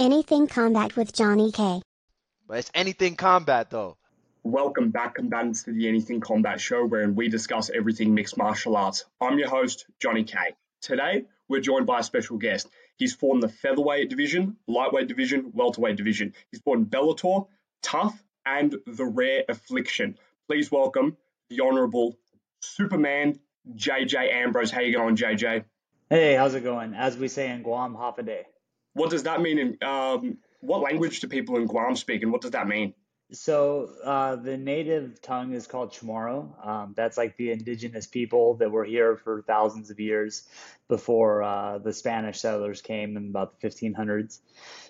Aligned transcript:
Anything 0.00 0.46
Combat 0.46 0.96
with 0.96 1.12
Johnny 1.12 1.52
K. 1.52 1.82
But 2.48 2.56
it's 2.60 2.70
anything 2.72 3.16
combat 3.16 3.68
though. 3.68 3.98
Welcome 4.42 4.92
back, 4.92 5.16
combatants, 5.16 5.64
to 5.64 5.72
the 5.72 5.88
Anything 5.88 6.20
Combat 6.20 6.58
Show, 6.58 6.86
wherein 6.86 7.14
we 7.14 7.28
discuss 7.28 7.68
everything 7.68 8.14
mixed 8.14 8.38
martial 8.38 8.78
arts. 8.78 9.04
I'm 9.20 9.38
your 9.38 9.50
host, 9.50 9.84
Johnny 10.00 10.24
K. 10.24 10.38
Today, 10.80 11.26
we're 11.50 11.60
joined 11.60 11.86
by 11.86 11.98
a 11.98 12.02
special 12.02 12.38
guest. 12.38 12.66
He's 12.96 13.14
fought 13.14 13.34
in 13.34 13.40
the 13.40 13.50
featherweight 13.50 14.08
division, 14.08 14.56
lightweight 14.66 15.06
division, 15.06 15.52
welterweight 15.52 15.96
division. 15.96 16.32
He's 16.50 16.62
fought 16.62 16.78
in 16.78 16.86
Bellator, 16.86 17.48
TUF, 17.82 18.14
and 18.46 18.74
the 18.86 19.04
Rare 19.04 19.44
Affliction. 19.50 20.16
Please 20.48 20.72
welcome 20.72 21.18
the 21.50 21.60
Honourable 21.60 22.16
Superman 22.62 23.38
JJ 23.74 24.32
Ambrose. 24.32 24.70
How 24.70 24.80
you 24.80 24.96
going, 24.96 25.16
JJ? 25.16 25.64
Hey, 26.08 26.36
how's 26.36 26.54
it 26.54 26.64
going? 26.64 26.94
As 26.94 27.18
we 27.18 27.28
say 27.28 27.50
in 27.50 27.62
Guam, 27.62 27.94
hafa 27.94 28.20
adai. 28.20 28.44
What 29.00 29.10
does 29.10 29.22
that 29.22 29.40
mean? 29.40 29.58
In 29.58 29.78
um, 29.82 30.36
what 30.60 30.82
language 30.82 31.20
do 31.20 31.26
people 31.26 31.56
in 31.56 31.66
Guam 31.66 31.96
speak, 31.96 32.22
and 32.22 32.30
what 32.30 32.42
does 32.42 32.50
that 32.50 32.68
mean? 32.68 32.92
So 33.32 33.90
uh, 34.04 34.36
the 34.36 34.58
native 34.58 35.22
tongue 35.22 35.54
is 35.54 35.66
called 35.66 35.92
Chamorro. 35.92 36.66
Um, 36.66 36.94
that's 36.96 37.16
like 37.16 37.36
the 37.38 37.52
indigenous 37.52 38.06
people 38.06 38.56
that 38.56 38.70
were 38.70 38.84
here 38.84 39.16
for 39.16 39.42
thousands 39.46 39.90
of 39.90 40.00
years 40.00 40.46
before 40.88 41.42
uh, 41.42 41.78
the 41.78 41.94
Spanish 41.94 42.40
settlers 42.40 42.82
came 42.82 43.16
in 43.16 43.28
about 43.28 43.58
the 43.58 43.68
1500s. 43.68 44.40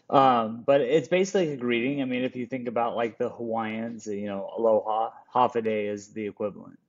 Um, 0.08 0.64
but 0.66 0.80
it's 0.80 1.06
basically 1.06 1.52
a 1.52 1.56
greeting. 1.56 2.02
I 2.02 2.04
mean, 2.04 2.24
if 2.24 2.34
you 2.34 2.46
think 2.46 2.66
about 2.66 2.96
like 2.96 3.16
the 3.16 3.28
Hawaiians, 3.28 4.08
you 4.08 4.26
know, 4.26 4.50
aloha, 4.58 5.10
hafa 5.32 5.64
is 5.64 6.08
the 6.14 6.26
equivalent. 6.26 6.80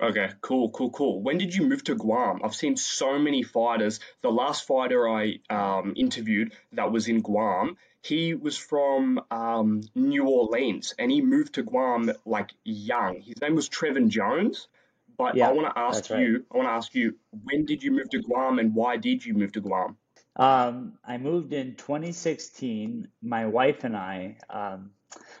Okay, 0.00 0.30
cool, 0.40 0.70
cool, 0.70 0.90
cool. 0.90 1.20
When 1.22 1.38
did 1.38 1.54
you 1.54 1.66
move 1.66 1.82
to 1.84 1.96
Guam? 1.96 2.40
I've 2.44 2.54
seen 2.54 2.76
so 2.76 3.18
many 3.18 3.42
fighters. 3.42 3.98
The 4.22 4.30
last 4.30 4.66
fighter 4.66 5.08
I 5.08 5.40
um, 5.50 5.94
interviewed 5.96 6.52
that 6.72 6.92
was 6.92 7.08
in 7.08 7.20
Guam, 7.20 7.76
he 8.02 8.34
was 8.34 8.56
from 8.56 9.20
um, 9.30 9.82
New 9.96 10.24
Orleans 10.26 10.94
and 10.98 11.10
he 11.10 11.20
moved 11.20 11.54
to 11.54 11.64
Guam 11.64 12.12
like 12.24 12.52
young. 12.64 13.20
His 13.22 13.40
name 13.40 13.56
was 13.56 13.68
Trevin 13.68 14.08
Jones. 14.08 14.68
But 15.16 15.34
Yeah, 15.34 15.48
I 15.48 15.52
want 15.52 15.74
to 15.74 15.80
ask 15.80 16.10
right. 16.10 16.20
you, 16.20 16.44
I 16.52 16.56
want 16.56 16.68
to 16.68 16.72
ask 16.72 16.94
you, 16.94 17.16
when 17.42 17.64
did 17.64 17.82
you 17.82 17.90
move 17.90 18.08
to 18.10 18.22
Guam 18.22 18.60
and 18.60 18.76
why 18.76 18.98
did 18.98 19.26
you 19.26 19.34
move 19.34 19.50
to 19.52 19.60
Guam? 19.60 19.96
Um, 20.36 20.92
I 21.04 21.18
moved 21.18 21.52
in 21.52 21.74
2016. 21.74 23.08
My 23.20 23.46
wife 23.46 23.82
and 23.82 23.96
I, 23.96 24.36
um, 24.48 24.92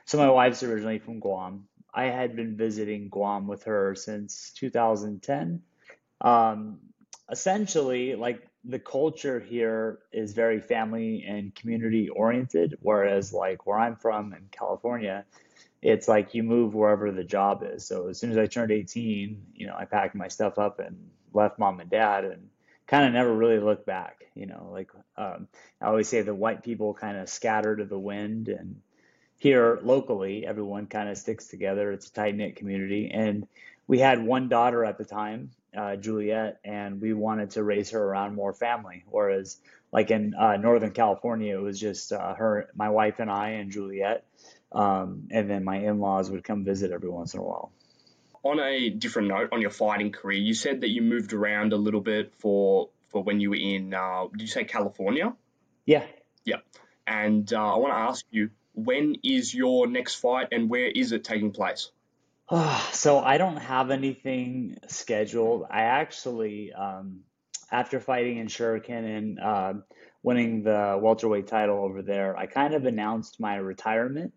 so 0.04 0.18
my 0.18 0.28
wife's 0.28 0.64
originally 0.64 0.98
from 0.98 1.20
Guam. 1.20 1.67
I 1.92 2.04
had 2.04 2.36
been 2.36 2.56
visiting 2.56 3.08
Guam 3.08 3.46
with 3.46 3.64
her 3.64 3.94
since 3.94 4.52
2010. 4.56 5.62
Um, 6.20 6.78
essentially, 7.30 8.14
like 8.14 8.46
the 8.64 8.78
culture 8.78 9.40
here 9.40 10.00
is 10.12 10.32
very 10.32 10.60
family 10.60 11.24
and 11.26 11.54
community 11.54 12.08
oriented, 12.08 12.78
whereas 12.82 13.32
like 13.32 13.66
where 13.66 13.78
I'm 13.78 13.96
from 13.96 14.32
in 14.32 14.48
California, 14.50 15.24
it's 15.80 16.08
like 16.08 16.34
you 16.34 16.42
move 16.42 16.74
wherever 16.74 17.10
the 17.12 17.24
job 17.24 17.62
is. 17.64 17.86
So 17.86 18.08
as 18.08 18.18
soon 18.18 18.30
as 18.30 18.38
I 18.38 18.46
turned 18.46 18.72
18, 18.72 19.42
you 19.54 19.66
know, 19.66 19.76
I 19.78 19.84
packed 19.84 20.14
my 20.14 20.28
stuff 20.28 20.58
up 20.58 20.80
and 20.80 21.10
left 21.32 21.58
mom 21.58 21.80
and 21.80 21.90
dad 21.90 22.24
and 22.24 22.48
kind 22.86 23.06
of 23.06 23.12
never 23.12 23.32
really 23.32 23.60
looked 23.60 23.86
back. 23.86 24.24
You 24.34 24.46
know, 24.46 24.68
like 24.72 24.90
um, 25.16 25.48
I 25.80 25.86
always 25.86 26.08
say 26.08 26.22
the 26.22 26.34
white 26.34 26.62
people 26.62 26.94
kind 26.94 27.16
of 27.16 27.28
scatter 27.28 27.76
to 27.76 27.84
the 27.84 27.98
wind 27.98 28.48
and 28.48 28.80
here 29.38 29.78
locally, 29.82 30.46
everyone 30.46 30.86
kind 30.86 31.08
of 31.08 31.16
sticks 31.16 31.46
together. 31.46 31.92
It's 31.92 32.08
a 32.08 32.12
tight 32.12 32.36
knit 32.36 32.56
community. 32.56 33.10
And 33.12 33.46
we 33.86 33.98
had 33.98 34.22
one 34.22 34.48
daughter 34.48 34.84
at 34.84 34.98
the 34.98 35.04
time, 35.04 35.50
uh, 35.76 35.96
Juliet, 35.96 36.58
and 36.64 37.00
we 37.00 37.14
wanted 37.14 37.50
to 37.52 37.62
raise 37.62 37.90
her 37.90 38.02
around 38.02 38.34
more 38.34 38.52
family. 38.52 39.04
Whereas, 39.06 39.58
like 39.92 40.10
in 40.10 40.34
uh, 40.34 40.56
Northern 40.56 40.90
California, 40.90 41.56
it 41.56 41.62
was 41.62 41.78
just 41.80 42.12
uh, 42.12 42.34
her, 42.34 42.68
my 42.74 42.90
wife, 42.90 43.20
and 43.20 43.30
I, 43.30 43.50
and 43.50 43.70
Juliet. 43.70 44.24
Um, 44.72 45.28
and 45.30 45.48
then 45.48 45.64
my 45.64 45.78
in 45.78 45.98
laws 46.00 46.30
would 46.30 46.44
come 46.44 46.64
visit 46.64 46.90
every 46.90 47.08
once 47.08 47.32
in 47.32 47.40
a 47.40 47.42
while. 47.42 47.72
On 48.42 48.60
a 48.60 48.90
different 48.90 49.28
note, 49.28 49.48
on 49.52 49.60
your 49.60 49.70
fighting 49.70 50.12
career, 50.12 50.38
you 50.38 50.52
said 50.54 50.82
that 50.82 50.90
you 50.90 51.00
moved 51.00 51.32
around 51.32 51.72
a 51.72 51.76
little 51.76 52.00
bit 52.00 52.34
for 52.38 52.90
for 53.08 53.22
when 53.22 53.40
you 53.40 53.50
were 53.50 53.56
in, 53.56 53.94
uh, 53.94 54.26
did 54.30 54.42
you 54.42 54.46
say 54.46 54.64
California? 54.64 55.34
Yeah. 55.86 56.04
Yeah. 56.44 56.58
And 57.06 57.50
uh, 57.52 57.74
I 57.74 57.78
want 57.78 57.92
to 57.94 57.98
ask 57.98 58.24
you, 58.30 58.50
when 58.84 59.16
is 59.22 59.54
your 59.54 59.86
next 59.86 60.16
fight 60.16 60.48
and 60.52 60.70
where 60.70 60.86
is 60.86 61.12
it 61.12 61.24
taking 61.24 61.52
place? 61.52 61.90
So 62.92 63.20
I 63.20 63.38
don't 63.38 63.58
have 63.58 63.90
anything 63.90 64.78
scheduled. 64.88 65.66
I 65.70 65.82
actually, 65.82 66.72
um, 66.72 67.20
after 67.70 68.00
fighting 68.00 68.38
in 68.38 68.48
Shuriken 68.48 69.18
and 69.18 69.38
uh, 69.38 69.74
winning 70.22 70.62
the 70.62 70.98
welterweight 71.00 71.46
title 71.46 71.84
over 71.84 72.02
there, 72.02 72.36
I 72.36 72.46
kind 72.46 72.74
of 72.74 72.86
announced 72.86 73.38
my 73.38 73.56
retirement. 73.56 74.32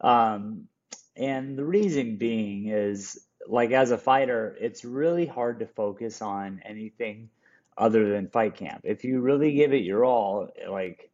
Um, 0.00 0.68
and 1.14 1.56
the 1.56 1.64
reason 1.64 2.16
being 2.16 2.68
is, 2.68 3.20
like, 3.46 3.70
as 3.70 3.90
a 3.90 3.98
fighter, 3.98 4.56
it's 4.60 4.84
really 4.84 5.26
hard 5.26 5.60
to 5.60 5.66
focus 5.66 6.22
on 6.22 6.62
anything 6.64 7.28
other 7.76 8.08
than 8.10 8.28
fight 8.28 8.56
camp. 8.56 8.80
If 8.84 9.04
you 9.04 9.20
really 9.20 9.52
give 9.52 9.72
it 9.72 9.84
your 9.84 10.04
all, 10.04 10.48
like, 10.68 11.11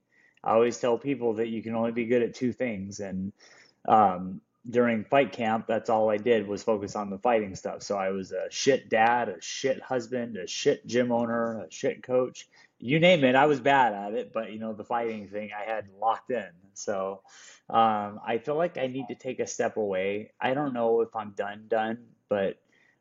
I 0.49 0.53
always 0.55 0.79
tell 0.79 0.97
people 0.97 1.35
that 1.35 1.49
you 1.49 1.63
can 1.63 1.75
only 1.75 1.93
be 1.93 2.07
good 2.07 2.23
at 2.23 2.35
two 2.35 2.53
things. 2.55 3.01
And 3.01 3.33
um, 3.87 4.41
during 4.69 5.05
fight 5.05 5.31
camp, 5.31 5.67
that's 5.67 5.91
all 5.91 6.09
I 6.09 6.17
did 6.17 6.49
was 6.49 6.63
focus 6.63 6.97
on 6.97 7.11
the 7.11 7.19
fighting 7.19 7.55
stuff. 7.55 7.83
So 7.83 7.99
I 7.99 8.11
was 8.11 8.33
a 8.33 8.51
shit 8.51 8.89
dad, 8.89 9.29
a 9.29 9.43
shit 9.43 9.83
husband, 9.83 10.39
a 10.39 10.47
shit 10.47 10.87
gym 10.87 11.13
owner, 11.13 11.65
a 11.65 11.71
shit 11.71 12.03
coach. 12.03 12.49
You 12.79 12.99
name 12.99 13.25
it, 13.25 13.35
I 13.35 13.45
was 13.45 13.61
bad 13.61 13.93
at 13.93 14.15
it, 14.15 14.33
but 14.33 14.51
you 14.51 14.59
know, 14.59 14.73
the 14.73 14.85
fighting 14.85 15.29
thing 15.29 15.51
I 15.53 15.71
had 15.71 15.85
locked 16.01 16.31
in. 16.31 16.49
So 16.73 17.21
um, 17.69 18.21
I 18.27 18.39
feel 18.43 18.57
like 18.57 18.79
I 18.79 18.87
need 18.87 19.09
to 19.09 19.17
take 19.17 19.41
a 19.41 19.47
step 19.47 19.77
away. 19.77 20.31
I 20.41 20.55
don't 20.55 20.73
know 20.73 21.03
if 21.03 21.15
I'm 21.15 21.33
done, 21.33 21.65
done, 21.69 21.99
but 22.31 22.59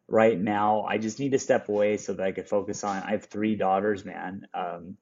right 0.09 0.37
now 0.37 0.81
I 0.81 0.97
just 0.97 1.17
need 1.19 1.31
to 1.31 1.39
step 1.39 1.69
away 1.69 1.95
so 1.95 2.13
that 2.13 2.25
I 2.25 2.33
could 2.33 2.49
focus 2.49 2.83
on. 2.83 3.03
I 3.03 3.11
have 3.11 3.25
three 3.25 3.55
daughters, 3.55 4.03
man. 4.03 4.47
Um, 4.53 4.97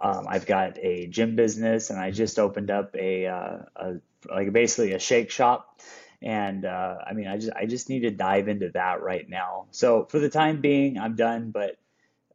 um, 0.00 0.26
I've 0.28 0.46
got 0.46 0.78
a 0.78 1.06
gym 1.06 1.36
business, 1.36 1.90
and 1.90 1.98
I 1.98 2.10
just 2.10 2.38
opened 2.38 2.70
up 2.70 2.94
a, 2.94 3.26
uh, 3.26 3.58
a 3.76 3.94
like 4.28 4.52
basically 4.52 4.92
a 4.92 4.98
shake 4.98 5.30
shop. 5.30 5.80
And 6.20 6.64
uh, 6.64 6.96
I 7.04 7.14
mean, 7.14 7.26
I 7.26 7.36
just 7.36 7.52
I 7.56 7.66
just 7.66 7.88
need 7.88 8.00
to 8.00 8.10
dive 8.10 8.48
into 8.48 8.70
that 8.70 9.02
right 9.02 9.28
now. 9.28 9.66
So 9.72 10.06
for 10.08 10.18
the 10.18 10.30
time 10.30 10.60
being, 10.60 10.98
I'm 10.98 11.16
done. 11.16 11.50
But 11.50 11.78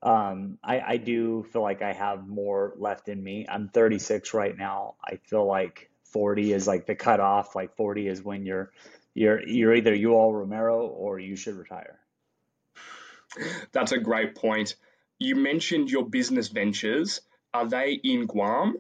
um, 0.03 0.57
I, 0.63 0.79
I 0.79 0.97
do 0.97 1.43
feel 1.51 1.61
like 1.61 1.81
I 1.81 1.93
have 1.93 2.27
more 2.27 2.73
left 2.77 3.09
in 3.09 3.23
me. 3.23 3.45
I'm 3.49 3.69
36 3.69 4.33
right 4.33 4.57
now. 4.57 4.95
I 5.03 5.17
feel 5.25 5.45
like 5.45 5.89
40 6.11 6.53
is 6.53 6.67
like 6.67 6.85
the 6.85 6.95
cutoff. 6.95 7.55
Like 7.55 7.75
40 7.75 8.07
is 8.07 8.21
when 8.21 8.45
you're 8.45 8.71
you're 9.13 9.41
you're 9.47 9.73
either 9.73 9.95
Yoel 9.95 10.33
Romero 10.33 10.85
or 10.85 11.19
you 11.19 11.35
should 11.35 11.55
retire. 11.55 11.99
That's 13.71 13.91
a 13.91 13.97
great 13.97 14.35
point. 14.35 14.75
You 15.19 15.35
mentioned 15.35 15.89
your 15.89 16.05
business 16.05 16.47
ventures. 16.49 17.21
Are 17.53 17.67
they 17.67 17.93
in 17.93 18.25
Guam? 18.25 18.77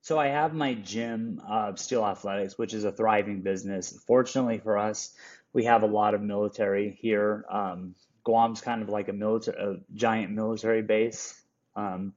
So 0.00 0.18
I 0.18 0.28
have 0.28 0.54
my 0.54 0.74
gym, 0.74 1.40
uh, 1.46 1.74
Steel 1.74 2.04
Athletics, 2.04 2.56
which 2.56 2.72
is 2.72 2.84
a 2.84 2.92
thriving 2.92 3.42
business. 3.42 3.98
Fortunately 4.06 4.58
for 4.58 4.78
us, 4.78 5.14
we 5.52 5.64
have 5.64 5.82
a 5.82 5.86
lot 5.86 6.14
of 6.14 6.22
military 6.22 6.96
here. 7.00 7.44
Um, 7.50 7.94
Guam's 8.24 8.60
kind 8.60 8.82
of 8.82 8.88
like 8.88 9.08
a 9.08 9.12
military, 9.12 9.58
a 9.62 9.76
giant 9.94 10.32
military 10.32 10.82
base. 10.82 11.40
Um, 11.76 12.12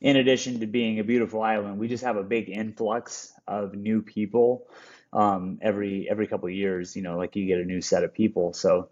in 0.00 0.16
addition 0.16 0.60
to 0.60 0.66
being 0.66 0.98
a 0.98 1.04
beautiful 1.04 1.42
island, 1.42 1.78
we 1.78 1.88
just 1.88 2.04
have 2.04 2.16
a 2.16 2.22
big 2.22 2.48
influx 2.48 3.32
of 3.46 3.74
new 3.74 4.02
people 4.02 4.66
um, 5.12 5.58
every 5.62 6.08
every 6.10 6.26
couple 6.26 6.48
of 6.48 6.54
years. 6.54 6.96
You 6.96 7.02
know, 7.02 7.16
like 7.16 7.36
you 7.36 7.46
get 7.46 7.58
a 7.58 7.64
new 7.64 7.80
set 7.80 8.04
of 8.04 8.14
people. 8.14 8.52
So 8.52 8.88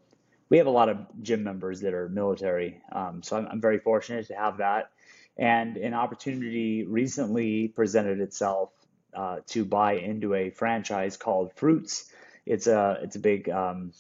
we 0.48 0.58
have 0.58 0.66
a 0.66 0.70
lot 0.70 0.88
of 0.88 0.98
gym 1.22 1.42
members 1.44 1.80
that 1.80 1.94
are 1.94 2.08
military. 2.08 2.80
Um, 2.92 3.22
so 3.22 3.36
I'm, 3.36 3.46
I'm 3.46 3.60
very 3.60 3.78
fortunate 3.78 4.26
to 4.28 4.34
have 4.34 4.58
that. 4.58 4.90
And 5.36 5.76
an 5.76 5.94
opportunity 5.94 6.84
recently 6.84 7.68
presented 7.68 8.20
itself 8.20 8.70
uh, 9.14 9.38
to 9.48 9.64
buy 9.64 9.94
into 9.94 10.34
a 10.34 10.50
franchise 10.50 11.16
called 11.16 11.52
Fruits. 11.54 12.10
It's 12.46 12.66
a 12.66 12.98
it's 13.02 13.16
a 13.16 13.18
big 13.20 13.48
um, 13.48 13.92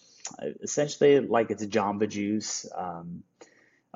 essentially 0.62 1.20
like 1.20 1.50
it's 1.50 1.62
a 1.62 1.66
Jamba 1.66 2.08
Juice, 2.08 2.66
um, 2.76 3.22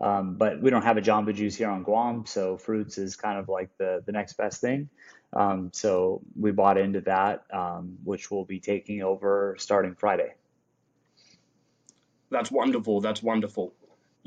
um, 0.01 0.35
but 0.37 0.63
we 0.63 0.71
don't 0.71 0.83
have 0.83 0.97
a 0.97 1.03
Jamba 1.03 1.35
Juice 1.35 1.57
here 1.57 1.69
on 1.69 1.83
Guam, 1.83 2.25
so 2.27 2.57
Fruits 2.57 2.99
is 2.99 3.17
kind 3.17 3.39
of 3.39 3.49
like 3.49 3.77
the 3.79 4.03
the 4.05 4.13
next 4.13 4.35
best 4.35 4.61
thing. 4.61 4.89
Um, 5.33 5.71
so 5.75 6.23
we 6.39 6.53
bought 6.53 6.79
into 6.79 7.03
that, 7.03 7.45
um, 7.53 7.99
which 8.05 8.31
will 8.31 8.45
be 8.45 8.61
taking 8.61 9.03
over 9.03 9.57
starting 9.59 9.95
Friday. 9.95 10.35
That's 12.31 12.51
wonderful. 12.51 13.01
That's 13.01 13.23
wonderful. 13.23 13.75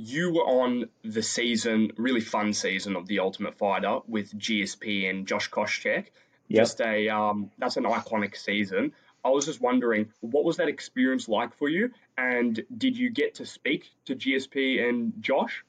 You 0.03 0.33
were 0.33 0.42
on 0.42 0.89
the 1.03 1.21
season, 1.21 1.92
really 1.95 2.21
fun 2.21 2.53
season 2.53 2.95
of 2.95 3.06
The 3.06 3.19
Ultimate 3.19 3.56
Fighter 3.56 4.00
with 4.07 4.33
GSP 4.33 5.07
and 5.07 5.27
Josh 5.27 5.51
Koscheck. 5.51 6.07
Yep. 6.48 6.62
Just 6.62 6.81
a 6.81 7.09
um, 7.09 7.51
that's 7.59 7.77
an 7.77 7.83
iconic 7.83 8.36
season. 8.36 8.94
I 9.24 9.30
was 9.30 9.45
just 9.45 9.62
wondering, 9.62 10.09
what 10.21 10.44
was 10.44 10.57
that 10.57 10.69
experience 10.69 11.30
like 11.30 11.56
for 11.56 11.69
you? 11.69 11.92
And 12.18 12.59
did 12.75 12.98
you 12.98 13.12
get 13.12 13.36
to 13.36 13.45
speak 13.45 13.92
to 14.06 14.15
GSP 14.15 14.89
and 14.89 15.13
Josh? 15.21 15.63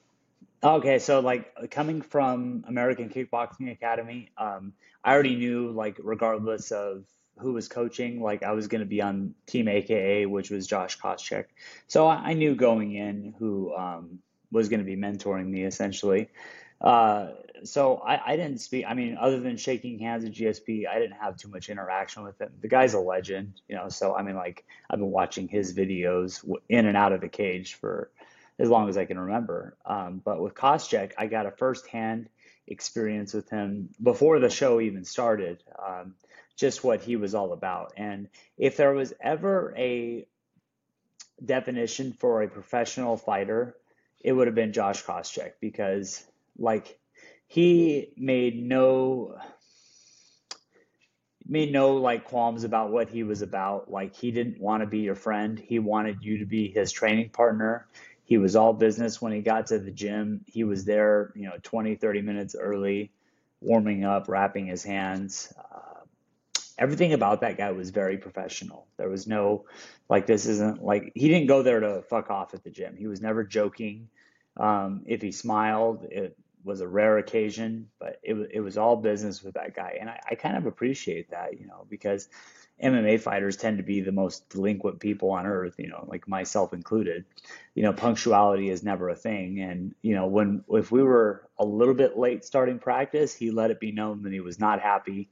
Okay, 0.65 0.99
so 0.99 1.21
like 1.21 1.71
coming 1.71 2.01
from 2.01 2.65
American 2.67 3.11
Kickboxing 3.11 3.71
Academy, 3.71 4.31
um, 4.39 4.73
I 5.05 5.13
already 5.13 5.37
knew 5.37 5.73
like 5.73 5.99
regardless 6.03 6.73
of 6.73 7.05
who 7.43 7.53
was 7.53 7.69
coaching, 7.69 8.23
like 8.23 8.43
I 8.43 8.53
was 8.53 8.69
going 8.69 8.81
to 8.81 8.87
be 8.87 9.03
on 9.03 9.35
Team 9.47 9.69
AKA, 9.69 10.27
which 10.27 10.51
was 10.51 10.67
Josh 10.67 10.99
Koscheck. 10.99 11.47
So 11.87 12.09
I, 12.09 12.33
knew 12.33 12.55
going 12.55 12.95
in 12.95 13.35
who 13.39 13.75
um, 13.75 14.21
was 14.51 14.69
going 14.69 14.81
to 14.81 14.87
be 14.87 14.97
mentoring 14.97 15.47
me 15.47 15.65
essentially. 15.65 16.29
Uh, 16.81 17.29
so 17.65 17.97
I, 17.99 18.33
I 18.33 18.37
didn't 18.37 18.59
speak. 18.59 18.85
I 18.89 18.95
mean, 18.95 19.17
other 19.21 19.39
than 19.41 19.57
shaking 19.57 19.99
hands 19.99 20.25
at 20.25 20.33
GSP, 20.33 20.89
I 20.89 20.99
didn't 20.99 21.17
have 21.21 21.37
too 21.37 21.49
much 21.49 21.69
interaction 21.69 22.25
with 22.25 22.41
him. 22.41 22.53
The 22.61 22.69
guy's 22.69 22.95
a 22.95 23.01
legend, 23.01 23.61
you 23.69 23.77
know. 23.77 23.89
So 23.89 24.17
I 24.17 24.23
mean, 24.23 24.35
like 24.35 24.65
I've 24.91 24.99
been 24.99 25.11
watching 25.11 25.49
his 25.49 25.75
videos 25.75 26.45
in 26.69 26.87
and 26.87 26.97
out 26.97 27.13
of 27.13 27.21
the 27.21 27.29
cage 27.29 27.75
for 27.75 28.11
as 28.59 28.69
long 28.69 28.89
as 28.89 28.97
I 28.97 29.05
can 29.05 29.19
remember. 29.19 29.77
Um, 29.85 30.21
but 30.25 30.41
with 30.41 30.55
Koscheck, 30.55 31.13
I 31.19 31.27
got 31.27 31.47
a 31.47 31.51
firsthand 31.51 32.29
experience 32.67 33.35
with 33.35 33.51
him 33.51 33.89
before 34.03 34.39
the 34.39 34.51
show 34.51 34.81
even 34.81 35.05
started. 35.05 35.63
Um, 35.85 36.15
just 36.57 36.85
what 36.85 37.03
he 37.03 37.17
was 37.17 37.35
all 37.35 37.53
about. 37.53 37.93
And 37.97 38.29
if 38.57 38.77
there 38.77 38.93
was 38.93 39.13
ever 39.21 39.75
a 39.77 40.27
definition 41.45 42.13
for 42.13 42.43
a 42.43 42.49
professional 42.49 43.17
fighter, 43.17 43.77
it 44.21 44.33
would 44.33 44.47
have 44.47 44.55
been 44.55 44.73
Josh 44.73 45.05
Koscheck 45.05 45.53
because 45.61 46.25
like 46.59 46.99
he 47.49 48.13
made 48.17 48.63
no 48.63 49.37
made 51.47 51.73
no 51.73 51.97
like 51.97 52.25
qualms 52.25 52.65
about 52.65 52.93
what 52.93 53.11
he 53.11 53.25
was 53.25 53.43
about. 53.43 53.91
Like 53.91 54.15
he 54.15 54.31
didn't 54.31 54.61
want 54.61 54.83
to 54.83 54.87
be 54.87 55.01
your 55.01 55.15
friend. 55.15 55.59
He 55.59 55.79
wanted 55.79 56.23
you 56.23 56.39
to 56.39 56.47
be 56.47 56.69
his 56.69 56.93
training 56.93 57.31
partner. 57.31 57.87
He 58.25 58.39
was 58.39 58.57
all 58.57 58.73
business 58.73 59.21
when 59.21 59.33
he 59.33 59.41
got 59.41 59.67
to 59.67 59.79
the 59.79 59.91
gym. 59.91 60.45
He 60.47 60.65
was 60.65 60.85
there, 60.85 61.33
you 61.35 61.47
know, 61.47 61.57
20, 61.63 61.97
30 61.97 62.23
minutes 62.23 62.57
early, 62.59 63.11
warming 63.61 64.05
up, 64.05 64.29
wrapping 64.29 64.67
his 64.67 64.85
hands. 64.85 65.53
Uh, 65.59 65.92
everything 66.79 67.13
about 67.13 67.41
that 67.41 67.57
guy 67.57 67.71
was 67.73 67.91
very 67.91 68.19
professional. 68.19 68.87
There 68.97 69.09
was 69.09 69.27
no 69.27 69.67
like 70.09 70.27
this 70.27 70.47
isn't 70.47 70.83
like 70.83 71.13
he 71.15 71.29
didn't 71.29 71.49
go 71.49 71.63
there 71.63 71.81
to 71.81 72.03
fuck 72.03 72.31
off 72.31 72.55
at 72.55 72.65
the 72.65 72.71
gym. 72.71 72.97
He 72.97 73.07
was 73.07 73.21
never 73.21 73.45
joking. 73.45 74.09
Um, 74.57 75.03
if 75.07 75.23
he 75.23 75.33
smiled, 75.33 76.07
it 76.11 76.37
was 76.65 76.81
a 76.81 76.89
rare 76.89 77.19
occasion, 77.19 77.89
but 77.99 78.21
it 78.23 78.35
was 78.35 78.49
it 78.53 78.61
was 78.61 78.79
all 78.79 78.97
business 78.97 79.43
with 79.43 79.55
that 79.55 79.75
guy, 79.75 79.97
and 80.01 80.09
I, 80.09 80.21
I 80.31 80.35
kind 80.35 80.57
of 80.57 80.67
appreciate 80.67 81.31
that, 81.31 81.59
you 81.59 81.67
know, 81.67 81.87
because 81.89 82.29
MMA 82.83 83.21
fighters 83.21 83.57
tend 83.57 83.79
to 83.79 83.85
be 83.85 84.01
the 84.01 84.13
most 84.13 84.49
delinquent 84.49 85.01
people 85.01 85.31
on 85.31 85.47
earth, 85.47 85.75
you 85.79 85.89
know, 85.89 86.05
like 86.09 86.27
myself 86.27 86.73
included. 86.73 87.25
You 87.75 87.83
know, 87.83 87.93
punctuality 87.93 88.71
is 88.71 88.83
never 88.83 89.09
a 89.09 89.17
thing, 89.17 89.61
and 89.61 89.95
you 90.03 90.15
know, 90.15 90.27
when 90.27 90.65
if 90.71 90.93
we 90.93 91.03
were 91.03 91.49
a 91.59 91.65
little 91.65 91.95
bit 91.95 92.19
late 92.19 92.45
starting 92.45 92.79
practice, 92.79 93.35
he 93.35 93.51
let 93.51 93.71
it 93.71 93.81
be 93.81 93.93
known 93.93 94.23
that 94.23 94.33
he 94.33 94.41
was 94.41 94.59
not 94.59 94.81
happy 94.81 95.31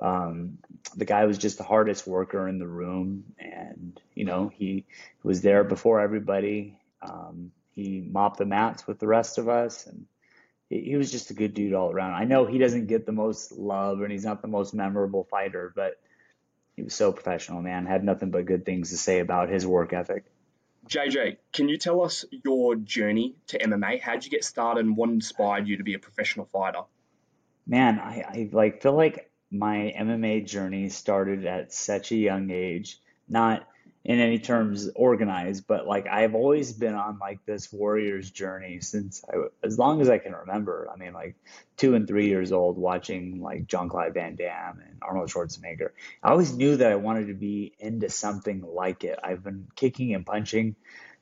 um, 0.00 0.58
the 0.96 1.04
guy 1.04 1.24
was 1.24 1.38
just 1.38 1.58
the 1.58 1.64
hardest 1.64 2.06
worker 2.06 2.48
in 2.48 2.58
the 2.58 2.66
room, 2.66 3.24
and 3.38 4.00
you 4.14 4.24
know 4.24 4.50
he 4.54 4.86
was 5.22 5.42
there 5.42 5.64
before 5.64 6.00
everybody. 6.00 6.78
Um, 7.02 7.52
he 7.74 8.00
mopped 8.00 8.38
the 8.38 8.46
mats 8.46 8.86
with 8.86 8.98
the 8.98 9.06
rest 9.06 9.38
of 9.38 9.48
us, 9.48 9.86
and 9.86 10.06
he, 10.68 10.96
was 10.96 11.10
just 11.10 11.30
a 11.30 11.34
good 11.34 11.54
dude 11.54 11.74
all 11.74 11.90
around. 11.90 12.14
I 12.14 12.24
know 12.24 12.44
he 12.44 12.58
doesn't 12.58 12.86
get 12.86 13.06
the 13.06 13.12
most 13.12 13.52
love, 13.52 14.02
and 14.02 14.12
he's 14.12 14.24
not 14.24 14.42
the 14.42 14.48
most 14.48 14.74
memorable 14.74 15.24
fighter, 15.24 15.72
but 15.74 16.00
he 16.76 16.82
was 16.82 16.94
so 16.94 17.12
professional, 17.12 17.62
man. 17.62 17.86
Had 17.86 18.04
nothing 18.04 18.30
but 18.30 18.46
good 18.46 18.64
things 18.64 18.90
to 18.90 18.96
say 18.96 19.20
about 19.20 19.48
his 19.48 19.66
work 19.66 19.92
ethic. 19.92 20.24
JJ, 20.88 21.36
can 21.52 21.68
you 21.68 21.76
tell 21.76 22.02
us 22.02 22.24
your 22.30 22.74
journey 22.76 23.34
to 23.48 23.58
MMA? 23.58 24.00
How'd 24.00 24.24
you 24.24 24.30
get 24.30 24.44
started, 24.44 24.84
and 24.84 24.96
what 24.96 25.10
inspired 25.10 25.66
you 25.66 25.78
to 25.78 25.84
be 25.84 25.94
a 25.94 25.98
professional 25.98 26.46
fighter? 26.46 26.82
Man, 27.66 27.98
I, 27.98 28.24
I 28.26 28.50
like 28.52 28.82
feel 28.82 28.94
like 28.94 29.27
my 29.50 29.94
MMA 29.98 30.46
journey 30.46 30.88
started 30.88 31.46
at 31.46 31.72
such 31.72 32.12
a 32.12 32.16
young 32.16 32.50
age, 32.50 33.00
not 33.28 33.66
in 34.04 34.20
any 34.20 34.38
terms 34.38 34.88
organized, 34.94 35.66
but 35.66 35.86
like 35.86 36.06
I've 36.06 36.34
always 36.34 36.72
been 36.72 36.94
on 36.94 37.18
like 37.18 37.44
this 37.44 37.72
warrior's 37.72 38.30
journey 38.30 38.80
since 38.80 39.22
I, 39.30 39.36
as 39.62 39.78
long 39.78 40.00
as 40.00 40.08
I 40.08 40.18
can 40.18 40.32
remember. 40.32 40.88
I 40.92 40.96
mean, 40.96 41.12
like 41.12 41.36
two 41.76 41.94
and 41.94 42.06
three 42.06 42.28
years 42.28 42.52
old, 42.52 42.78
watching 42.78 43.42
like 43.42 43.66
John 43.66 43.88
Claude 43.88 44.14
Van 44.14 44.34
Damme 44.34 44.80
and 44.86 44.98
Arnold 45.02 45.28
Schwarzenegger. 45.28 45.90
I 46.22 46.30
always 46.30 46.56
knew 46.56 46.76
that 46.76 46.90
I 46.90 46.96
wanted 46.96 47.26
to 47.26 47.34
be 47.34 47.74
into 47.78 48.08
something 48.08 48.62
like 48.62 49.04
it. 49.04 49.18
I've 49.22 49.44
been 49.44 49.66
kicking 49.76 50.14
and 50.14 50.24
punching 50.24 50.76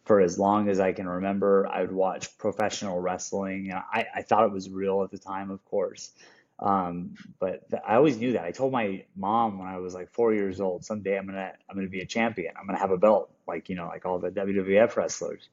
for 0.05 0.21
as 0.21 0.39
long 0.39 0.69
as 0.69 0.79
I 0.79 0.93
can 0.93 1.09
remember. 1.09 1.67
I 1.67 1.81
would 1.81 1.93
watch 1.93 2.39
professional 2.39 3.01
wrestling. 3.01 3.73
I, 3.73 4.07
I 4.15 4.23
thought 4.23 4.45
it 4.45 4.53
was 4.53 4.71
real 4.71 5.03
at 5.03 5.11
the 5.11 5.19
time, 5.19 5.51
of 5.51 5.65
course. 5.65 6.13
Um, 6.59 7.15
but 7.39 7.69
th- 7.71 7.83
I 7.87 7.97
always 7.97 8.17
knew 8.17 8.33
that. 8.33 8.45
I 8.45 8.51
told 8.51 8.73
my 8.73 9.05
mom 9.15 9.59
when 9.59 9.69
I 9.69 9.79
was 9.79 9.95
like 9.95 10.11
four 10.13 10.33
years 10.33 10.61
old, 10.61 10.85
someday 10.85 11.19
I'm 11.19 11.27
gonna 11.27 11.53
I'm 11.69 11.77
gonna 11.77 11.89
be 11.89 12.01
a 12.01 12.07
champion. 12.07 12.55
I'm 12.59 12.67
gonna 12.67 12.79
have 12.79 12.91
a 12.91 12.97
belt, 12.97 13.31
like 13.47 13.69
you 13.69 13.77
know, 13.77 13.87
like 13.89 14.07
all 14.07 14.19
the 14.19 14.31
WWF 14.31 14.97
wrestlers. 14.97 15.49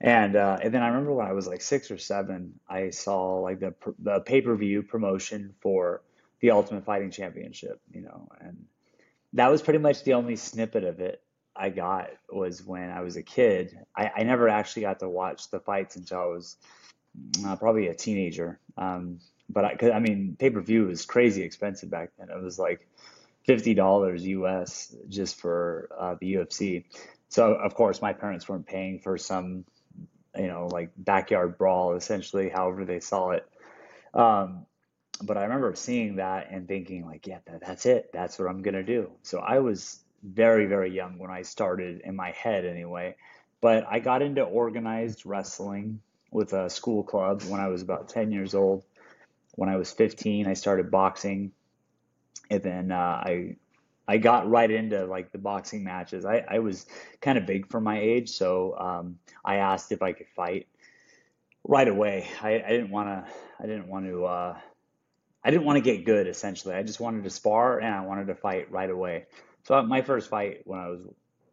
And 0.00 0.34
uh, 0.34 0.58
and 0.62 0.72
then 0.74 0.82
I 0.82 0.88
remember 0.88 1.12
when 1.12 1.26
I 1.26 1.32
was 1.32 1.46
like 1.46 1.60
six 1.62 1.90
or 1.90 1.98
seven, 1.98 2.58
I 2.68 2.90
saw 2.90 3.40
like 3.40 3.60
the 3.60 3.74
the 4.00 4.20
pay 4.20 4.40
per 4.40 4.56
view 4.56 4.82
promotion 4.82 5.54
for 5.60 6.02
the 6.40 6.50
Ultimate 6.50 6.84
Fighting 6.84 7.10
Championship, 7.10 7.80
you 7.92 8.00
know, 8.00 8.28
and 8.40 8.64
that 9.34 9.48
was 9.50 9.62
pretty 9.62 9.78
much 9.78 10.02
the 10.04 10.14
only 10.14 10.36
snippet 10.36 10.84
of 10.84 11.00
it 11.00 11.22
I 11.54 11.68
got 11.68 12.10
was 12.30 12.64
when 12.64 12.90
I 12.90 13.02
was 13.02 13.16
a 13.16 13.22
kid. 13.22 13.78
I, 13.94 14.10
I 14.16 14.22
never 14.22 14.48
actually 14.48 14.82
got 14.82 15.00
to 15.00 15.08
watch 15.08 15.50
the 15.50 15.60
fights 15.60 15.96
until 15.96 16.18
I 16.18 16.24
was 16.26 16.56
uh, 17.44 17.56
probably 17.56 17.88
a 17.88 17.94
teenager. 17.94 18.58
Um, 18.78 19.20
but 19.52 19.64
I, 19.64 19.90
I 19.92 19.98
mean, 20.00 20.36
pay 20.38 20.50
per 20.50 20.60
view 20.60 20.86
was 20.86 21.04
crazy 21.04 21.42
expensive 21.42 21.90
back 21.90 22.10
then. 22.18 22.28
It 22.30 22.42
was 22.42 22.58
like 22.58 22.86
fifty 23.44 23.74
dollars 23.74 24.24
US 24.26 24.94
just 25.08 25.40
for 25.40 25.88
uh, 25.98 26.14
the 26.20 26.34
UFC. 26.34 26.84
So 27.28 27.54
of 27.54 27.74
course, 27.74 28.02
my 28.02 28.12
parents 28.12 28.48
weren't 28.48 28.66
paying 28.66 28.98
for 28.98 29.18
some, 29.18 29.64
you 30.36 30.48
know, 30.48 30.68
like 30.70 30.90
backyard 30.96 31.58
brawl, 31.58 31.94
essentially, 31.94 32.48
however 32.48 32.84
they 32.84 33.00
saw 33.00 33.30
it. 33.30 33.48
Um, 34.14 34.66
but 35.22 35.36
I 35.36 35.42
remember 35.42 35.74
seeing 35.74 36.16
that 36.16 36.50
and 36.50 36.66
thinking, 36.66 37.06
like, 37.06 37.26
yeah, 37.26 37.38
that, 37.46 37.60
that's 37.60 37.86
it. 37.86 38.10
That's 38.12 38.38
what 38.38 38.48
I'm 38.48 38.62
gonna 38.62 38.82
do. 38.82 39.12
So 39.22 39.38
I 39.38 39.58
was 39.58 40.00
very, 40.22 40.66
very 40.66 40.94
young 40.94 41.18
when 41.18 41.30
I 41.30 41.42
started 41.42 42.02
in 42.04 42.16
my 42.16 42.30
head, 42.32 42.64
anyway. 42.64 43.16
But 43.60 43.86
I 43.88 43.98
got 43.98 44.22
into 44.22 44.42
organized 44.42 45.26
wrestling 45.26 46.00
with 46.30 46.52
a 46.52 46.70
school 46.70 47.02
club 47.02 47.42
when 47.44 47.60
I 47.60 47.68
was 47.68 47.82
about 47.82 48.08
10 48.08 48.32
years 48.32 48.54
old 48.54 48.84
when 49.54 49.68
I 49.68 49.76
was 49.76 49.90
15, 49.92 50.46
I 50.46 50.54
started 50.54 50.90
boxing, 50.90 51.52
and 52.50 52.62
then 52.62 52.92
uh, 52.92 52.96
I 53.24 53.56
I 54.10 54.18
got 54.18 54.50
right 54.50 54.70
into 54.70 55.06
like 55.06 55.30
the 55.30 55.38
boxing 55.38 55.84
matches. 55.84 56.24
I, 56.24 56.44
I 56.48 56.58
was 56.58 56.84
kind 57.20 57.38
of 57.38 57.46
big 57.46 57.68
for 57.68 57.80
my 57.80 58.00
age, 58.00 58.30
so 58.30 58.76
um, 58.76 59.18
I 59.44 59.56
asked 59.56 59.92
if 59.92 60.02
I 60.02 60.12
could 60.12 60.28
fight 60.34 60.66
right 61.62 61.86
away. 61.86 62.28
I, 62.42 62.58
didn't 62.58 62.90
want 62.90 63.08
to. 63.08 63.32
I 63.60 63.66
didn't 63.66 63.86
want 63.86 64.06
to. 64.06 64.24
Uh, 64.24 64.58
I 65.44 65.50
didn't 65.50 65.64
want 65.64 65.76
to 65.76 65.80
get 65.80 66.04
good. 66.04 66.26
Essentially, 66.26 66.74
I 66.74 66.82
just 66.82 66.98
wanted 66.98 67.22
to 67.24 67.30
spar 67.30 67.78
and 67.78 67.94
I 67.94 68.04
wanted 68.04 68.26
to 68.26 68.34
fight 68.34 68.70
right 68.72 68.90
away. 68.90 69.26
So 69.62 69.80
my 69.82 70.02
first 70.02 70.28
fight 70.28 70.62
when 70.64 70.80
I 70.80 70.88
was 70.88 71.02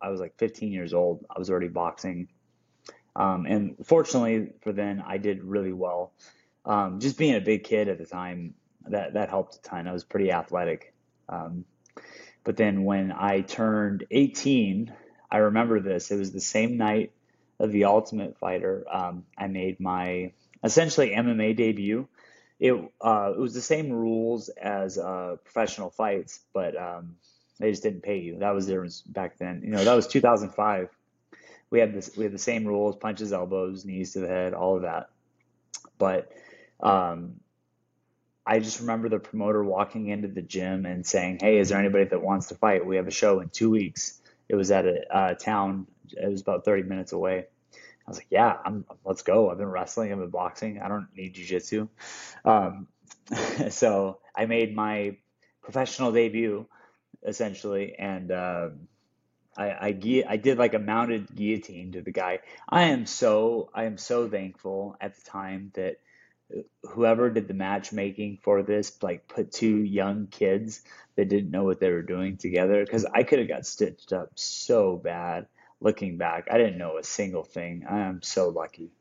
I 0.02 0.10
was 0.10 0.20
like 0.20 0.36
15 0.38 0.72
years 0.72 0.94
old, 0.94 1.26
I 1.30 1.38
was 1.38 1.50
already 1.52 1.68
boxing, 1.68 2.28
um, 3.16 3.46
and 3.46 3.76
fortunately 3.84 4.54
for 4.62 4.74
then, 4.74 5.04
I 5.06 5.18
did 5.18 5.44
really 5.44 5.74
well 5.74 6.12
um, 6.68 7.00
just 7.00 7.18
being 7.18 7.36
a 7.36 7.42
big 7.42 7.64
kid 7.64 7.88
at 7.88 7.98
the 7.98 8.06
time, 8.06 8.54
that 8.90 9.14
that 9.14 9.30
helped 9.30 9.56
a 9.56 9.62
ton. 9.62 9.88
I 9.88 9.94
was 9.94 10.04
pretty 10.04 10.32
athletic. 10.32 10.94
Um, 11.30 11.66
but 12.44 12.58
then 12.58 12.84
when 12.84 13.12
I 13.12 13.42
turned 13.42 14.06
18, 14.12 14.94
I 15.32 15.38
remember 15.38 15.80
this. 15.80 16.12
It 16.12 16.18
was 16.18 16.32
the 16.32 16.40
same 16.40 16.78
night 16.78 17.12
of 17.60 17.72
the 17.72 17.86
Ultimate 17.86 18.38
Fighter. 18.38 18.86
Um, 18.90 19.26
I 19.38 19.48
made 19.48 19.80
my 19.80 20.32
essentially 20.64 21.12
MMA 21.12 21.56
debut. 21.56 22.08
It 22.60 22.74
uh, 23.02 23.34
it 23.36 23.40
was 23.40 23.54
the 23.54 23.62
same 23.62 23.92
rules 23.92 24.50
as 24.50 24.98
uh, 24.98 25.38
professional 25.44 25.90
fights, 25.90 26.40
but 26.54 26.76
um, 26.76 27.16
they 27.60 27.72
just 27.72 27.84
didn't 27.84 28.02
pay 28.02 28.20
you. 28.20 28.40
That 28.40 28.52
was 28.52 28.68
there 28.68 28.86
back 29.08 29.38
then. 29.38 29.62
You 29.64 29.72
know, 29.72 29.84
that 29.84 29.94
was 29.94 30.08
2005. 30.08 30.90
We 31.70 31.80
had 31.80 31.94
this. 31.94 32.16
We 32.18 32.24
had 32.24 32.34
the 32.34 32.40
same 32.40 32.66
rules: 32.66 32.96
punches, 32.96 33.32
elbows, 33.32 33.86
knees 33.86 34.14
to 34.14 34.20
the 34.20 34.28
head, 34.28 34.54
all 34.54 34.78
of 34.78 34.82
that. 34.84 35.10
But 35.98 36.32
um, 36.82 37.40
I 38.46 38.60
just 38.60 38.80
remember 38.80 39.10
the 39.10 39.20
promoter 39.20 39.64
walking 39.64 40.08
into 40.08 40.30
the 40.30 40.42
gym 40.42 40.86
and 40.86 41.06
saying, 41.06 41.40
"Hey, 41.42 41.58
is 41.58 41.70
there 41.70 41.80
anybody 41.80 42.06
that 42.06 42.22
wants 42.22 42.48
to 42.48 42.56
fight? 42.56 42.86
We 42.86 42.96
have 42.96 43.08
a 43.08 43.12
show 43.12 43.42
in 43.42 43.50
two 43.50 43.70
weeks." 43.70 44.22
It 44.48 44.56
was 44.56 44.72
at 44.72 44.86
a 44.86 45.36
town. 45.38 45.88
It 46.12 46.30
was 46.30 46.42
about 46.42 46.64
30 46.64 46.84
minutes 46.84 47.12
away. 47.12 47.46
I 47.74 48.10
was 48.10 48.18
like, 48.18 48.28
"Yeah, 48.30 48.56
I'm, 48.64 48.86
let's 49.04 49.22
go." 49.22 49.52
I've 49.52 49.58
been 49.58 49.68
wrestling. 49.68 50.14
I've 50.14 50.20
been 50.20 50.30
boxing. 50.30 50.80
I 50.80 50.88
don't 50.88 51.10
need 51.14 51.36
jujitsu. 51.36 51.90
Um, 52.46 52.88
so 53.70 54.20
I 54.34 54.46
made 54.46 54.74
my 54.74 55.18
professional 55.62 56.14
debut 56.14 56.66
essentially, 57.26 57.96
and 58.00 58.32
uh, 58.32 58.70
I 59.58 59.70
I, 59.70 60.24
I 60.30 60.38
did 60.38 60.58
like 60.58 60.74
a 60.74 60.80
mounted 60.80 61.36
guillotine 61.36 61.92
to 61.94 62.02
the 62.02 62.12
guy. 62.12 62.40
I 62.70 62.84
am 62.84 63.06
so 63.06 63.70
I 63.74 63.84
am 63.84 63.98
so 63.98 64.30
thankful 64.30 64.96
at 65.02 65.16
the 65.16 65.30
time 65.30 65.72
that 65.76 65.98
whoever 66.84 67.30
did 67.30 67.48
the 67.48 67.54
matchmaking 67.54 68.40
for 68.42 68.64
this 68.64 69.02
like 69.04 69.28
put 69.28 69.52
two 69.52 69.78
young 69.84 70.28
kids 70.28 70.82
that 71.16 71.30
didn't 71.30 71.52
know 71.52 71.64
what 71.64 71.80
they 71.80 71.92
were 71.92 72.02
doing 72.02 72.38
together 72.38 72.84
because 72.84 73.06
I 73.06 73.24
could 73.24 73.40
have 73.40 73.48
got 73.48 73.66
stitched 73.66 74.14
up 74.14 74.32
so 74.36 74.96
bad 74.96 75.48
looking 75.82 76.18
back. 76.18 76.48
I 76.50 76.58
didn't 76.58 76.78
know 76.78 76.98
a 76.98 77.04
single 77.04 77.44
thing. 77.44 77.86
I 77.90 78.00
am 78.00 78.22
so 78.22 78.50
lucky 78.50 78.92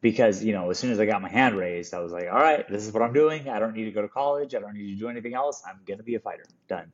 because 0.00 0.44
you 0.44 0.52
know 0.52 0.70
as 0.70 0.78
soon 0.78 0.92
as 0.92 1.00
I 1.00 1.06
got 1.06 1.22
my 1.22 1.30
hand 1.30 1.56
raised, 1.56 1.94
I 1.94 2.00
was 2.00 2.12
like, 2.12 2.28
all 2.30 2.38
right, 2.38 2.68
this 2.68 2.86
is 2.86 2.92
what 2.92 3.02
I'm 3.02 3.12
doing. 3.12 3.48
I 3.48 3.58
don't 3.58 3.74
need 3.74 3.84
to 3.84 3.92
go 3.92 4.02
to 4.02 4.08
college. 4.08 4.54
I 4.54 4.60
don't 4.60 4.74
need 4.74 4.94
to 4.94 5.00
do 5.00 5.08
anything 5.08 5.34
else. 5.34 5.62
I'm 5.66 5.80
gonna 5.86 6.02
be 6.02 6.14
a 6.14 6.20
fighter. 6.20 6.44
Done. 6.68 6.92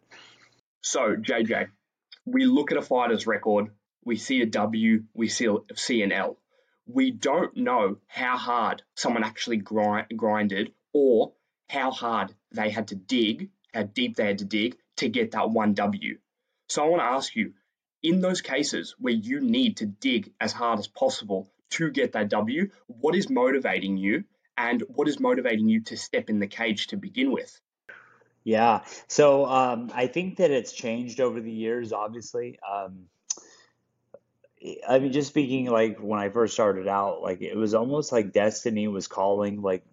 So 0.81 1.17
JJ, 1.17 1.69
we 2.25 2.47
look 2.47 2.73
at 2.73 2.79
a 2.79 2.83
fighter's 2.83 3.27
record, 3.27 3.71
we 4.05 4.17
see 4.17 4.41
a 4.43 4.47
W, 4.47 5.05
we 5.15 5.29
see, 5.29 5.49
see 5.75 6.03
an 6.03 6.13
L. 6.13 6.39
We 6.89 7.11
don't 7.11 7.57
know 7.57 7.99
how 8.09 8.37
hard 8.37 8.83
someone 8.97 9.23
actually 9.23 9.59
grind, 9.59 10.07
grinded 10.17 10.73
or 10.93 11.33
how 11.69 11.91
hard 11.91 12.35
they 12.51 12.71
had 12.71 12.89
to 12.89 12.95
dig, 12.95 13.51
how 13.73 13.83
deep 13.83 14.17
they 14.17 14.27
had 14.27 14.39
to 14.39 14.45
dig 14.45 14.77
to 14.97 15.09
get 15.09 15.33
that 15.33 15.51
one 15.51 15.75
W. 15.75 16.19
So 16.69 16.85
I 16.85 16.89
want 16.89 17.01
to 17.01 17.07
ask 17.07 17.37
you, 17.37 17.53
in 18.03 18.21
those 18.21 18.41
cases 18.41 18.95
where 18.99 19.13
you 19.13 19.41
need 19.41 19.79
to 19.79 19.87
dig 19.87 20.33
as 20.41 20.53
hard 20.53 20.79
as 20.79 20.87
possible 20.87 21.53
to 21.71 21.91
get 21.91 22.13
that 22.13 22.31
W, 22.31 22.71
what 22.87 23.15
is 23.15 23.29
motivating 23.29 23.97
you 23.97 24.25
and 24.57 24.83
what 24.89 25.09
is 25.09 25.21
motivating 25.21 25.69
you 25.69 25.83
to 25.85 25.97
step 25.97 26.31
in 26.31 26.39
the 26.39 26.47
cage 26.47 26.89
to 26.89 26.97
begin 26.97 27.31
with? 27.31 27.61
Yeah. 28.45 28.85
So 29.09 29.45
um, 29.47 29.91
I 29.95 30.07
think 30.07 30.37
that 30.39 30.51
it's 30.51 30.73
changed 30.73 31.21
over 31.21 31.41
the 31.41 31.53
years, 31.53 31.93
obviously. 31.93 32.59
Um, 32.67 33.07
I 34.89 34.99
mean, 34.99 35.13
just 35.13 35.29
speaking 35.29 35.67
like 35.67 35.99
when 35.99 36.21
I 36.21 36.29
first 36.29 36.55
started 36.55 36.89
out, 36.89 37.23
like 37.23 37.43
it 37.43 37.57
was 37.57 37.75
almost 37.75 38.13
like 38.13 38.33
destiny 38.33 38.89
was 38.89 39.07
calling. 39.07 39.63
Like 39.63 39.85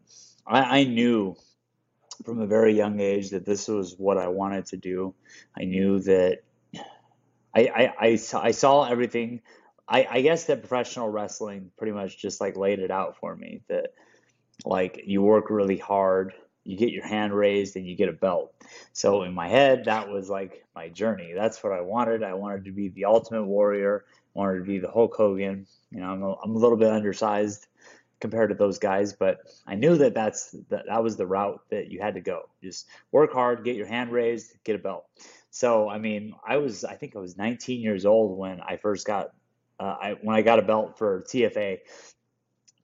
I, 0.46 0.80
I 0.80 0.84
knew 0.84 1.36
from 2.26 2.42
a 2.42 2.48
very 2.48 2.74
young 2.74 3.00
age 3.00 3.32
that 3.32 3.46
this 3.46 3.68
was 3.68 3.96
what 3.98 4.18
I 4.18 4.28
wanted 4.28 4.68
to 4.68 4.78
do. 4.78 5.14
I 5.60 5.66
knew 5.66 6.00
that 6.02 6.40
I, 7.54 7.62
I, 7.62 7.94
I, 8.00 8.16
saw, 8.16 8.42
I 8.42 8.52
saw 8.52 8.86
everything. 8.86 9.42
I, 9.88 10.08
I 10.10 10.22
guess 10.22 10.46
that 10.46 10.62
professional 10.62 11.10
wrestling 11.10 11.72
pretty 11.78 11.94
much 11.94 12.18
just 12.18 12.42
like 12.42 12.58
laid 12.58 12.80
it 12.80 12.90
out 12.90 13.18
for 13.18 13.36
me 13.36 13.62
that 13.68 13.94
like 14.66 15.04
you 15.06 15.22
work 15.22 15.50
really 15.50 15.78
hard 15.78 16.34
you 16.66 16.76
get 16.76 16.92
your 16.92 17.08
hand 17.08 17.34
raised 17.34 17.78
and 17.78 17.88
you 17.88 17.96
get 17.96 18.10
a 18.10 18.14
belt. 18.14 18.54
So 18.92 19.22
in 19.22 19.34
my 19.34 19.48
head, 19.48 19.86
that 19.86 20.10
was 20.10 20.30
like 20.30 20.66
my 20.76 20.90
journey. 20.90 21.32
That's 21.34 21.64
what 21.64 21.72
I 21.72 21.82
wanted. 21.82 22.24
I 22.24 22.34
wanted 22.34 22.66
to 22.66 22.72
be 22.72 22.90
the 22.90 23.06
ultimate 23.06 23.46
warrior. 23.46 24.04
Wanted 24.36 24.60
to 24.60 24.66
be 24.66 24.78
the 24.78 24.92
Hulk 24.92 25.16
Hogan. 25.16 25.66
You 25.90 26.02
know, 26.02 26.12
I'm 26.12 26.22
a, 26.24 26.34
I'm 26.44 26.56
a 26.56 26.60
little 26.60 26.78
bit 26.78 26.92
undersized 26.92 27.66
compared 28.20 28.50
to 28.50 28.56
those 28.56 28.78
guys, 28.78 29.14
but 29.14 29.40
I 29.66 29.76
knew 29.76 29.98
that 29.98 30.14
that's 30.14 30.52
that, 30.70 30.86
that 30.88 31.04
was 31.04 31.16
the 31.16 31.26
route 31.26 31.62
that 31.70 31.90
you 31.90 32.02
had 32.02 32.16
to 32.16 32.22
go. 32.22 32.50
Just 32.62 32.88
work 33.12 33.34
hard, 33.34 33.64
get 33.64 33.76
your 33.76 33.88
hand 33.88 34.12
raised, 34.12 34.54
get 34.64 34.76
a 34.76 34.80
belt. 34.80 35.06
So 35.52 35.90
I 35.90 35.98
mean, 35.98 36.36
I 36.46 36.58
was 36.58 36.84
I 36.84 36.96
think 36.96 37.16
I 37.16 37.20
was 37.20 37.38
19 37.38 37.82
years 37.82 38.06
old 38.06 38.38
when 38.38 38.62
I 38.62 38.78
first 38.78 39.08
got 39.08 39.32
uh, 39.80 39.96
I 40.02 40.16
when 40.22 40.36
I 40.36 40.42
got 40.42 40.60
a 40.60 40.64
belt 40.64 40.98
for 40.98 41.24
TFA. 41.30 41.80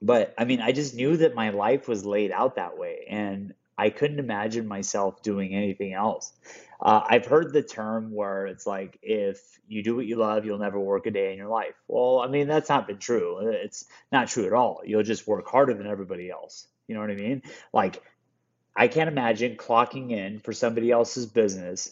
But 0.00 0.34
I 0.36 0.44
mean, 0.44 0.60
I 0.60 0.72
just 0.72 0.94
knew 0.94 1.16
that 1.18 1.34
my 1.34 1.50
life 1.50 1.86
was 1.86 2.04
laid 2.04 2.32
out 2.32 2.56
that 2.56 2.78
way, 2.78 3.06
and 3.08 3.54
I 3.76 3.90
couldn't 3.90 4.18
imagine 4.18 4.66
myself 4.68 5.22
doing 5.22 5.54
anything 5.54 5.92
else. 5.94 6.32
Uh, 6.80 7.00
I've 7.08 7.26
heard 7.26 7.52
the 7.52 7.62
term 7.62 8.12
where 8.12 8.46
it's 8.46 8.66
like, 8.66 8.98
if 9.02 9.40
you 9.68 9.82
do 9.82 9.94
what 9.94 10.06
you 10.06 10.16
love, 10.16 10.44
you'll 10.44 10.58
never 10.58 10.80
work 10.80 11.06
a 11.06 11.10
day 11.10 11.32
in 11.32 11.38
your 11.38 11.48
life. 11.48 11.74
Well, 11.86 12.18
I 12.18 12.26
mean, 12.26 12.48
that's 12.48 12.68
not 12.68 12.86
been 12.88 12.98
true. 12.98 13.38
It's 13.52 13.84
not 14.10 14.28
true 14.28 14.46
at 14.46 14.52
all. 14.52 14.82
You'll 14.84 15.04
just 15.04 15.26
work 15.26 15.48
harder 15.48 15.74
than 15.74 15.86
everybody 15.86 16.30
else. 16.30 16.66
You 16.88 16.94
know 16.94 17.00
what 17.00 17.10
I 17.10 17.14
mean? 17.14 17.42
Like, 17.72 18.02
I 18.74 18.88
can't 18.88 19.08
imagine 19.08 19.56
clocking 19.56 20.10
in 20.10 20.40
for 20.40 20.52
somebody 20.52 20.90
else's 20.90 21.26
business 21.26 21.90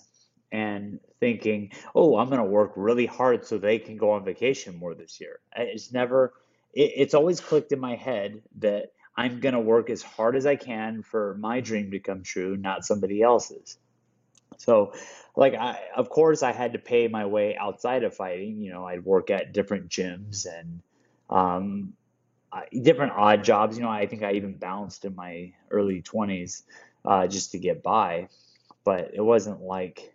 and 0.51 0.99
thinking, 1.21 1.71
oh, 1.95 2.17
I'm 2.17 2.29
going 2.29 2.39
to 2.41 2.45
work 2.45 2.73
really 2.75 3.07
hard 3.07 3.47
so 3.47 3.59
they 3.59 3.79
can 3.79 3.97
go 3.97 4.11
on 4.13 4.25
vacation 4.25 4.77
more 4.77 4.95
this 4.95 5.21
year. 5.21 5.39
It's 5.55 5.93
never, 5.93 6.33
it, 6.73 6.93
it's 6.97 7.15
always 7.15 7.41
clicked 7.41 7.73
in 7.73 7.79
my 7.79 7.95
head 7.95 8.43
that 8.59 8.93
I'm 9.17 9.41
going 9.41 9.55
to 9.55 9.61
work 9.61 9.91
as 9.91 10.03
hard 10.03 10.37
as 10.37 10.47
I 10.47 10.57
can 10.57 11.03
for 11.03 11.37
my 11.39 11.61
dream 11.61 11.91
to 11.91 11.99
come 11.99 12.23
true, 12.23 12.57
not 12.57 12.85
somebody 12.85 13.23
else's. 13.23 13.77
So, 14.59 14.93
like, 15.37 15.55
I, 15.55 15.79
of 15.97 16.11
course, 16.11 16.43
I 16.43 16.53
had 16.53 16.73
to 16.75 16.79
pay 16.79 17.09
my 17.09 17.27
way 17.27 17.57
outside 17.57 18.05
of 18.05 18.15
fighting. 18.15 18.61
You 18.61 18.73
know, 18.73 18.85
I'd 18.85 19.05
work 19.05 19.31
at 19.31 19.53
different 19.53 19.89
gyms 19.89 20.47
and 20.47 20.81
um, 21.29 21.93
different 22.83 23.13
odd 23.13 23.45
jobs. 23.45 23.77
You 23.77 23.83
know, 23.83 23.91
I 23.91 24.07
think 24.07 24.23
I 24.23 24.33
even 24.33 24.55
bounced 24.55 25.05
in 25.05 25.15
my 25.15 25.53
early 25.71 26.03
20s 26.03 26.63
uh, 27.05 27.27
just 27.27 27.53
to 27.53 27.59
get 27.59 27.83
by. 27.83 28.29
But 28.85 29.13
it 29.15 29.21
wasn't 29.21 29.63
like 29.63 30.13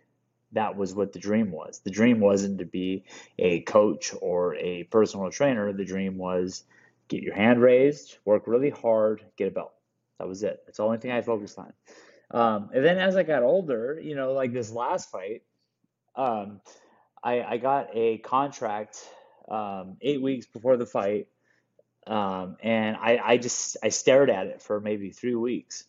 that 0.52 0.76
was 0.76 0.94
what 0.94 1.12
the 1.12 1.18
dream 1.18 1.50
was. 1.50 1.80
The 1.80 1.90
dream 1.90 2.20
wasn't 2.20 2.58
to 2.58 2.64
be 2.64 3.04
a 3.38 3.60
coach 3.60 4.12
or 4.20 4.54
a 4.56 4.84
personal 4.84 5.30
trainer. 5.30 5.72
The 5.72 5.84
dream 5.84 6.18
was 6.18 6.64
get 7.08 7.22
your 7.22 7.34
hand 7.34 7.60
raised, 7.60 8.18
work 8.24 8.46
really 8.46 8.70
hard, 8.70 9.24
get 9.36 9.48
a 9.48 9.50
belt. 9.50 9.72
That 10.18 10.28
was 10.28 10.42
it. 10.42 10.62
That's 10.66 10.78
the 10.78 10.84
only 10.84 10.98
thing 10.98 11.10
I 11.10 11.20
focused 11.22 11.58
on. 11.58 11.72
Um, 12.30 12.70
and 12.74 12.84
then 12.84 12.98
as 12.98 13.16
I 13.16 13.22
got 13.22 13.42
older, 13.42 14.00
you 14.02 14.14
know, 14.16 14.32
like 14.32 14.52
this 14.52 14.70
last 14.70 15.10
fight, 15.10 15.42
um, 16.16 16.60
I, 17.22 17.42
I 17.42 17.56
got 17.58 17.90
a 17.92 18.18
contract 18.18 18.98
um, 19.48 19.96
eight 20.00 20.22
weeks 20.22 20.46
before 20.46 20.76
the 20.76 20.86
fight, 20.86 21.28
um, 22.06 22.56
and 22.62 22.96
I, 22.96 23.20
I 23.22 23.36
just 23.36 23.76
I 23.82 23.90
stared 23.90 24.30
at 24.30 24.46
it 24.46 24.62
for 24.62 24.80
maybe 24.80 25.10
three 25.10 25.34
weeks 25.34 25.84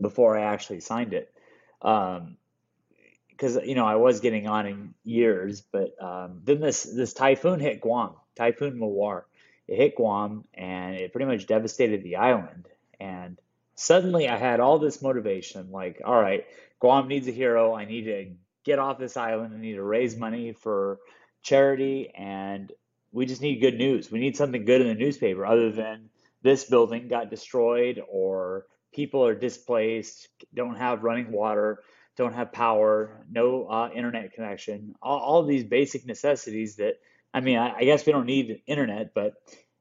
before 0.00 0.36
I 0.38 0.44
actually 0.52 0.80
signed 0.80 1.12
it. 1.12 1.32
because 1.80 3.56
um, 3.56 3.64
you 3.64 3.74
know 3.74 3.84
I 3.84 3.96
was 3.96 4.20
getting 4.20 4.48
on 4.48 4.66
in 4.66 4.94
years, 5.04 5.60
but 5.60 6.00
um, 6.02 6.40
then 6.44 6.60
this 6.60 6.84
this 6.84 7.12
typhoon 7.12 7.60
hit 7.60 7.80
Guam, 7.80 8.14
Typhoon 8.36 8.78
Mawar, 8.78 9.24
it 9.66 9.76
hit 9.76 9.96
Guam 9.96 10.44
and 10.54 10.96
it 10.96 11.12
pretty 11.12 11.26
much 11.26 11.46
devastated 11.46 12.02
the 12.02 12.16
island. 12.16 12.66
And 13.00 13.38
suddenly 13.74 14.28
I 14.28 14.36
had 14.36 14.60
all 14.60 14.78
this 14.78 15.02
motivation 15.02 15.70
like, 15.70 16.00
all 16.04 16.20
right, 16.20 16.44
Guam 16.80 17.08
needs 17.08 17.28
a 17.28 17.32
hero. 17.32 17.74
I 17.74 17.84
need 17.84 18.04
to 18.04 18.32
get 18.64 18.78
off 18.78 18.98
this 18.98 19.16
island. 19.16 19.54
I 19.54 19.60
need 19.60 19.74
to 19.74 19.82
raise 19.82 20.16
money 20.16 20.52
for 20.52 20.98
charity. 21.42 22.10
And 22.14 22.72
we 23.12 23.26
just 23.26 23.42
need 23.42 23.60
good 23.60 23.76
news. 23.76 24.10
We 24.10 24.20
need 24.20 24.36
something 24.36 24.64
good 24.64 24.80
in 24.80 24.88
the 24.88 24.94
newspaper 24.94 25.46
other 25.46 25.70
than 25.70 26.10
this 26.42 26.64
building 26.64 27.08
got 27.08 27.30
destroyed 27.30 28.02
or 28.08 28.66
people 28.92 29.24
are 29.26 29.34
displaced, 29.34 30.28
don't 30.54 30.76
have 30.76 31.02
running 31.02 31.32
water, 31.32 31.82
don't 32.16 32.34
have 32.34 32.52
power, 32.52 33.24
no 33.30 33.66
uh, 33.66 33.90
internet 33.94 34.32
connection, 34.32 34.94
all, 35.02 35.18
all 35.18 35.42
these 35.42 35.64
basic 35.64 36.06
necessities 36.06 36.76
that 36.76 36.94
I 37.34 37.40
mean, 37.40 37.58
I, 37.58 37.74
I 37.78 37.84
guess 37.84 38.06
we 38.06 38.12
don't 38.12 38.26
need 38.26 38.62
internet, 38.66 39.12
but 39.12 39.34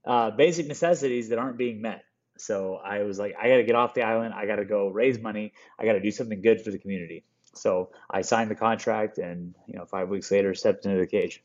uh, 0.05 0.31
basic 0.31 0.67
necessities 0.67 1.29
that 1.29 1.37
aren't 1.37 1.57
being 1.57 1.81
met. 1.81 2.03
So 2.37 2.75
I 2.83 3.03
was 3.03 3.19
like, 3.19 3.35
I 3.39 3.47
got 3.47 3.57
to 3.57 3.63
get 3.63 3.75
off 3.75 3.93
the 3.93 4.01
island. 4.01 4.33
I 4.33 4.47
got 4.47 4.55
to 4.55 4.65
go 4.65 4.89
raise 4.89 5.19
money. 5.19 5.53
I 5.79 5.85
got 5.85 5.93
to 5.93 6.01
do 6.01 6.09
something 6.09 6.41
good 6.41 6.61
for 6.61 6.71
the 6.71 6.79
community. 6.79 7.23
So 7.53 7.91
I 8.09 8.23
signed 8.23 8.49
the 8.49 8.55
contract, 8.55 9.19
and 9.19 9.53
you 9.67 9.77
know, 9.77 9.85
five 9.85 10.09
weeks 10.09 10.31
later, 10.31 10.55
stepped 10.55 10.85
into 10.85 10.97
the 10.97 11.05
cage. 11.05 11.43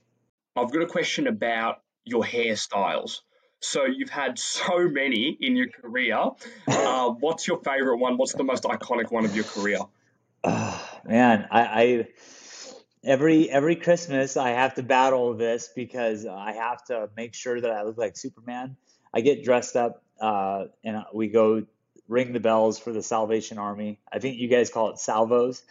I've 0.57 0.73
got 0.73 0.83
a 0.83 0.87
question 0.87 1.27
about 1.27 1.83
your 2.05 2.25
hairstyles. 2.25 3.21
So 3.61 3.85
you've 3.85 4.09
had 4.09 4.39
so 4.39 4.89
many 4.89 5.37
in 5.39 5.57
your 5.57 5.69
career. 5.69 6.19
Uh, 6.69 7.11
what's 7.11 7.47
your 7.47 7.59
favorite 7.59 7.99
one? 7.99 8.17
What's 8.17 8.33
the 8.33 8.45
most 8.45 8.65
iconic 8.65 9.11
one 9.11 9.25
of 9.25 9.37
your 9.37 9.45
career? 9.45 9.79
Uh, 10.43 10.79
man, 11.05 11.47
I, 11.51 11.63
I 11.63 12.09
every 13.05 13.51
every 13.51 13.77
Christmas 13.77 14.37
I 14.37 14.51
have 14.51 14.75
to 14.75 14.83
battle 14.83 15.35
this 15.35 15.71
because 15.75 16.27
I 16.27 16.53
have 16.53 16.85
to 16.87 17.09
make 17.17 17.35
sure 17.35 17.61
that 17.61 17.71
I 17.71 17.83
look 17.83 17.99
like 17.99 18.17
Superman. 18.17 18.77
I 19.13 19.21
get 19.21 19.45
dressed 19.45 19.77
up 19.77 20.03
uh, 20.21 20.67
and 20.85 21.05
we 21.15 21.29
go 21.29 21.65
ring 22.09 22.33
the 22.33 22.41
bells 22.41 22.79
for 22.79 22.93
the 22.93 23.03
Salvation 23.03 23.59
Army. 23.59 23.99
I 24.11 24.19
think 24.19 24.39
you 24.39 24.49
guys 24.49 24.71
call 24.71 24.91
it 24.91 24.99
salvos, 24.99 25.63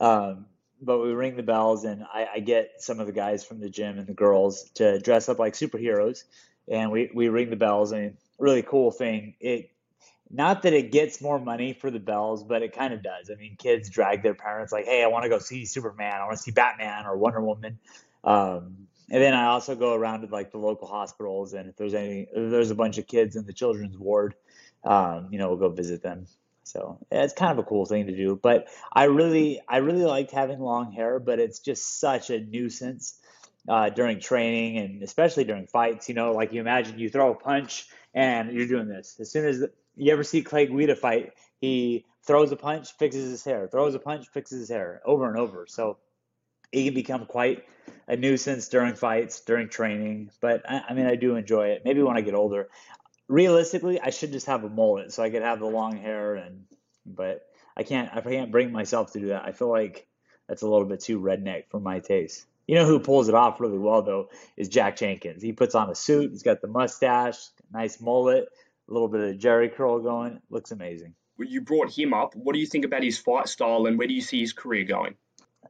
um, 0.00 0.46
but 0.82 0.98
we 0.98 1.12
ring 1.12 1.36
the 1.36 1.42
bells 1.42 1.84
and 1.84 2.04
I, 2.12 2.28
I, 2.34 2.40
get 2.40 2.72
some 2.78 3.00
of 3.00 3.06
the 3.06 3.12
guys 3.12 3.44
from 3.44 3.60
the 3.60 3.70
gym 3.70 3.98
and 3.98 4.06
the 4.06 4.14
girls 4.14 4.70
to 4.74 4.98
dress 4.98 5.28
up 5.28 5.38
like 5.38 5.54
superheroes, 5.54 6.24
and 6.68 6.90
we 6.90 7.10
we 7.14 7.28
ring 7.28 7.50
the 7.50 7.56
bells. 7.56 7.92
Mean, 7.92 8.16
really 8.38 8.62
cool 8.62 8.90
thing. 8.90 9.34
It 9.40 9.70
not 10.34 10.62
that 10.62 10.72
it 10.72 10.90
gets 10.90 11.20
more 11.20 11.38
money 11.38 11.72
for 11.72 11.90
the 11.90 12.00
bells, 12.00 12.42
but 12.42 12.62
it 12.62 12.72
kind 12.72 12.92
of 12.92 13.02
does. 13.02 13.30
I 13.30 13.36
mean, 13.36 13.56
kids 13.56 13.88
drag 13.88 14.22
their 14.22 14.34
parents 14.34 14.72
like, 14.72 14.84
"Hey, 14.84 15.02
I 15.02 15.06
want 15.06 15.22
to 15.22 15.28
go 15.28 15.38
see 15.38 15.64
Superman. 15.64 16.20
I 16.20 16.24
want 16.24 16.36
to 16.36 16.42
see 16.42 16.50
Batman 16.50 17.06
or 17.06 17.16
Wonder 17.16 17.40
Woman." 17.40 17.78
Um, 18.24 18.88
and 19.10 19.22
then 19.22 19.34
I 19.34 19.46
also 19.46 19.76
go 19.76 19.94
around 19.94 20.22
to 20.22 20.26
like 20.26 20.50
the 20.50 20.58
local 20.58 20.88
hospitals, 20.88 21.52
and 21.52 21.68
if 21.68 21.76
there's 21.76 21.94
any, 21.94 22.26
if 22.32 22.50
there's 22.50 22.70
a 22.70 22.74
bunch 22.74 22.98
of 22.98 23.06
kids 23.06 23.36
in 23.36 23.46
the 23.46 23.52
children's 23.52 23.96
ward, 23.96 24.34
um, 24.82 25.28
you 25.30 25.38
know, 25.38 25.48
we'll 25.48 25.56
go 25.56 25.68
visit 25.68 26.02
them. 26.02 26.26
So 26.64 26.98
it's 27.12 27.34
kind 27.34 27.52
of 27.52 27.58
a 27.58 27.68
cool 27.68 27.86
thing 27.86 28.06
to 28.06 28.16
do. 28.16 28.38
But 28.42 28.68
I 28.92 29.04
really, 29.04 29.60
I 29.68 29.78
really 29.78 30.04
liked 30.04 30.32
having 30.32 30.58
long 30.58 30.92
hair, 30.92 31.20
but 31.20 31.38
it's 31.38 31.60
just 31.60 32.00
such 32.00 32.30
a 32.30 32.40
nuisance 32.40 33.20
uh, 33.68 33.90
during 33.90 34.18
training 34.18 34.78
and 34.78 35.02
especially 35.02 35.44
during 35.44 35.66
fights. 35.66 36.08
You 36.08 36.14
know, 36.14 36.32
like 36.32 36.52
you 36.52 36.60
imagine 36.60 36.98
you 36.98 37.10
throw 37.10 37.32
a 37.32 37.34
punch 37.34 37.86
and 38.14 38.52
you're 38.52 38.66
doing 38.66 38.88
this. 38.88 39.18
As 39.20 39.30
soon 39.30 39.46
as 39.46 39.64
you 39.96 40.12
ever 40.12 40.24
see 40.24 40.42
Clay 40.42 40.66
Guida 40.66 40.96
fight, 40.96 41.32
he 41.60 42.04
throws 42.22 42.52
a 42.52 42.56
punch, 42.56 42.92
fixes 42.96 43.30
his 43.30 43.44
hair, 43.44 43.68
throws 43.68 43.94
a 43.94 43.98
punch, 43.98 44.28
fixes 44.28 44.60
his 44.60 44.68
hair 44.68 45.00
over 45.04 45.28
and 45.28 45.38
over. 45.38 45.66
So 45.68 45.98
he 46.72 46.84
can 46.84 46.94
become 46.94 47.26
quite 47.26 47.64
a 48.08 48.16
nuisance 48.16 48.68
during 48.68 48.94
fights, 48.94 49.40
during 49.40 49.68
training. 49.68 50.30
But 50.40 50.68
I, 50.68 50.82
I 50.88 50.94
mean, 50.94 51.06
I 51.06 51.16
do 51.16 51.36
enjoy 51.36 51.68
it. 51.68 51.82
Maybe 51.84 52.02
when 52.02 52.16
I 52.16 52.20
get 52.20 52.34
older. 52.34 52.68
Realistically, 53.28 54.00
I 54.00 54.10
should 54.10 54.32
just 54.32 54.46
have 54.46 54.64
a 54.64 54.68
mullet 54.68 55.12
so 55.12 55.22
I 55.22 55.30
could 55.30 55.42
have 55.42 55.60
the 55.60 55.66
long 55.66 55.96
hair 55.96 56.34
and. 56.34 56.64
But 57.06 57.42
I 57.76 57.82
can't. 57.82 58.10
I 58.14 58.20
can't 58.22 58.50
bring 58.50 58.72
myself 58.72 59.12
to 59.12 59.20
do 59.20 59.26
that. 59.28 59.44
I 59.44 59.52
feel 59.52 59.68
like 59.68 60.06
that's 60.48 60.62
a 60.62 60.68
little 60.68 60.86
bit 60.86 61.00
too 61.00 61.20
redneck 61.20 61.64
for 61.68 61.80
my 61.80 62.00
taste. 62.00 62.46
You 62.66 62.76
know 62.76 62.86
who 62.86 62.98
pulls 62.98 63.28
it 63.28 63.34
off 63.34 63.60
really 63.60 63.78
well 63.78 64.00
though 64.00 64.30
is 64.56 64.68
Jack 64.68 64.96
Jenkins. 64.96 65.42
He 65.42 65.52
puts 65.52 65.74
on 65.74 65.90
a 65.90 65.94
suit. 65.94 66.30
He's 66.30 66.42
got 66.42 66.62
the 66.62 66.66
mustache, 66.66 67.48
nice 67.72 68.00
mullet, 68.00 68.48
a 68.88 68.92
little 68.92 69.08
bit 69.08 69.20
of 69.20 69.38
Jerry 69.38 69.68
curl 69.68 70.00
going. 70.00 70.40
Looks 70.50 70.70
amazing. 70.70 71.14
Well, 71.38 71.48
you 71.48 71.62
brought 71.62 71.90
him 71.90 72.14
up. 72.14 72.34
What 72.36 72.54
do 72.54 72.60
you 72.60 72.66
think 72.66 72.84
about 72.84 73.02
his 73.02 73.18
fight 73.18 73.48
style, 73.48 73.86
and 73.86 73.98
where 73.98 74.06
do 74.06 74.14
you 74.14 74.20
see 74.20 74.40
his 74.40 74.52
career 74.52 74.84
going? 74.84 75.14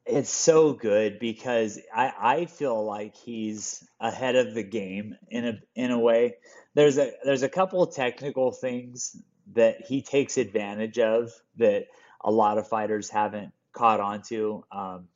It's 0.07 0.31
so 0.31 0.75
good 0.75 1.19
because 1.19 1.81
I, 1.95 2.13
I 2.19 2.45
feel 2.47 2.85
like 2.85 3.17
he's 3.17 3.87
ahead 3.99 4.37
of 4.37 4.53
the 4.53 4.63
game 4.63 5.17
in 5.31 5.47
a 5.47 5.59
in 5.75 5.91
a 5.91 5.99
way. 5.99 6.37
There's 6.75 6.99
a 6.99 7.13
there's 7.25 7.43
a 7.43 7.49
couple 7.49 7.83
of 7.83 7.95
technical 7.95 8.53
things 8.53 9.17
that 9.55 9.87
he 9.87 10.03
takes 10.03 10.37
advantage 10.37 10.99
of 10.99 11.33
that 11.57 11.87
a 12.23 12.31
lot 12.31 12.59
of 12.59 12.69
fighters 12.69 13.09
haven't 13.09 13.53
caught 13.73 14.01
on 14.01 14.23
to. 14.23 14.65
Um, 14.71 15.09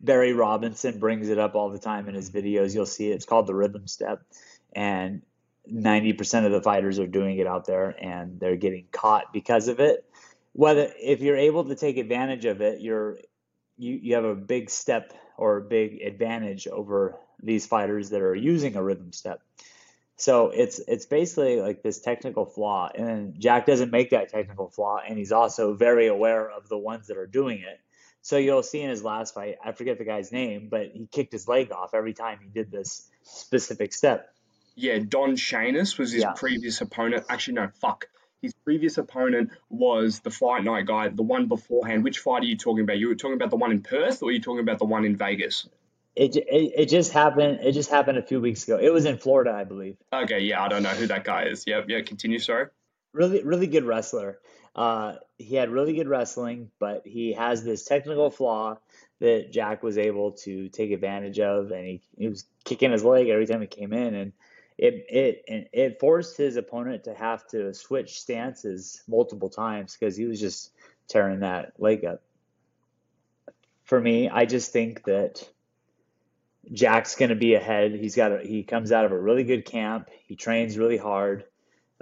Barry 0.00 0.32
Robinson 0.32 0.98
brings 0.98 1.28
it 1.30 1.38
up 1.38 1.54
all 1.54 1.70
the 1.70 1.78
time 1.78 2.08
in 2.08 2.14
his 2.14 2.30
videos. 2.30 2.74
You'll 2.74 2.86
see 2.86 3.10
it. 3.10 3.14
It's 3.14 3.24
called 3.24 3.46
the 3.46 3.54
rhythm 3.54 3.86
step. 3.86 4.22
And 4.74 5.22
90% 5.72 6.46
of 6.46 6.52
the 6.52 6.62
fighters 6.62 6.98
are 6.98 7.06
doing 7.06 7.38
it 7.38 7.46
out 7.46 7.66
there 7.66 7.90
and 7.90 8.38
they're 8.38 8.56
getting 8.56 8.86
caught 8.92 9.32
because 9.32 9.68
of 9.68 9.80
it. 9.80 10.04
Whether 10.52 10.92
if 11.00 11.20
you're 11.20 11.36
able 11.36 11.64
to 11.64 11.74
take 11.74 11.96
advantage 11.96 12.44
of 12.44 12.60
it, 12.60 12.80
you're 12.80 13.18
you, 13.76 13.98
you 14.00 14.14
have 14.14 14.24
a 14.24 14.34
big 14.34 14.70
step 14.70 15.12
or 15.36 15.56
a 15.56 15.62
big 15.62 16.00
advantage 16.02 16.68
over 16.68 17.16
these 17.42 17.66
fighters 17.66 18.10
that 18.10 18.22
are 18.22 18.34
using 18.34 18.76
a 18.76 18.82
rhythm 18.82 19.12
step. 19.12 19.42
So 20.16 20.50
it's 20.50 20.78
it's 20.86 21.06
basically 21.06 21.60
like 21.60 21.82
this 21.82 22.00
technical 22.00 22.46
flaw, 22.46 22.88
and 22.94 23.38
Jack 23.40 23.66
doesn't 23.66 23.90
make 23.90 24.10
that 24.10 24.28
technical 24.28 24.70
flaw, 24.70 25.00
and 25.06 25.18
he's 25.18 25.32
also 25.32 25.74
very 25.74 26.06
aware 26.06 26.48
of 26.48 26.68
the 26.68 26.78
ones 26.78 27.08
that 27.08 27.16
are 27.16 27.26
doing 27.26 27.58
it. 27.58 27.80
So 28.22 28.36
you'll 28.36 28.62
see 28.62 28.80
in 28.80 28.90
his 28.90 29.02
last 29.02 29.34
fight, 29.34 29.56
I 29.62 29.72
forget 29.72 29.98
the 29.98 30.04
guy's 30.04 30.32
name, 30.32 30.68
but 30.70 30.92
he 30.94 31.08
kicked 31.10 31.32
his 31.32 31.48
leg 31.48 31.72
off 31.72 31.94
every 31.94 32.14
time 32.14 32.38
he 32.42 32.48
did 32.48 32.70
this 32.70 33.10
specific 33.22 33.92
step. 33.92 34.33
Yeah, 34.76 34.98
Don 34.98 35.36
Shainis 35.36 35.98
was 35.98 36.12
his 36.12 36.22
yeah. 36.22 36.32
previous 36.32 36.80
opponent. 36.80 37.24
Actually, 37.28 37.54
no, 37.54 37.68
fuck. 37.80 38.08
His 38.42 38.52
previous 38.52 38.98
opponent 38.98 39.50
was 39.70 40.20
the 40.20 40.30
fight 40.30 40.64
night 40.64 40.86
guy, 40.86 41.08
the 41.08 41.22
one 41.22 41.46
beforehand. 41.46 42.04
Which 42.04 42.18
fight 42.18 42.42
are 42.42 42.46
you 42.46 42.56
talking 42.56 42.84
about? 42.84 42.98
You 42.98 43.08
were 43.08 43.14
talking 43.14 43.36
about 43.36 43.50
the 43.50 43.56
one 43.56 43.70
in 43.70 43.82
Perth, 43.82 44.22
or 44.22 44.28
are 44.28 44.32
you 44.32 44.40
talking 44.40 44.60
about 44.60 44.78
the 44.78 44.84
one 44.84 45.04
in 45.04 45.16
Vegas? 45.16 45.66
It, 46.14 46.36
it, 46.36 46.72
it 46.76 46.88
just 46.88 47.12
happened. 47.12 47.60
It 47.62 47.72
just 47.72 47.90
happened 47.90 48.18
a 48.18 48.22
few 48.22 48.40
weeks 48.40 48.64
ago. 48.64 48.78
It 48.80 48.92
was 48.92 49.06
in 49.06 49.16
Florida, 49.16 49.52
I 49.52 49.64
believe. 49.64 49.96
Okay, 50.12 50.40
yeah, 50.40 50.62
I 50.62 50.68
don't 50.68 50.82
know 50.82 50.90
who 50.90 51.06
that 51.06 51.24
guy 51.24 51.44
is. 51.44 51.64
Yeah, 51.66 51.82
yeah. 51.88 52.02
Continue, 52.02 52.38
sorry. 52.38 52.66
Really, 53.12 53.42
really 53.42 53.66
good 53.66 53.84
wrestler. 53.84 54.38
Uh, 54.76 55.14
he 55.38 55.54
had 55.54 55.70
really 55.70 55.94
good 55.94 56.08
wrestling, 56.08 56.70
but 56.78 57.06
he 57.06 57.32
has 57.32 57.64
this 57.64 57.84
technical 57.84 58.30
flaw 58.30 58.76
that 59.20 59.52
Jack 59.52 59.82
was 59.82 59.98
able 59.98 60.32
to 60.32 60.68
take 60.68 60.90
advantage 60.90 61.38
of, 61.38 61.70
and 61.70 61.86
he, 61.86 62.02
he 62.18 62.28
was 62.28 62.44
kicking 62.64 62.92
his 62.92 63.04
leg 63.04 63.28
every 63.28 63.46
time 63.46 63.60
he 63.60 63.66
came 63.68 63.92
in, 63.92 64.14
and 64.14 64.32
it 64.76 65.06
it 65.08 65.68
it 65.72 66.00
forced 66.00 66.36
his 66.36 66.56
opponent 66.56 67.04
to 67.04 67.14
have 67.14 67.46
to 67.48 67.72
switch 67.72 68.20
stances 68.20 69.02
multiple 69.06 69.48
times 69.48 69.96
because 69.98 70.16
he 70.16 70.24
was 70.24 70.40
just 70.40 70.72
tearing 71.08 71.40
that 71.40 71.72
leg 71.78 72.04
up. 72.04 72.22
For 73.84 74.00
me, 74.00 74.28
I 74.28 74.46
just 74.46 74.72
think 74.72 75.04
that 75.04 75.48
Jack's 76.72 77.16
going 77.16 77.28
to 77.28 77.34
be 77.34 77.54
ahead. 77.54 77.92
He's 77.92 78.16
got 78.16 78.32
a, 78.32 78.38
he 78.38 78.62
comes 78.62 78.92
out 78.92 79.04
of 79.04 79.12
a 79.12 79.18
really 79.18 79.44
good 79.44 79.64
camp. 79.64 80.08
He 80.26 80.36
trains 80.36 80.78
really 80.78 80.96
hard. 80.96 81.44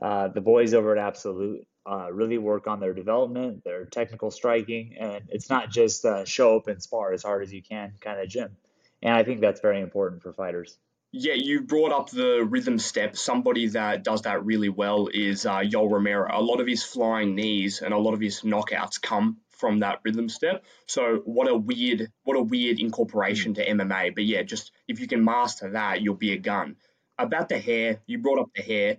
Uh, 0.00 0.28
the 0.28 0.40
boys 0.40 0.74
over 0.74 0.96
at 0.96 1.04
Absolute 1.04 1.66
uh, 1.84 2.12
really 2.12 2.38
work 2.38 2.66
on 2.66 2.80
their 2.80 2.94
development, 2.94 3.64
their 3.64 3.84
technical 3.84 4.30
striking, 4.30 4.94
and 4.98 5.24
it's 5.28 5.50
not 5.50 5.70
just 5.70 6.04
uh, 6.04 6.24
show 6.24 6.56
up 6.56 6.68
and 6.68 6.82
spar 6.82 7.12
as 7.12 7.22
hard 7.22 7.42
as 7.42 7.52
you 7.52 7.62
can 7.62 7.92
kind 8.00 8.20
of 8.20 8.28
gym. 8.28 8.56
And 9.02 9.14
I 9.14 9.24
think 9.24 9.40
that's 9.40 9.60
very 9.60 9.80
important 9.80 10.22
for 10.22 10.32
fighters. 10.32 10.78
Yeah, 11.14 11.34
you 11.34 11.60
brought 11.60 11.92
up 11.92 12.08
the 12.08 12.42
rhythm 12.42 12.78
step. 12.78 13.18
Somebody 13.18 13.68
that 13.68 14.02
does 14.02 14.22
that 14.22 14.46
really 14.46 14.70
well 14.70 15.08
is 15.12 15.44
uh, 15.44 15.58
Yoel 15.58 15.90
Romero. 15.90 16.26
A 16.32 16.40
lot 16.40 16.58
of 16.58 16.66
his 16.66 16.82
flying 16.82 17.34
knees 17.34 17.82
and 17.82 17.92
a 17.92 17.98
lot 17.98 18.14
of 18.14 18.20
his 18.20 18.40
knockouts 18.40 19.00
come 19.00 19.36
from 19.50 19.80
that 19.80 20.00
rhythm 20.04 20.30
step. 20.30 20.64
So 20.86 21.20
what 21.26 21.48
a 21.48 21.54
weird, 21.54 22.10
what 22.24 22.38
a 22.38 22.42
weird 22.42 22.80
incorporation 22.80 23.52
to 23.54 23.66
MMA. 23.66 24.14
But 24.14 24.24
yeah, 24.24 24.42
just 24.42 24.72
if 24.88 25.00
you 25.00 25.06
can 25.06 25.22
master 25.22 25.72
that, 25.72 26.00
you'll 26.00 26.14
be 26.14 26.32
a 26.32 26.38
gun. 26.38 26.76
About 27.18 27.50
the 27.50 27.58
hair, 27.58 28.00
you 28.06 28.16
brought 28.18 28.40
up 28.40 28.48
the 28.56 28.62
hair. 28.62 28.96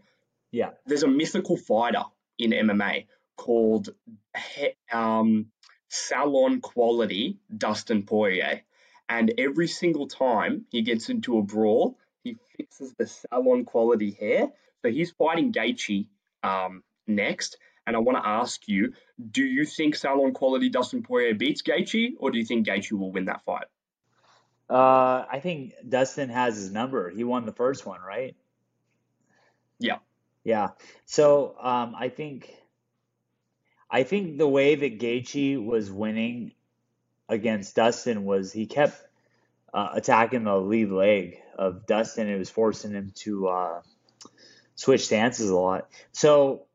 Yeah, 0.52 0.70
there's 0.86 1.02
a 1.02 1.08
mythical 1.08 1.58
fighter 1.58 2.04
in 2.38 2.52
MMA 2.52 3.08
called 3.36 3.90
um, 4.92 5.48
Salon 5.90 6.62
Quality 6.62 7.40
Dustin 7.58 8.04
Poirier, 8.04 8.62
and 9.10 9.34
every 9.40 9.68
single 9.68 10.08
time 10.08 10.66
he 10.70 10.84
gets 10.84 11.10
into 11.10 11.40
a 11.40 11.42
brawl, 11.42 11.98
fixes 12.58 12.94
the 12.98 13.08
Salon 13.08 13.66
Quality 13.66 14.12
hair. 14.12 14.48
So 14.82 14.92
he's 14.92 15.12
fighting 15.12 15.52
Gaethje 15.54 16.08
um, 16.44 16.84
next, 17.08 17.58
and 17.88 17.96
I 17.96 18.00
want 18.00 18.18
to 18.18 18.28
ask 18.28 18.68
you: 18.68 18.94
Do 19.32 19.44
you 19.44 19.66
think 19.66 19.96
Salon 19.96 20.34
Quality 20.34 20.70
Dustin 20.70 21.04
Poirier 21.04 21.34
beats 21.34 21.62
Gaethje, 21.62 22.14
or 22.20 22.32
do 22.32 22.38
you 22.38 22.46
think 22.46 22.68
Gaethje 22.68 22.92
will 22.92 23.12
win 23.12 23.26
that 23.26 23.44
fight? 23.46 23.66
Uh, 24.70 25.26
I 25.30 25.40
think 25.42 25.74
Dustin 25.88 26.30
has 26.30 26.56
his 26.56 26.72
number. 26.72 27.10
He 27.10 27.24
won 27.24 27.46
the 27.46 27.52
first 27.52 27.86
one, 27.86 28.02
right? 28.02 28.36
Yeah. 29.80 29.98
Yeah. 30.44 30.70
So 31.06 31.56
um, 31.60 31.96
I 31.98 32.10
think 32.10 32.54
I 33.90 34.04
think 34.04 34.38
the 34.38 34.48
way 34.48 34.76
that 34.76 35.00
Gaethje 35.00 35.64
was 35.64 35.92
winning 35.92 36.54
against 37.30 37.76
Dustin 37.76 38.26
was 38.26 38.52
he 38.52 38.66
kept 38.66 39.00
uh, 39.74 39.90
attacking 39.94 40.44
the 40.44 40.56
lead 40.56 40.92
leg 40.92 41.42
of 41.58 41.86
Dustin. 41.86 42.30
It 42.30 42.38
was 42.38 42.50
forcing 42.50 42.92
him 42.92 43.12
to 43.16 43.48
uh, 43.48 43.82
switch 44.76 45.06
stances 45.06 45.50
a 45.50 45.56
lot. 45.56 45.90
So 46.12 46.66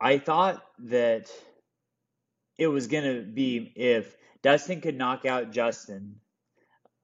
I 0.00 0.18
thought 0.18 0.64
that 0.80 1.30
it 2.58 2.68
was 2.68 2.86
going 2.86 3.04
to 3.04 3.22
be 3.22 3.72
if 3.76 4.16
Dustin 4.42 4.80
could 4.80 4.96
knock 4.96 5.26
out 5.26 5.52
Justin. 5.52 6.16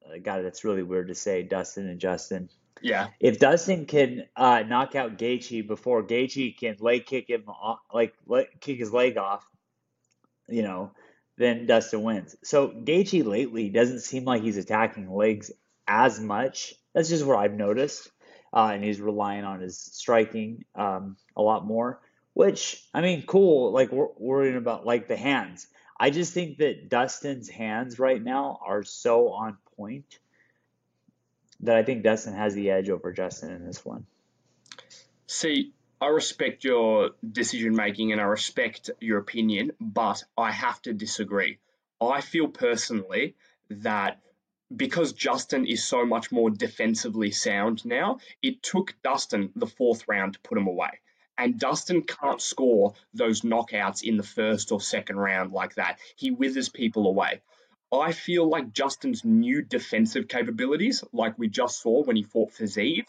Uh, 0.06 0.18
God, 0.22 0.44
that's 0.44 0.64
really 0.64 0.82
weird 0.82 1.08
to 1.08 1.14
say, 1.14 1.42
Dustin 1.42 1.88
and 1.88 2.00
Justin. 2.00 2.48
Yeah. 2.80 3.08
If 3.20 3.38
Dustin 3.38 3.86
can 3.86 4.24
uh, 4.34 4.64
knock 4.66 4.94
out 4.94 5.18
Gaethje 5.18 5.66
before 5.66 6.02
Gaethje 6.02 6.56
can 6.56 6.76
leg 6.80 7.06
kick 7.06 7.28
him, 7.28 7.44
off, 7.46 7.78
like 7.92 8.14
kick 8.60 8.78
his 8.78 8.92
leg 8.92 9.18
off, 9.18 9.46
you 10.48 10.62
know, 10.62 10.90
then 11.36 11.66
Dustin 11.66 12.02
wins. 12.02 12.36
So 12.42 12.68
Gaethje 12.68 13.24
lately 13.24 13.70
doesn't 13.70 14.00
seem 14.00 14.24
like 14.24 14.42
he's 14.42 14.56
attacking 14.56 15.10
legs 15.10 15.50
as 15.86 16.20
much. 16.20 16.74
That's 16.94 17.08
just 17.08 17.24
what 17.24 17.38
I've 17.38 17.54
noticed, 17.54 18.10
uh, 18.52 18.70
and 18.72 18.84
he's 18.84 19.00
relying 19.00 19.44
on 19.44 19.60
his 19.60 19.78
striking 19.78 20.64
um, 20.74 21.16
a 21.36 21.42
lot 21.42 21.64
more. 21.66 22.00
Which 22.34 22.82
I 22.94 23.02
mean, 23.02 23.24
cool. 23.26 23.72
Like 23.72 23.92
we're 23.92 24.08
worrying 24.18 24.56
about 24.56 24.86
like 24.86 25.08
the 25.08 25.16
hands. 25.16 25.66
I 25.98 26.10
just 26.10 26.32
think 26.32 26.58
that 26.58 26.88
Dustin's 26.88 27.48
hands 27.48 27.98
right 27.98 28.22
now 28.22 28.58
are 28.66 28.82
so 28.82 29.28
on 29.28 29.58
point 29.76 30.18
that 31.60 31.76
I 31.76 31.82
think 31.82 32.02
Dustin 32.02 32.34
has 32.34 32.54
the 32.54 32.70
edge 32.70 32.90
over 32.90 33.12
Justin 33.12 33.52
in 33.52 33.64
this 33.64 33.84
one. 33.84 34.06
See, 35.26 35.72
I 36.02 36.08
respect 36.08 36.64
your 36.64 37.12
decision 37.30 37.76
making 37.76 38.10
and 38.10 38.20
I 38.20 38.24
respect 38.24 38.90
your 38.98 39.18
opinion, 39.18 39.70
but 39.80 40.24
I 40.36 40.50
have 40.50 40.82
to 40.82 40.92
disagree. 40.92 41.58
I 42.00 42.22
feel 42.22 42.48
personally 42.48 43.36
that 43.70 44.20
because 44.74 45.12
Justin 45.12 45.64
is 45.64 45.84
so 45.84 46.04
much 46.04 46.32
more 46.32 46.50
defensively 46.50 47.30
sound 47.30 47.84
now, 47.84 48.18
it 48.42 48.64
took 48.64 48.96
Dustin 49.04 49.52
the 49.54 49.68
fourth 49.68 50.08
round 50.08 50.32
to 50.32 50.40
put 50.40 50.58
him 50.58 50.66
away. 50.66 50.90
And 51.38 51.60
Dustin 51.60 52.02
can't 52.02 52.42
score 52.42 52.94
those 53.14 53.42
knockouts 53.42 54.02
in 54.02 54.16
the 54.16 54.24
first 54.24 54.72
or 54.72 54.80
second 54.80 55.18
round 55.18 55.52
like 55.52 55.76
that. 55.76 56.00
He 56.16 56.32
withers 56.32 56.68
people 56.68 57.06
away. 57.06 57.42
I 57.92 58.10
feel 58.10 58.48
like 58.48 58.72
Justin's 58.72 59.24
new 59.24 59.62
defensive 59.62 60.26
capabilities, 60.26 61.04
like 61.12 61.38
we 61.38 61.46
just 61.46 61.80
saw 61.80 62.02
when 62.02 62.16
he 62.16 62.24
fought 62.24 62.50
Fiziev, 62.50 63.04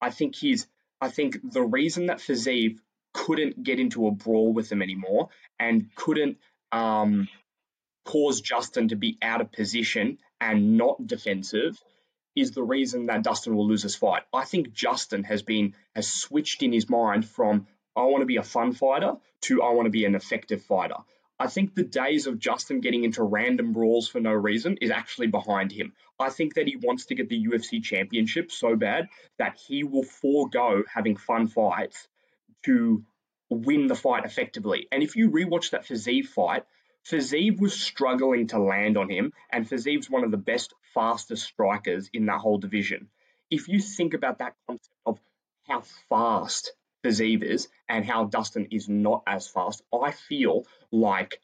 I 0.00 0.10
think 0.10 0.34
he's 0.34 0.66
I 1.02 1.08
think 1.08 1.38
the 1.42 1.62
reason 1.62 2.06
that 2.06 2.18
Fiziev 2.18 2.78
couldn't 3.12 3.60
get 3.60 3.80
into 3.80 4.06
a 4.06 4.12
brawl 4.12 4.52
with 4.52 4.70
him 4.70 4.82
anymore 4.82 5.30
and 5.58 5.92
couldn't 5.96 6.38
um, 6.70 7.28
cause 8.04 8.40
Justin 8.40 8.88
to 8.88 8.96
be 8.96 9.18
out 9.20 9.40
of 9.40 9.50
position 9.50 10.18
and 10.40 10.78
not 10.78 11.04
defensive 11.04 11.76
is 12.36 12.52
the 12.52 12.62
reason 12.62 13.06
that 13.06 13.24
Dustin 13.24 13.56
will 13.56 13.66
lose 13.66 13.82
this 13.82 13.96
fight. 13.96 14.22
I 14.32 14.44
think 14.44 14.72
Justin 14.72 15.24
has 15.24 15.42
been 15.42 15.74
has 15.96 16.06
switched 16.06 16.62
in 16.62 16.72
his 16.72 16.88
mind 16.88 17.26
from 17.26 17.66
I 17.96 18.04
want 18.04 18.22
to 18.22 18.26
be 18.26 18.36
a 18.36 18.44
fun 18.44 18.72
fighter 18.72 19.14
to 19.42 19.60
I 19.60 19.72
want 19.72 19.86
to 19.86 19.90
be 19.90 20.04
an 20.04 20.14
effective 20.14 20.62
fighter. 20.62 20.94
I 21.42 21.48
think 21.48 21.74
the 21.74 21.82
days 21.82 22.28
of 22.28 22.38
Justin 22.38 22.80
getting 22.80 23.02
into 23.02 23.24
random 23.24 23.72
brawls 23.72 24.06
for 24.06 24.20
no 24.20 24.30
reason 24.30 24.78
is 24.80 24.92
actually 24.92 25.26
behind 25.26 25.72
him. 25.72 25.92
I 26.16 26.30
think 26.30 26.54
that 26.54 26.68
he 26.68 26.76
wants 26.76 27.06
to 27.06 27.16
get 27.16 27.28
the 27.28 27.46
UFC 27.46 27.82
championship 27.82 28.52
so 28.52 28.76
bad 28.76 29.08
that 29.38 29.56
he 29.56 29.82
will 29.82 30.04
forego 30.04 30.84
having 30.86 31.16
fun 31.16 31.48
fights 31.48 32.06
to 32.66 33.02
win 33.50 33.88
the 33.88 33.96
fight 33.96 34.24
effectively. 34.24 34.86
And 34.92 35.02
if 35.02 35.16
you 35.16 35.30
rewatch 35.30 35.70
that 35.70 35.84
Fiziev 35.84 36.26
fight, 36.26 36.62
Fiziev 37.04 37.58
was 37.58 37.74
struggling 37.74 38.46
to 38.46 38.60
land 38.60 38.96
on 38.96 39.10
him, 39.10 39.32
and 39.50 39.68
Fiziev's 39.68 40.08
one 40.08 40.22
of 40.22 40.30
the 40.30 40.36
best, 40.36 40.72
fastest 40.94 41.42
strikers 41.42 42.08
in 42.12 42.26
that 42.26 42.38
whole 42.38 42.58
division. 42.58 43.08
If 43.50 43.66
you 43.66 43.80
think 43.80 44.14
about 44.14 44.38
that 44.38 44.54
concept 44.68 44.94
of 45.04 45.18
how 45.66 45.80
fast 46.08 46.72
Is 47.04 47.68
and 47.88 48.04
how 48.04 48.24
Dustin 48.24 48.68
is 48.70 48.88
not 48.88 49.22
as 49.26 49.48
fast, 49.48 49.82
I 49.92 50.12
feel 50.12 50.66
like 50.90 51.40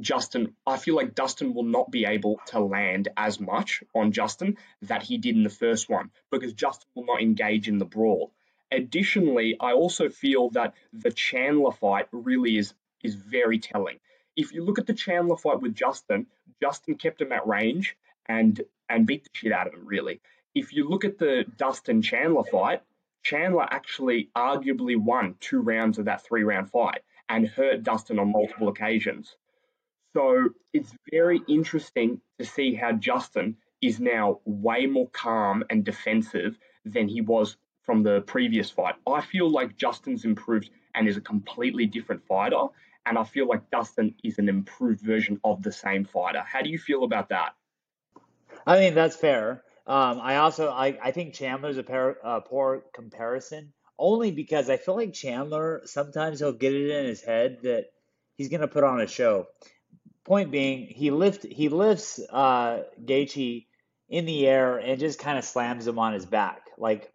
Justin, 0.00 0.56
I 0.66 0.76
feel 0.78 0.96
like 0.96 1.14
Dustin 1.14 1.54
will 1.54 1.64
not 1.64 1.90
be 1.90 2.04
able 2.04 2.40
to 2.46 2.60
land 2.60 3.08
as 3.16 3.38
much 3.38 3.84
on 3.94 4.12
Justin 4.12 4.56
that 4.82 5.02
he 5.02 5.18
did 5.18 5.36
in 5.36 5.44
the 5.44 5.50
first 5.50 5.88
one 5.88 6.10
because 6.30 6.52
Justin 6.52 6.88
will 6.94 7.04
not 7.04 7.20
engage 7.20 7.68
in 7.68 7.78
the 7.78 7.84
brawl. 7.84 8.32
Additionally, 8.72 9.56
I 9.60 9.72
also 9.72 10.08
feel 10.08 10.50
that 10.50 10.74
the 10.92 11.12
Chandler 11.12 11.72
fight 11.72 12.08
really 12.10 12.56
is 12.56 12.74
is 13.02 13.14
very 13.14 13.58
telling 13.58 14.00
if 14.36 14.52
you 14.52 14.64
look 14.64 14.78
at 14.78 14.86
the 14.86 14.94
Chandler 14.94 15.36
fight 15.36 15.60
with 15.60 15.74
Justin, 15.74 16.26
Justin 16.60 16.96
kept 16.96 17.20
him 17.20 17.32
at 17.32 17.46
range 17.46 17.96
and 18.26 18.60
and 18.88 19.06
beat 19.06 19.24
the 19.24 19.30
shit 19.32 19.52
out 19.52 19.66
of 19.66 19.74
him. 19.74 19.86
Really, 19.86 20.20
if 20.54 20.72
you 20.72 20.88
look 20.88 21.04
at 21.04 21.18
the 21.18 21.44
Dustin 21.56 22.02
Chandler 22.02 22.44
fight, 22.44 22.82
Chandler 23.24 23.66
actually 23.70 24.30
arguably 24.36 24.96
won 24.96 25.34
two 25.40 25.60
rounds 25.60 25.98
of 25.98 26.04
that 26.04 26.24
three 26.24 26.44
round 26.44 26.70
fight 26.70 27.00
and 27.28 27.48
hurt 27.48 27.82
Dustin 27.82 28.18
on 28.18 28.30
multiple 28.30 28.68
occasions. 28.68 29.34
So 30.12 30.50
it's 30.72 30.94
very 31.10 31.40
interesting 31.48 32.20
to 32.38 32.44
see 32.44 32.74
how 32.74 32.92
Justin 32.92 33.56
is 33.82 33.98
now 33.98 34.40
way 34.44 34.86
more 34.86 35.08
calm 35.08 35.64
and 35.70 35.84
defensive 35.84 36.56
than 36.84 37.08
he 37.08 37.20
was 37.20 37.56
from 37.82 38.02
the 38.02 38.20
previous 38.20 38.70
fight. 38.70 38.94
I 39.06 39.20
feel 39.22 39.50
like 39.50 39.76
Justin's 39.76 40.24
improved 40.24 40.70
and 40.94 41.08
is 41.08 41.16
a 41.16 41.20
completely 41.20 41.86
different 41.86 42.26
fighter. 42.26 42.66
And 43.06 43.18
I 43.18 43.24
feel 43.24 43.46
like 43.46 43.70
Dustin 43.70 44.14
is 44.22 44.38
an 44.38 44.48
improved 44.48 45.00
version 45.00 45.40
of 45.44 45.62
the 45.62 45.72
same 45.72 46.04
fighter. 46.04 46.40
How 46.40 46.62
do 46.62 46.70
you 46.70 46.78
feel 46.78 47.04
about 47.04 47.28
that? 47.30 47.54
I 48.66 48.78
mean, 48.78 48.94
that's 48.94 49.16
fair. 49.16 49.62
Um, 49.86 50.20
I 50.20 50.36
also 50.38 50.70
I, 50.70 50.98
I 51.02 51.10
think 51.10 51.34
Chandler's 51.34 51.76
a 51.76 51.82
pair, 51.82 52.16
uh, 52.24 52.40
poor 52.40 52.84
comparison 52.94 53.72
only 53.98 54.30
because 54.30 54.70
I 54.70 54.76
feel 54.76 54.96
like 54.96 55.12
Chandler 55.12 55.82
sometimes 55.84 56.40
he'll 56.40 56.52
get 56.52 56.72
it 56.74 56.90
in 56.90 57.06
his 57.06 57.22
head 57.22 57.58
that 57.62 57.86
he's 58.36 58.48
gonna 58.48 58.68
put 58.68 58.84
on 58.84 59.00
a 59.00 59.06
show. 59.06 59.46
Point 60.24 60.50
being, 60.50 60.86
he 60.86 61.10
lift 61.10 61.44
he 61.44 61.68
lifts 61.68 62.18
uh, 62.30 62.84
Gaethje 63.04 63.66
in 64.08 64.24
the 64.24 64.46
air 64.46 64.78
and 64.78 64.98
just 64.98 65.18
kind 65.18 65.38
of 65.38 65.44
slams 65.44 65.86
him 65.86 65.98
on 65.98 66.14
his 66.14 66.24
back. 66.24 66.62
Like 66.78 67.12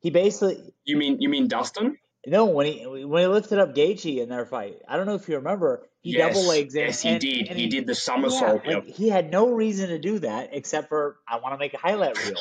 he 0.00 0.10
basically. 0.10 0.72
You 0.84 0.96
mean 0.96 1.20
you 1.20 1.28
mean 1.28 1.48
Dustin? 1.48 1.98
No, 2.26 2.46
when 2.46 2.66
he 2.66 3.04
when 3.04 3.22
he 3.22 3.28
lifted 3.28 3.60
up 3.60 3.74
Gaethje 3.74 4.20
in 4.20 4.28
their 4.28 4.44
fight, 4.44 4.82
I 4.88 4.96
don't 4.96 5.06
know 5.06 5.14
if 5.14 5.28
you 5.28 5.36
remember, 5.36 5.86
he 6.02 6.10
yes, 6.10 6.34
double 6.34 6.48
legs 6.48 6.74
in. 6.74 6.86
Yes, 6.86 7.00
he 7.00 7.10
and, 7.10 7.20
did. 7.20 7.46
And 7.46 7.56
he, 7.56 7.64
he, 7.64 7.70
did 7.70 7.86
the 7.86 7.94
somersault. 7.94 8.62
Yeah, 8.66 8.76
like, 8.76 8.86
he 8.86 9.08
had 9.08 9.30
no 9.30 9.50
reason 9.52 9.90
to 9.90 9.98
do 10.00 10.18
that 10.18 10.50
except 10.52 10.88
for 10.88 11.18
I 11.28 11.38
want 11.38 11.54
to 11.54 11.58
make 11.58 11.74
a 11.74 11.78
highlight 11.78 12.20
reel. 12.24 12.36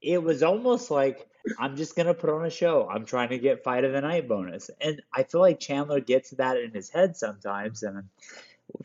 it 0.00 0.22
was 0.22 0.42
almost 0.42 0.90
like 0.90 1.28
I'm 1.58 1.76
just 1.76 1.94
gonna 1.94 2.14
put 2.14 2.30
on 2.30 2.46
a 2.46 2.50
show. 2.50 2.88
I'm 2.90 3.04
trying 3.04 3.28
to 3.28 3.38
get 3.38 3.62
fight 3.62 3.84
of 3.84 3.92
the 3.92 4.00
night 4.00 4.28
bonus, 4.28 4.70
and 4.80 5.02
I 5.12 5.24
feel 5.24 5.42
like 5.42 5.60
Chandler 5.60 6.00
gets 6.00 6.30
that 6.30 6.56
in 6.56 6.70
his 6.70 6.88
head 6.88 7.14
sometimes, 7.14 7.82
and 7.82 8.04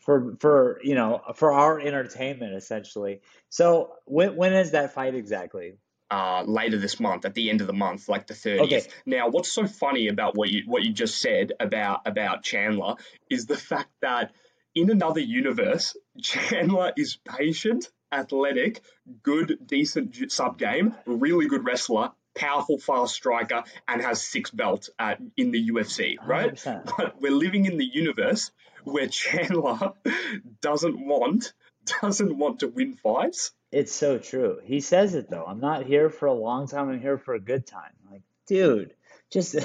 for 0.01 0.35
for 0.39 0.81
you 0.83 0.95
know 0.95 1.21
for 1.35 1.53
our 1.53 1.79
entertainment 1.79 2.53
essentially. 2.53 3.21
So 3.49 3.93
when 4.03 4.35
when 4.35 4.51
is 4.53 4.71
that 4.71 4.93
fight 4.93 5.15
exactly? 5.15 5.75
Uh, 6.11 6.43
later 6.43 6.77
this 6.77 6.99
month, 6.99 7.25
at 7.25 7.33
the 7.33 7.49
end 7.49 7.61
of 7.61 7.67
the 7.67 7.73
month, 7.73 8.07
like 8.07 8.27
the 8.27 8.33
30th. 8.33 8.61
Okay. 8.61 8.83
Now, 9.05 9.29
what's 9.29 9.51
so 9.51 9.65
funny 9.65 10.07
about 10.07 10.35
what 10.35 10.49
you 10.49 10.63
what 10.67 10.83
you 10.83 10.93
just 10.93 11.19
said 11.19 11.53
about 11.59 12.01
about 12.05 12.43
Chandler 12.43 12.95
is 13.29 13.45
the 13.45 13.57
fact 13.57 13.89
that 14.01 14.31
in 14.75 14.89
another 14.89 15.19
universe, 15.19 15.95
Chandler 16.21 16.93
is 16.97 17.17
patient, 17.17 17.89
athletic, 18.11 18.81
good, 19.23 19.59
decent 19.65 20.31
sub 20.31 20.57
game, 20.57 20.95
really 21.05 21.47
good 21.47 21.65
wrestler, 21.65 22.11
powerful, 22.35 22.79
fast 22.79 23.13
striker, 23.13 23.63
and 23.87 24.01
has 24.01 24.21
six 24.21 24.49
belts 24.49 24.89
at, 24.99 25.19
in 25.37 25.51
the 25.51 25.69
UFC, 25.69 26.15
right? 26.25 26.53
100%. 26.53 26.93
But 26.97 27.21
we're 27.21 27.31
living 27.31 27.65
in 27.65 27.77
the 27.77 27.85
universe 27.85 28.51
where 28.83 29.07
Chandler 29.07 29.93
doesn't 30.61 31.05
want 31.05 31.53
doesn't 32.01 32.37
want 32.37 32.59
to 32.59 32.67
win 32.67 32.93
fights 32.93 33.51
it's 33.73 33.91
so 33.91 34.19
true. 34.19 34.59
He 34.63 34.81
says 34.81 35.15
it 35.15 35.31
though. 35.31 35.43
I'm 35.45 35.59
not 35.59 35.85
here 35.85 36.11
for 36.11 36.27
a 36.27 36.33
long 36.33 36.67
time. 36.67 36.89
I'm 36.89 37.01
here 37.01 37.17
for 37.17 37.33
a 37.33 37.39
good 37.39 37.65
time. 37.65 37.91
Like, 38.09 38.21
dude, 38.45 38.93
just 39.31 39.55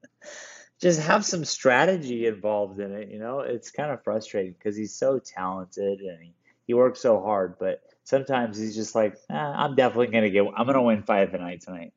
just 0.80 1.00
have 1.00 1.24
some 1.24 1.44
strategy 1.44 2.26
involved 2.26 2.80
in 2.80 2.92
it. 2.92 3.10
You 3.10 3.20
know, 3.20 3.40
it's 3.40 3.70
kind 3.70 3.92
of 3.92 4.02
frustrating 4.02 4.54
because 4.58 4.76
he's 4.76 4.92
so 4.92 5.20
talented 5.20 6.00
and 6.00 6.20
he, 6.20 6.34
he 6.66 6.74
works 6.74 7.00
so 7.00 7.20
hard. 7.20 7.54
But 7.60 7.80
sometimes 8.02 8.58
he's 8.58 8.74
just 8.74 8.96
like, 8.96 9.14
eh, 9.30 9.34
I'm 9.34 9.76
definitely 9.76 10.08
gonna 10.08 10.30
get. 10.30 10.44
I'm 10.56 10.66
gonna 10.66 10.82
win 10.82 11.04
fight 11.04 11.28
of 11.28 11.32
the 11.32 11.38
night 11.38 11.60
tonight. 11.60 11.92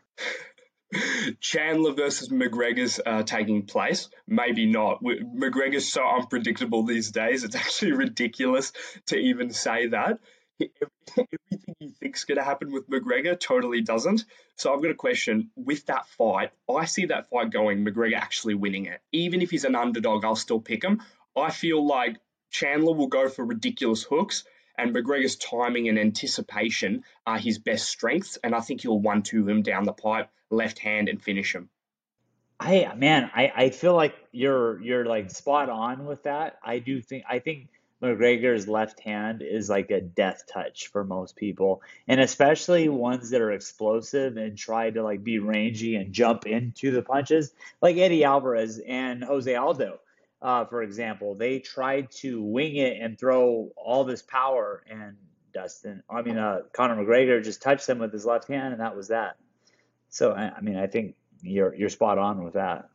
Chandler 1.40 1.92
versus 1.92 2.28
McGregor's 2.28 3.00
uh, 3.04 3.22
taking 3.22 3.66
place. 3.66 4.08
Maybe 4.26 4.66
not. 4.66 5.02
McGregor's 5.02 5.90
so 5.90 6.02
unpredictable 6.04 6.84
these 6.84 7.10
days. 7.10 7.44
It's 7.44 7.56
actually 7.56 7.92
ridiculous 7.92 8.72
to 9.06 9.16
even 9.16 9.50
say 9.50 9.88
that 9.88 10.18
everything 10.60 11.74
you 11.78 11.90
think's 12.00 12.24
going 12.24 12.38
to 12.38 12.44
happen 12.44 12.72
with 12.72 12.88
McGregor 12.88 13.38
totally 13.38 13.80
doesn't. 13.80 14.24
So 14.56 14.74
I've 14.74 14.82
got 14.82 14.90
a 14.90 14.96
question. 14.96 15.50
With 15.56 15.86
that 15.86 16.06
fight, 16.08 16.50
I 16.68 16.84
see 16.84 17.06
that 17.06 17.30
fight 17.30 17.50
going 17.50 17.84
McGregor 17.84 18.16
actually 18.16 18.54
winning 18.54 18.86
it. 18.86 19.00
Even 19.12 19.42
if 19.42 19.50
he's 19.50 19.64
an 19.64 19.74
underdog, 19.74 20.24
I'll 20.24 20.36
still 20.36 20.60
pick 20.60 20.82
him. 20.82 21.02
I 21.36 21.50
feel 21.50 21.86
like 21.86 22.16
Chandler 22.50 22.94
will 22.94 23.06
go 23.06 23.28
for 23.28 23.44
ridiculous 23.44 24.02
hooks, 24.02 24.44
and 24.76 24.94
McGregor's 24.94 25.36
timing 25.36 25.88
and 25.88 25.98
anticipation 25.98 27.04
are 27.26 27.38
his 27.38 27.58
best 27.58 27.88
strengths. 27.88 28.38
And 28.42 28.54
I 28.54 28.60
think 28.60 28.80
he'll 28.80 28.98
one 28.98 29.22
two 29.22 29.48
him 29.48 29.62
down 29.62 29.84
the 29.84 29.92
pipe, 29.92 30.28
left 30.50 30.78
hand, 30.78 31.08
and 31.08 31.22
finish 31.22 31.54
him. 31.54 31.68
I 32.60 32.92
man, 32.94 33.30
I, 33.34 33.52
I 33.56 33.70
feel 33.70 33.94
like 33.94 34.14
you're 34.32 34.80
you're 34.82 35.06
like 35.06 35.30
spot 35.30 35.70
on 35.70 36.04
with 36.04 36.24
that. 36.24 36.58
I 36.62 36.78
do 36.78 37.00
think 37.00 37.24
I 37.28 37.38
think 37.38 37.68
McGregor's 38.02 38.68
left 38.68 39.00
hand 39.00 39.42
is 39.42 39.68
like 39.68 39.90
a 39.90 40.00
death 40.00 40.44
touch 40.46 40.88
for 40.88 41.04
most 41.04 41.36
people, 41.36 41.82
and 42.08 42.20
especially 42.20 42.88
ones 42.88 43.30
that 43.30 43.40
are 43.40 43.52
explosive 43.52 44.36
and 44.36 44.56
try 44.56 44.90
to 44.90 45.02
like 45.02 45.22
be 45.24 45.38
rangy 45.38 45.96
and 45.96 46.12
jump 46.12 46.46
into 46.46 46.90
the 46.90 47.02
punches, 47.02 47.52
like 47.80 47.96
Eddie 47.96 48.24
Alvarez 48.24 48.78
and 48.86 49.24
Jose 49.24 49.54
Aldo, 49.54 50.00
uh, 50.42 50.64
for 50.66 50.82
example. 50.82 51.34
They 51.34 51.58
tried 51.60 52.10
to 52.12 52.42
wing 52.42 52.76
it 52.76 53.00
and 53.00 53.18
throw 53.18 53.70
all 53.76 54.04
this 54.04 54.22
power, 54.22 54.82
and 54.90 55.16
Dustin, 55.52 56.02
I 56.08 56.22
mean, 56.22 56.38
uh, 56.38 56.60
Conor 56.72 56.96
McGregor 56.96 57.42
just 57.42 57.60
touched 57.60 57.86
them 57.86 57.98
with 57.98 58.12
his 58.12 58.24
left 58.24 58.48
hand, 58.48 58.72
and 58.72 58.80
that 58.80 58.96
was 58.96 59.08
that. 59.08 59.36
So, 60.10 60.32
I, 60.32 60.52
I 60.56 60.60
mean, 60.60 60.76
I 60.76 60.86
think 60.86 61.14
you're 61.42 61.74
you're 61.74 61.88
spot 61.88 62.18
on 62.18 62.44
with 62.44 62.54
that 62.54 62.90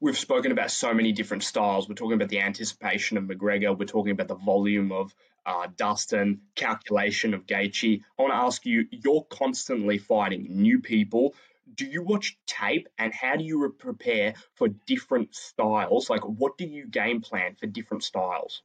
we've 0.00 0.18
spoken 0.18 0.52
about 0.52 0.70
so 0.70 0.94
many 0.94 1.12
different 1.12 1.42
styles. 1.42 1.88
We're 1.88 1.94
talking 1.94 2.14
about 2.14 2.28
the 2.28 2.40
anticipation 2.40 3.16
of 3.16 3.24
McGregor. 3.24 3.76
We're 3.76 3.86
talking 3.86 4.12
about 4.12 4.28
the 4.28 4.36
volume 4.36 4.92
of 4.92 5.14
uh, 5.44 5.68
Dustin, 5.76 6.42
calculation 6.54 7.34
of 7.34 7.46
Gaethje. 7.46 8.02
I 8.18 8.22
want 8.22 8.32
to 8.32 8.38
ask 8.38 8.66
you: 8.66 8.86
You're 8.90 9.24
constantly 9.24 9.98
fighting 9.98 10.46
new 10.48 10.80
people. 10.80 11.34
Do 11.74 11.84
you 11.84 12.02
watch 12.02 12.38
tape, 12.46 12.88
and 12.98 13.12
how 13.12 13.36
do 13.36 13.44
you 13.44 13.74
prepare 13.78 14.34
for 14.54 14.68
different 14.68 15.34
styles? 15.34 16.08
Like, 16.08 16.22
what 16.22 16.56
do 16.56 16.64
you 16.64 16.86
game 16.86 17.20
plan 17.20 17.56
for 17.56 17.66
different 17.66 18.04
styles? 18.04 18.62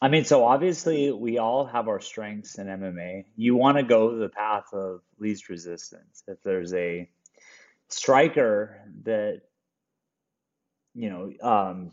I 0.00 0.08
mean, 0.08 0.24
so 0.24 0.44
obviously 0.44 1.10
we 1.10 1.38
all 1.38 1.64
have 1.64 1.88
our 1.88 2.00
strengths 2.00 2.58
in 2.58 2.66
MMA. 2.66 3.24
You 3.36 3.56
want 3.56 3.78
to 3.78 3.82
go 3.82 4.16
the 4.18 4.28
path 4.28 4.72
of 4.72 5.00
least 5.18 5.48
resistance. 5.48 6.22
If 6.26 6.42
there's 6.42 6.74
a 6.74 7.08
striker 7.88 8.82
that 9.04 9.42
you 10.94 11.10
know, 11.10 11.32
um, 11.42 11.90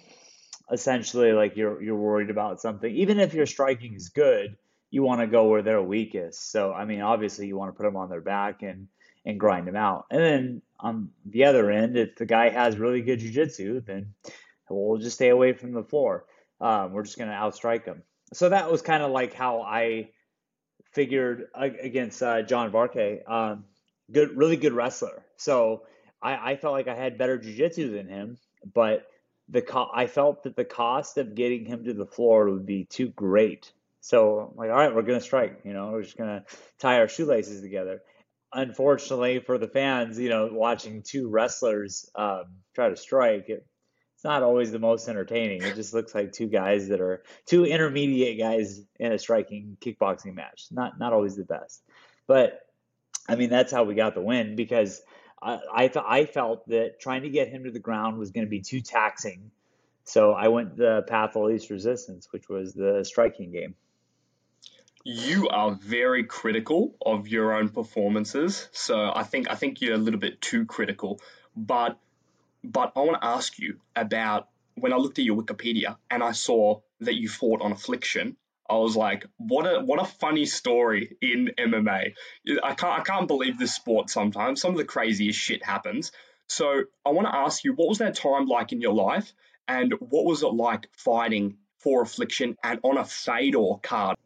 essentially 0.72 1.34
like 1.34 1.56
you're 1.58 1.82
you're 1.82 1.96
worried 1.96 2.30
about 2.30 2.62
something. 2.62 2.94
Even 2.96 3.20
if 3.20 3.34
your 3.34 3.46
striking 3.46 3.94
is 3.94 4.10
good, 4.10 4.58
you 4.90 5.04
want 5.04 5.22
to 5.22 5.28
go 5.28 5.48
where 5.48 5.62
they're 5.62 5.82
weakest. 5.82 6.52
So 6.52 6.74
I 6.74 6.86
mean, 6.86 7.02
obviously 7.02 7.48
you 7.48 7.58
want 7.58 7.74
to 7.74 7.78
put 7.78 7.84
them 7.84 7.98
on 7.98 8.10
their 8.10 8.22
back 8.22 8.64
and 8.64 8.88
and 9.26 9.40
grind 9.40 9.68
them 9.68 9.76
out. 9.76 10.06
And 10.10 10.22
then 10.22 10.62
on 10.80 11.10
the 11.26 11.46
other 11.46 11.70
end, 11.72 11.98
if 11.98 12.16
the 12.16 12.26
guy 12.26 12.50
has 12.50 12.78
really 12.78 13.02
good 13.02 13.20
jujitsu, 13.20 13.86
then 13.86 14.14
we'll 14.70 14.98
just 14.98 15.16
stay 15.16 15.30
away 15.30 15.54
from 15.54 15.74
the 15.74 15.84
floor. 15.84 16.26
Um, 16.62 16.94
we're 16.94 17.04
just 17.04 17.18
gonna 17.18 17.32
outstrike 17.32 17.86
them. 17.86 18.04
So 18.34 18.50
that 18.50 18.72
was 18.72 18.82
kind 18.82 19.04
of 19.04 19.12
like 19.12 19.34
how 19.34 19.62
I 19.62 20.10
figured 20.94 21.48
against 21.56 22.22
uh, 22.22 22.42
John 22.44 22.72
Varkey, 22.72 23.28
um, 23.28 23.66
good, 24.12 24.36
really 24.38 24.58
good 24.58 24.74
wrestler. 24.74 25.24
So 25.38 25.84
I, 26.22 26.52
I 26.52 26.56
felt 26.56 26.74
like 26.74 26.88
I 26.88 26.96
had 26.96 27.18
better 27.18 27.38
jujitsu 27.38 27.94
than 27.94 28.08
him, 28.08 28.38
but 28.74 29.06
the 29.50 29.62
co- 29.62 29.90
I 29.94 30.08
felt 30.08 30.44
that 30.44 30.56
the 30.56 30.66
cost 30.66 31.18
of 31.18 31.36
getting 31.36 31.66
him 31.66 31.84
to 31.86 31.94
the 31.94 32.06
floor 32.06 32.50
would 32.50 32.66
be 32.66 32.86
too 32.86 33.10
great. 33.10 33.72
So 34.02 34.52
I'm 34.52 34.58
like, 34.58 34.70
all 34.70 34.76
right, 34.76 34.94
we're 34.94 35.02
gonna 35.02 35.22
strike. 35.22 35.62
You 35.64 35.74
know, 35.74 35.92
we're 35.92 36.04
just 36.04 36.18
gonna 36.18 36.46
tie 36.80 37.00
our 37.00 37.08
shoelaces 37.08 37.62
together. 37.62 38.02
Unfortunately 38.54 39.40
for 39.40 39.58
the 39.58 39.68
fans, 39.68 40.20
you 40.20 40.30
know, 40.30 40.50
watching 40.52 41.02
two 41.02 41.28
wrestlers 41.30 42.10
um, 42.16 42.44
try 42.76 42.90
to 42.90 42.96
strike, 42.96 43.50
it, 43.50 43.66
it's 44.24 44.30
not 44.30 44.42
always 44.42 44.72
the 44.72 44.80
most 44.80 45.10
entertaining. 45.10 45.64
It 45.64 45.76
just 45.76 45.94
looks 45.94 46.16
like 46.16 46.32
two 46.32 46.48
guys 46.48 46.88
that 46.88 47.02
are 47.02 47.24
two 47.46 47.66
intermediate 47.66 48.40
guys 48.40 48.82
in 48.98 49.12
a 49.12 49.20
striking 49.20 49.76
kickboxing 49.82 50.34
match. 50.34 50.68
Not 50.72 50.98
not 50.98 51.12
always 51.12 51.36
the 51.36 51.44
best, 51.44 51.84
but 52.26 52.62
I 53.28 53.36
mean 53.36 53.50
that's 53.50 53.74
how 53.74 53.84
we 53.84 53.96
got 53.96 54.16
the 54.16 54.22
win 54.22 54.56
because 54.56 55.02
I 55.42 55.60
I, 55.70 55.88
th- 55.90 56.06
I 56.08 56.24
felt 56.24 56.66
that 56.70 57.02
trying 57.02 57.24
to 57.24 57.30
get 57.30 57.50
him 57.50 57.66
to 57.66 57.72
the 57.72 57.80
ground 57.80 58.18
was 58.18 58.32
going 58.32 58.46
to 58.46 58.50
be 58.50 58.62
too 58.62 58.80
taxing. 58.80 59.52
So 60.06 60.32
I 60.32 60.48
went 60.48 60.78
the 60.78 61.04
path 61.06 61.36
of 61.36 61.44
least 61.44 61.70
resistance, 61.70 62.30
which 62.32 62.48
was 62.48 62.74
the 62.74 63.04
striking 63.04 63.52
game. 63.52 63.76
You 65.04 65.50
are 65.50 65.76
very 65.76 66.24
critical 66.24 66.96
of 67.06 67.28
your 67.28 67.54
own 67.54 67.68
performances, 67.68 68.70
so 68.72 69.12
I 69.14 69.24
think 69.24 69.52
I 69.52 69.56
think 69.56 69.82
you're 69.82 69.96
a 69.96 69.98
little 69.98 70.22
bit 70.22 70.40
too 70.40 70.66
critical. 70.66 71.20
But 71.58 72.00
but 72.64 72.94
I 72.96 73.02
want 73.02 73.22
to 73.22 73.28
ask 73.28 73.60
you 73.60 73.80
about 73.96 74.48
when 74.76 74.94
I 74.94 74.98
looked 74.98 75.20
at 75.20 75.26
your 75.26 75.42
Wikipedia 75.42 75.98
and 76.10 76.24
I 76.24 76.32
saw 76.32 76.82
that 77.02 77.16
you 77.16 77.30
fought 77.30 77.62
on 77.62 77.72
Affliction. 77.72 78.38
I 78.70 78.78
was 78.78 78.96
like, 78.96 79.26
what 79.38 79.66
a 79.66 79.82
what 79.82 80.02
a 80.02 80.06
funny 80.06 80.46
story 80.46 81.18
in 81.22 81.52
MMA. 81.60 82.14
I 82.64 82.74
can't 82.74 83.00
I 83.00 83.04
can't 83.04 83.28
believe 83.28 83.60
this 83.60 83.76
sport 83.76 84.10
sometimes. 84.10 84.62
Some 84.62 84.72
of 84.72 84.78
the 84.78 84.86
craziest 84.86 85.38
shit 85.38 85.64
happens. 85.64 86.12
So 86.48 86.84
I 87.06 87.10
want 87.10 87.28
to 87.28 87.36
ask 87.36 87.64
you, 87.64 87.74
what 87.74 87.90
was 87.90 87.98
that 88.00 88.16
time 88.16 88.46
like 88.46 88.72
in 88.72 88.82
your 88.82 88.94
life, 88.94 89.34
and 89.68 89.94
what 90.00 90.26
was 90.26 90.44
it 90.44 90.48
like 90.48 90.88
fighting 90.96 91.58
for 91.80 92.02
Affliction 92.02 92.58
and 92.64 92.80
on 92.84 92.98
a 92.98 93.06
Fedor 93.06 93.76
card? 93.82 94.18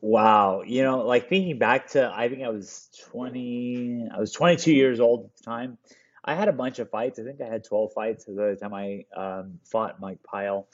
Wow, 0.00 0.62
you 0.62 0.82
know, 0.82 1.06
like 1.06 1.28
thinking 1.28 1.58
back 1.58 1.88
to, 1.88 2.10
I 2.14 2.28
think 2.28 2.42
I 2.42 2.48
was 2.48 2.88
20, 3.10 4.08
I 4.14 4.18
was 4.18 4.32
22 4.32 4.72
years 4.72 5.00
old 5.00 5.24
at 5.24 5.36
the 5.36 5.42
time. 5.42 5.78
I 6.24 6.34
had 6.34 6.48
a 6.48 6.52
bunch 6.52 6.78
of 6.78 6.90
fights. 6.90 7.18
I 7.18 7.22
think 7.22 7.40
I 7.40 7.46
had 7.46 7.64
12 7.64 7.92
fights 7.92 8.24
the 8.24 8.56
time 8.60 8.72
I 8.72 9.04
um, 9.14 9.58
fought 9.64 10.00
Mike 10.00 10.22
Pyle. 10.22 10.66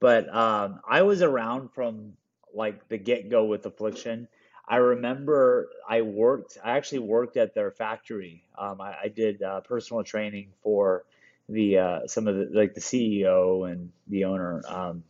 But 0.00 0.32
um, 0.34 0.80
I 0.88 1.02
was 1.02 1.22
around 1.22 1.72
from 1.72 2.12
like 2.54 2.88
the 2.88 2.98
get 2.98 3.30
go 3.30 3.44
with 3.46 3.64
Affliction. 3.64 4.28
I 4.68 4.76
remember 4.76 5.70
I 5.88 6.02
worked, 6.02 6.58
I 6.62 6.76
actually 6.76 7.00
worked 7.00 7.38
at 7.38 7.54
their 7.54 7.70
factory. 7.70 8.44
Um, 8.56 8.80
I, 8.80 8.96
I, 9.04 9.08
did 9.08 9.42
uh, 9.42 9.62
personal 9.62 10.04
training 10.04 10.52
for 10.62 11.04
the 11.48 11.78
uh, 11.78 12.06
some 12.06 12.28
of 12.28 12.36
the 12.36 12.50
like 12.52 12.74
the 12.74 12.80
CEO 12.82 13.70
and 13.70 13.90
the 14.08 14.26
owner. 14.26 14.62
Um, 14.68 15.04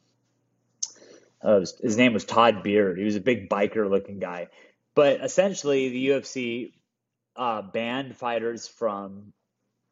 uh, 1.43 1.61
his 1.83 1.97
name 1.97 2.13
was 2.13 2.25
Todd 2.25 2.63
Beard. 2.63 2.99
He 2.99 3.05
was 3.05 3.17
a 3.17 3.21
big 3.21 3.49
biker 3.49 3.91
looking 3.91 4.21
guy. 4.21 4.49
But 4.95 5.21
essentially, 5.23 5.89
the 5.89 6.09
UFC 6.09 6.73
uh, 7.37 7.63
banned 7.63 8.17
fighters 8.17 8.69
from 8.69 9.33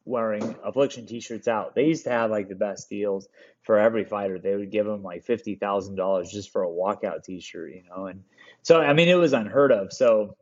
wearing 0.07 0.57
affliction 0.65 1.05
t-shirts 1.05 1.49
out. 1.49 1.75
They 1.75 1.85
used 1.85 2.05
to 2.05 2.11
have 2.11 2.31
like 2.31 2.49
the 2.49 2.55
best 2.55 2.89
deals 2.89 3.29
for 3.63 3.79
every 3.79 4.05
fighter. 4.05 4.39
They 4.39 4.55
would 4.55 4.71
give 4.71 4.87
them 4.87 5.03
like 5.03 5.25
fifty 5.25 5.57
thousand 5.57 5.97
dollars 5.97 6.31
just 6.31 6.51
for 6.51 6.63
a 6.63 6.69
walkout 6.69 7.25
t-shirt, 7.25 7.73
you 7.73 7.83
know. 7.91 8.07
And 8.07 8.23
so 8.63 8.81
I 8.81 8.93
mean 8.93 9.09
it 9.09 9.15
was 9.15 9.33
unheard 9.33 9.73
of. 9.73 9.93
So 9.93 10.37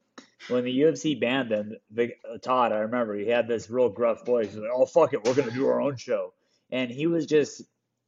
when 0.48 0.64
the 0.64 0.80
UFC 0.80 1.18
banned 1.18 1.50
them, 1.50 1.72
the, 1.90 2.12
uh, 2.30 2.38
Todd, 2.38 2.72
I 2.72 2.80
remember 2.80 3.16
he 3.16 3.26
had 3.26 3.48
this 3.48 3.70
real 3.70 3.88
gruff 3.88 4.26
voice. 4.26 4.54
Like, 4.54 4.70
"Oh 4.72 4.86
fuck 4.86 5.14
it, 5.14 5.24
we're 5.24 5.34
gonna 5.34 5.50
do 5.50 5.66
our 5.66 5.80
own 5.80 5.96
show," 5.96 6.34
and 6.70 6.90
he 6.90 7.06
was 7.06 7.26
just 7.26 7.62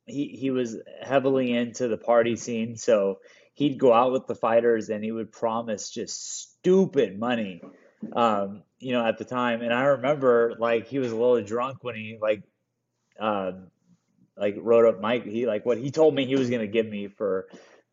he 0.05 0.29
he 0.29 0.51
was 0.51 0.77
heavily 1.03 1.53
into 1.53 1.88
the 1.88 1.97
party 1.97 2.37
scene. 2.37 2.77
So 2.77 3.19
he'd 3.55 3.79
go 3.79 3.92
out 3.92 4.12
with 4.12 4.27
the 4.27 4.35
fighters 4.35 4.90
and 4.90 5.03
he 5.03 5.11
would 5.11 5.33
promise 5.33 5.90
just 5.90 6.42
stupid 6.59 7.19
money 7.19 7.62
um, 8.12 8.62
you 8.79 8.93
know, 8.93 9.05
at 9.05 9.19
the 9.19 9.25
time. 9.25 9.62
And 9.62 9.73
I 9.73 9.85
remember 9.85 10.55
like 10.59 10.87
he 10.87 10.99
was 10.99 11.12
a 11.12 11.17
little 11.17 11.43
drunk 11.43 11.83
when 11.83 11.95
he 11.95 12.19
like, 12.21 12.43
um, 13.19 13.69
like 14.37 14.57
wrote 14.59 14.87
up 14.87 15.01
Mike. 15.01 15.25
He 15.25 15.47
like 15.47 15.65
what 15.67 15.79
he 15.79 15.91
told 15.91 16.15
me 16.15 16.27
he 16.27 16.37
was 16.37 16.51
gonna 16.51 16.67
give 16.67 16.87
me 16.87 17.09
for 17.09 17.49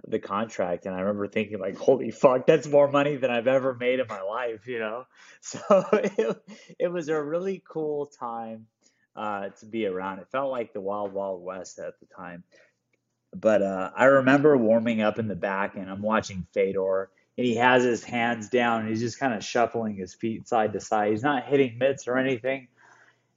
the 0.07 0.19
contract, 0.19 0.85
and 0.85 0.95
I 0.95 0.99
remember 0.99 1.27
thinking 1.27 1.59
like, 1.59 1.77
holy 1.77 2.11
fuck, 2.11 2.45
that's 2.45 2.67
more 2.67 2.89
money 2.91 3.15
than 3.15 3.31
I've 3.31 3.47
ever 3.47 3.73
made 3.73 3.99
in 3.99 4.07
my 4.07 4.21
life, 4.21 4.67
you 4.67 4.79
know. 4.79 5.05
So 5.41 5.59
it, 5.93 6.37
it 6.79 6.87
was 6.87 7.09
a 7.09 7.21
really 7.21 7.61
cool 7.67 8.05
time 8.07 8.67
uh, 9.15 9.49
to 9.59 9.65
be 9.65 9.85
around. 9.85 10.19
It 10.19 10.29
felt 10.31 10.51
like 10.51 10.73
the 10.73 10.81
wild 10.81 11.13
wild 11.13 11.43
west 11.43 11.79
at 11.79 11.99
the 11.99 12.05
time. 12.05 12.43
But 13.35 13.61
uh, 13.61 13.91
I 13.95 14.05
remember 14.05 14.55
warming 14.57 15.01
up 15.01 15.19
in 15.19 15.27
the 15.27 15.35
back, 15.35 15.75
and 15.75 15.89
I'm 15.89 16.01
watching 16.01 16.45
Fedor 16.53 17.09
and 17.37 17.45
he 17.45 17.55
has 17.55 17.83
his 17.83 18.03
hands 18.03 18.49
down 18.49 18.81
and 18.81 18.89
he's 18.89 18.99
just 18.99 19.19
kind 19.19 19.33
of 19.33 19.43
shuffling 19.43 19.95
his 19.95 20.13
feet 20.13 20.47
side 20.47 20.73
to 20.73 20.79
side. 20.79 21.11
He's 21.11 21.23
not 21.23 21.45
hitting 21.45 21.77
mitts 21.77 22.07
or 22.07 22.17
anything. 22.17 22.67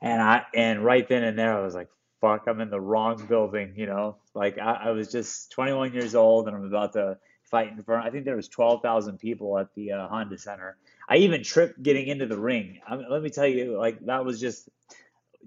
And 0.03 0.21
I 0.21 0.45
and 0.55 0.85
right 0.85 1.09
then 1.09 1.25
and 1.25 1.39
there 1.39 1.57
I 1.57 1.63
was 1.63 1.75
like, 1.75 1.89
fuck, 2.21 2.45
I'm 2.47 2.61
in 2.61 2.71
the 2.71 2.81
wrong 2.81 3.25
building, 3.27 3.73
you 3.77 3.87
know. 3.87 4.17
Like 4.35 4.59
I, 4.59 4.73
I 4.85 4.91
was 4.91 5.11
just 5.11 5.51
21 5.53 5.95
years 5.95 6.15
old 6.15 6.47
and 6.47 6.57
I'm 6.57 6.65
about 6.65 6.93
to 6.95 7.19
fight 7.45 7.73
in 7.73 7.83
front. 7.83 8.07
I 8.07 8.11
think 8.11 8.25
there 8.25 8.37
was 8.37 8.49
12,000 8.49 9.19
people 9.19 9.59
at 9.59 9.75
the 9.75 9.93
uh, 9.93 10.09
Honda 10.09 10.37
Center. 10.37 10.77
I 11.09 11.19
even 11.19 11.43
tripped 11.43 11.83
getting 11.83 12.09
into 12.09 12.27
the 12.27 12.39
ring. 12.39 12.81
I 12.87 12.97
mean, 12.97 13.07
let 13.09 13.23
me 13.23 13.31
tell 13.31 13.47
you, 13.47 13.79
like 13.79 14.05
that 14.07 14.25
was 14.25 14.41
just 14.41 14.69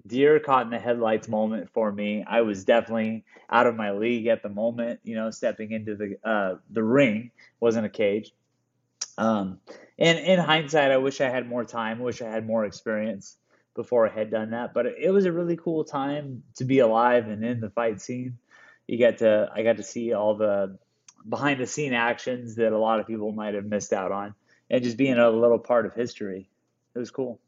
deer 0.06 0.40
caught 0.40 0.64
in 0.64 0.70
the 0.70 0.78
headlights 0.78 1.28
moment 1.28 1.68
for 1.70 1.92
me. 1.92 2.24
I 2.26 2.40
was 2.40 2.64
definitely 2.64 3.24
out 3.50 3.66
of 3.66 3.76
my 3.76 3.92
league 3.92 4.26
at 4.26 4.42
the 4.42 4.48
moment. 4.48 5.00
You 5.04 5.16
know, 5.16 5.30
stepping 5.30 5.72
into 5.72 5.94
the 5.94 6.16
uh, 6.28 6.56
the 6.70 6.82
ring 6.82 7.30
wasn't 7.60 7.86
a 7.86 7.90
cage. 7.90 8.32
Um, 9.20 9.58
and 9.98 10.18
in 10.18 10.38
hindsight, 10.38 10.90
I 10.90 10.96
wish 10.96 11.20
I 11.20 11.28
had 11.28 11.46
more 11.46 11.64
time. 11.64 11.98
Wish 11.98 12.22
I 12.22 12.30
had 12.30 12.46
more 12.46 12.64
experience 12.64 13.36
before 13.76 14.08
I 14.08 14.12
had 14.12 14.30
done 14.30 14.50
that. 14.50 14.72
But 14.72 14.86
it 14.86 15.12
was 15.12 15.26
a 15.26 15.32
really 15.32 15.56
cool 15.56 15.84
time 15.84 16.42
to 16.56 16.64
be 16.64 16.78
alive 16.78 17.28
and 17.28 17.44
in 17.44 17.60
the 17.60 17.68
fight 17.68 18.00
scene. 18.00 18.38
You 18.86 18.96
get 18.96 19.18
to 19.18 19.50
I 19.54 19.62
got 19.62 19.76
to 19.76 19.82
see 19.82 20.14
all 20.14 20.34
the 20.36 20.78
behind 21.28 21.60
the 21.60 21.66
scene 21.66 21.92
actions 21.92 22.56
that 22.56 22.72
a 22.72 22.78
lot 22.78 22.98
of 22.98 23.06
people 23.06 23.30
might 23.30 23.54
have 23.54 23.66
missed 23.66 23.92
out 23.92 24.10
on, 24.10 24.34
and 24.70 24.82
just 24.82 24.96
being 24.96 25.18
a 25.18 25.30
little 25.30 25.58
part 25.58 25.84
of 25.84 25.94
history. 25.94 26.48
It 26.94 26.98
was 26.98 27.10
cool. 27.10 27.38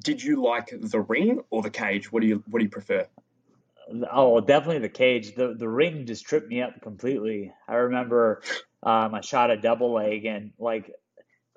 Did 0.00 0.22
you 0.22 0.42
like 0.42 0.70
the 0.72 1.00
ring 1.00 1.40
or 1.50 1.62
the 1.62 1.70
cage? 1.70 2.10
What 2.10 2.20
do 2.20 2.26
you 2.26 2.42
what 2.50 2.58
do 2.58 2.64
you 2.64 2.70
prefer? 2.70 3.06
Oh, 4.10 4.40
definitely 4.40 4.80
the 4.80 4.88
cage. 4.88 5.34
The 5.34 5.54
the 5.54 5.68
ring 5.68 6.06
just 6.06 6.26
tripped 6.26 6.48
me 6.48 6.62
up 6.62 6.80
completely. 6.82 7.52
I 7.68 7.74
remember 7.74 8.42
um, 8.82 9.14
I 9.14 9.20
shot 9.20 9.50
a 9.50 9.56
double 9.56 9.92
leg 9.94 10.24
and 10.24 10.52
like 10.58 10.90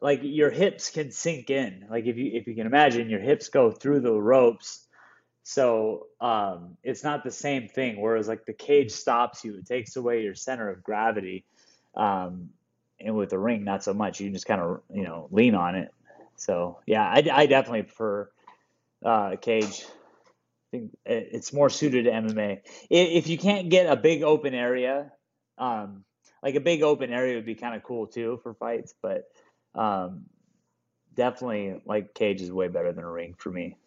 like 0.02 0.22
your 0.24 0.52
hips 0.52 0.92
can 0.92 1.12
sink 1.12 1.50
in. 1.50 1.88
Like 1.90 2.06
if 2.06 2.18
you 2.18 2.32
if 2.34 2.48
you 2.48 2.56
can 2.56 2.68
imagine, 2.68 3.10
your 3.10 3.20
hips 3.20 3.50
go 3.50 3.72
through 3.72 4.02
the 4.02 4.14
ropes. 4.14 4.88
So 5.44 6.08
um, 6.22 6.78
it's 6.84 7.04
not 7.04 7.24
the 7.24 7.32
same 7.32 7.68
thing. 7.68 8.00
Whereas 8.00 8.28
like 8.28 8.46
the 8.46 8.54
cage 8.54 8.92
stops 8.92 9.44
you, 9.44 9.58
it 9.58 9.66
takes 9.66 9.96
away 9.96 10.24
your 10.24 10.36
center 10.36 10.70
of 10.70 10.84
gravity. 10.84 11.46
Um, 11.96 12.50
and 13.00 13.16
with 13.16 13.30
the 13.30 13.40
ring, 13.40 13.64
not 13.64 13.84
so 13.84 13.94
much. 13.94 14.20
You 14.20 14.28
can 14.28 14.34
just 14.34 14.46
kind 14.46 14.62
of 14.62 14.82
you 14.94 15.04
know 15.04 15.28
lean 15.32 15.56
on 15.56 15.76
it. 15.76 15.94
So 16.36 16.80
yeah, 16.86 17.04
I, 17.04 17.28
I 17.32 17.46
definitely 17.48 17.84
prefer 17.84 18.30
uh, 19.04 19.36
cage. 19.38 19.86
I 20.72 20.78
think 20.78 20.98
it's 21.06 21.52
more 21.52 21.70
suited 21.70 22.06
to 22.06 22.12
MMA. 22.12 22.62
If 22.92 23.28
you 23.28 23.40
can't 23.40 23.70
get 23.70 23.92
a 23.92 23.96
big 23.96 24.22
open 24.22 24.54
area, 24.54 25.12
um, 25.58 26.04
like 26.44 26.54
a 26.56 26.60
big 26.60 26.84
open 26.84 27.12
area 27.12 27.36
would 27.36 27.46
be 27.46 27.56
kind 27.56 27.76
of 27.76 27.82
cool 27.82 28.06
too 28.06 28.40
for 28.44 28.54
fights, 28.54 28.94
but 29.02 29.24
um, 29.74 30.26
definitely 31.16 31.82
like 31.86 32.14
cage 32.14 32.42
is 32.42 32.52
way 32.52 32.68
better 32.68 32.94
than 32.94 33.04
a 33.04 33.12
ring 33.12 33.34
for 33.38 33.50
me. 33.50 33.78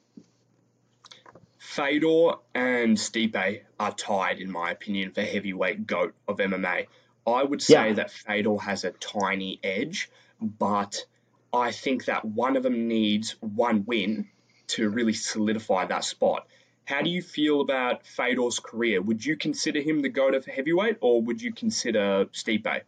Fedor 1.59 2.33
and 2.53 2.97
Stipe 2.97 3.62
are 3.79 3.92
tied, 3.92 4.40
in 4.40 4.51
my 4.51 4.73
opinion, 4.73 5.12
for 5.12 5.23
heavyweight 5.23 5.87
goat 5.87 6.14
of 6.27 6.38
MMA. 6.38 6.88
I 7.25 7.45
would 7.45 7.62
say 7.62 7.88
yeah. 7.88 7.92
that 7.95 8.11
Fedor 8.11 8.59
has 8.59 8.83
a 8.83 8.90
tiny 8.90 9.61
edge, 9.62 10.11
but 10.40 11.07
I 11.53 11.71
think 11.71 12.07
that 12.07 12.25
one 12.25 12.57
of 12.57 12.64
them 12.64 12.88
needs 12.88 13.37
one 13.40 13.85
win 13.87 14.29
to 14.68 14.90
really 14.90 15.12
solidify 15.12 15.87
that 15.87 16.05
spot. 16.05 16.49
How 16.85 17.03
do 17.03 17.11
you 17.11 17.23
feel 17.23 17.61
about 17.61 18.07
Fedor's 18.07 18.59
career? 18.59 19.01
Would 19.01 19.25
you 19.25 19.37
consider 19.37 19.81
him 19.81 20.03
the 20.03 20.09
goat 20.09 20.35
of 20.35 20.45
heavyweight, 20.45 20.99
or 21.01 21.23
would 21.23 21.40
you 21.40 21.53
consider 21.53 22.27
Stipe? 22.33 22.83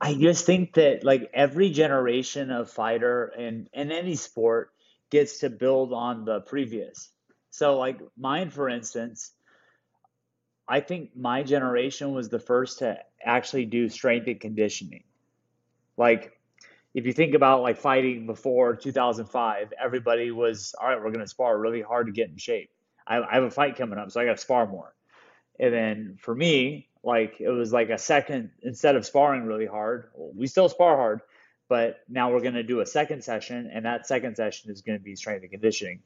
I 0.00 0.14
just 0.14 0.46
think 0.46 0.74
that 0.74 1.04
like 1.04 1.30
every 1.34 1.70
generation 1.70 2.50
of 2.50 2.70
fighter 2.70 3.32
in 3.36 3.68
in 3.72 3.92
any 3.92 4.14
sport 4.14 4.72
gets 5.10 5.40
to 5.40 5.50
build 5.50 5.92
on 5.92 6.24
the 6.24 6.40
previous. 6.40 7.10
So 7.50 7.78
like 7.78 8.00
mine, 8.16 8.50
for 8.50 8.68
instance, 8.68 9.32
I 10.66 10.80
think 10.80 11.16
my 11.16 11.42
generation 11.42 12.14
was 12.14 12.28
the 12.28 12.38
first 12.38 12.78
to 12.78 12.98
actually 13.22 13.66
do 13.66 13.88
strength 13.88 14.28
and 14.28 14.40
conditioning. 14.40 15.02
Like 15.96 16.40
if 16.94 17.06
you 17.06 17.12
think 17.12 17.34
about 17.34 17.62
like 17.62 17.76
fighting 17.76 18.24
before 18.26 18.76
2005, 18.76 19.72
everybody 19.82 20.30
was 20.30 20.74
all 20.80 20.88
right. 20.88 20.96
We're 20.96 21.10
going 21.10 21.20
to 21.20 21.26
spar 21.26 21.58
really 21.58 21.82
hard 21.82 22.06
to 22.06 22.12
get 22.12 22.30
in 22.30 22.36
shape. 22.36 22.70
I, 23.10 23.20
I 23.20 23.34
have 23.34 23.42
a 23.42 23.50
fight 23.50 23.76
coming 23.76 23.98
up, 23.98 24.10
so 24.10 24.20
I 24.20 24.24
got 24.24 24.36
to 24.36 24.42
spar 24.42 24.66
more. 24.66 24.94
And 25.58 25.74
then 25.74 26.18
for 26.20 26.34
me, 26.34 26.88
like 27.02 27.40
it 27.40 27.50
was 27.50 27.72
like 27.72 27.90
a 27.90 27.98
second 27.98 28.50
instead 28.62 28.96
of 28.96 29.04
sparring 29.04 29.44
really 29.44 29.66
hard. 29.66 30.10
We 30.16 30.46
still 30.46 30.68
spar 30.68 30.96
hard, 30.96 31.20
but 31.68 32.00
now 32.08 32.32
we're 32.32 32.40
going 32.40 32.54
to 32.54 32.62
do 32.62 32.80
a 32.80 32.86
second 32.86 33.24
session, 33.24 33.70
and 33.72 33.84
that 33.84 34.06
second 34.06 34.36
session 34.36 34.70
is 34.70 34.82
going 34.82 34.98
to 34.98 35.04
be 35.04 35.16
strength 35.16 35.42
and 35.42 35.50
conditioning. 35.50 36.00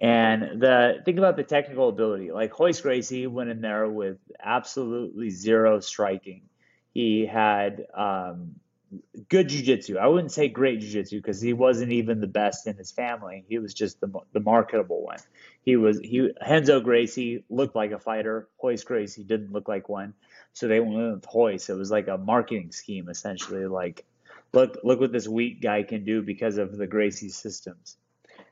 And 0.00 0.60
the 0.60 1.00
think 1.04 1.18
about 1.18 1.36
the 1.36 1.44
technical 1.44 1.88
ability. 1.88 2.32
Like 2.32 2.58
Royce 2.58 2.80
Gracie 2.80 3.28
went 3.28 3.50
in 3.50 3.60
there 3.60 3.88
with 3.88 4.18
absolutely 4.42 5.30
zero 5.30 5.78
striking. 5.78 6.42
He 6.92 7.24
had 7.24 7.86
um, 7.94 8.56
good 9.28 9.48
jujitsu. 9.48 9.96
I 9.96 10.08
wouldn't 10.08 10.32
say 10.32 10.48
great 10.48 10.80
jujitsu 10.80 11.12
because 11.12 11.40
he 11.40 11.52
wasn't 11.52 11.92
even 11.92 12.20
the 12.20 12.26
best 12.26 12.66
in 12.66 12.76
his 12.76 12.90
family. 12.90 13.44
He 13.48 13.58
was 13.58 13.74
just 13.74 14.00
the 14.00 14.12
the 14.32 14.40
marketable 14.40 15.02
one. 15.04 15.18
He 15.62 15.76
was 15.76 16.00
he 16.00 16.30
Renzo 16.46 16.80
Gracie 16.80 17.44
looked 17.48 17.76
like 17.76 17.92
a 17.92 17.98
fighter. 17.98 18.48
Royce 18.62 18.82
Gracie 18.84 19.22
didn't 19.22 19.52
look 19.52 19.68
like 19.68 19.88
one. 19.88 20.14
So 20.52 20.68
they 20.68 20.80
went 20.80 21.14
with 21.14 21.26
Royce. 21.34 21.70
It 21.70 21.76
was 21.76 21.90
like 21.90 22.08
a 22.08 22.18
marketing 22.18 22.72
scheme 22.72 23.08
essentially. 23.08 23.66
Like, 23.66 24.04
look 24.52 24.78
look 24.82 25.00
what 25.00 25.12
this 25.12 25.28
weak 25.28 25.62
guy 25.62 25.84
can 25.84 26.04
do 26.04 26.20
because 26.22 26.58
of 26.58 26.76
the 26.76 26.86
Gracie 26.86 27.28
systems. 27.28 27.96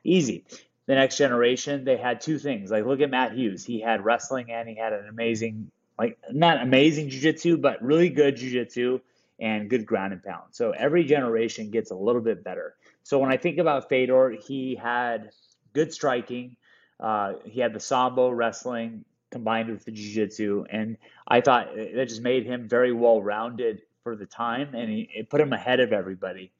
Easy. 0.05 0.44
The 0.87 0.94
next 0.94 1.18
generation, 1.18 1.85
they 1.85 1.96
had 1.96 2.20
two 2.20 2.38
things. 2.38 2.70
Like 2.70 2.87
look 2.87 3.01
at 3.01 3.11
Matt 3.11 3.33
Hughes. 3.33 3.64
He 3.64 3.81
had 3.81 4.05
wrestling 4.05 4.51
and 4.51 4.68
he 4.68 4.77
had 4.77 4.92
an 4.92 5.09
amazing 5.09 5.70
like 5.99 6.18
not 6.31 6.62
amazing 6.62 7.11
jujitsu, 7.11 7.61
but 7.61 7.83
really 7.83 8.09
good 8.09 8.37
jujitsu 8.37 9.01
and 9.40 9.68
good 9.68 9.85
ground 9.85 10.12
and 10.12 10.23
pound. 10.23 10.44
So 10.53 10.70
every 10.70 11.05
generation 11.05 11.70
gets 11.70 11.90
a 11.90 11.94
little 11.94 12.20
bit 12.20 12.44
better. 12.44 12.77
So 13.03 13.18
when 13.18 13.33
I 13.33 13.37
think 13.37 13.59
about 13.59 13.88
Fedor, 13.88 14.37
he 14.46 14.77
had 14.77 15.31
good 15.73 15.92
striking. 15.92 16.57
Uh, 17.01 17.35
he 17.45 17.61
had 17.61 17.73
the 17.73 17.81
sambo 17.81 18.31
wrestling 18.31 19.05
combined 19.31 19.71
with 19.71 19.85
the 19.85 19.93
jiu-jitsu, 19.93 20.65
and 20.69 20.97
I 21.27 21.41
thought 21.41 21.75
that 21.75 22.09
just 22.09 22.23
made 22.23 22.45
him 22.45 22.69
very 22.69 22.93
well 22.93 23.23
rounded 23.23 23.83
for 24.03 24.17
the 24.17 24.27
time, 24.27 24.75
and 24.75 24.91
he, 24.91 25.09
it 25.15 25.31
put 25.31 25.41
him 25.41 25.53
ahead 25.53 25.81
of 25.81 25.93
everybody. 25.93 26.53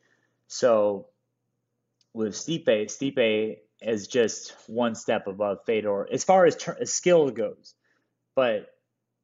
So 0.47 1.07
with 2.15 2.35
Stipe, 2.35 2.67
Stipe 2.67 3.59
is 3.83 4.07
just 4.07 4.55
one 4.67 4.95
step 4.95 5.27
above 5.27 5.65
Fedor 5.67 6.09
as 6.13 6.25
far 6.25 6.47
as, 6.47 6.57
ter- 6.57 6.79
as 6.81 6.93
skill 6.93 7.31
goes, 7.31 7.75
but 8.35 8.73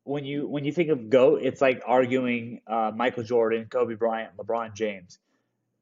when 0.07 0.25
you 0.25 0.47
when 0.47 0.65
you 0.65 0.73
think 0.73 0.91
of 0.91 1.11
goat, 1.11 1.41
it's 1.43 1.61
like 1.61 1.83
arguing 1.85 2.61
uh, 2.67 2.93
Michael 2.95 3.25
Jordan, 3.25 3.67
Kobe 3.69 3.95
Bryant, 3.95 4.37
LeBron 4.37 4.73
James. 4.75 5.19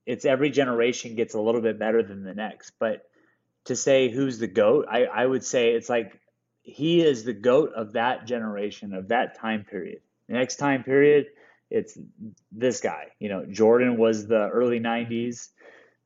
It's 0.07 0.25
every 0.25 0.51
generation 0.51 1.15
gets 1.15 1.35
a 1.35 1.41
little 1.41 1.61
bit 1.61 1.79
better 1.79 2.03
than 2.03 2.25
the 2.25 2.35
next. 2.35 2.73
But 2.79 3.07
to 3.65 3.77
say 3.77 4.11
who's 4.11 4.39
the 4.39 4.47
goat, 4.47 4.87
I, 4.91 5.05
I 5.05 5.27
would 5.27 5.45
say 5.45 5.71
it's 5.71 5.89
like 5.89 6.21
he 6.63 7.03
is 7.03 7.25
the 7.25 7.33
goat 7.33 7.73
of 7.75 7.93
that 7.93 8.27
generation 8.27 8.95
of 8.95 9.09
that 9.09 9.39
time 9.39 9.65
period. 9.65 10.01
The 10.29 10.35
next 10.35 10.57
time 10.57 10.83
period, 10.83 11.27
it's 11.71 11.99
this 12.53 12.81
guy. 12.81 13.09
You 13.19 13.29
know, 13.29 13.45
Jordan 13.47 13.97
was 13.97 14.27
the 14.27 14.49
early 14.49 14.81
'90s 14.81 15.49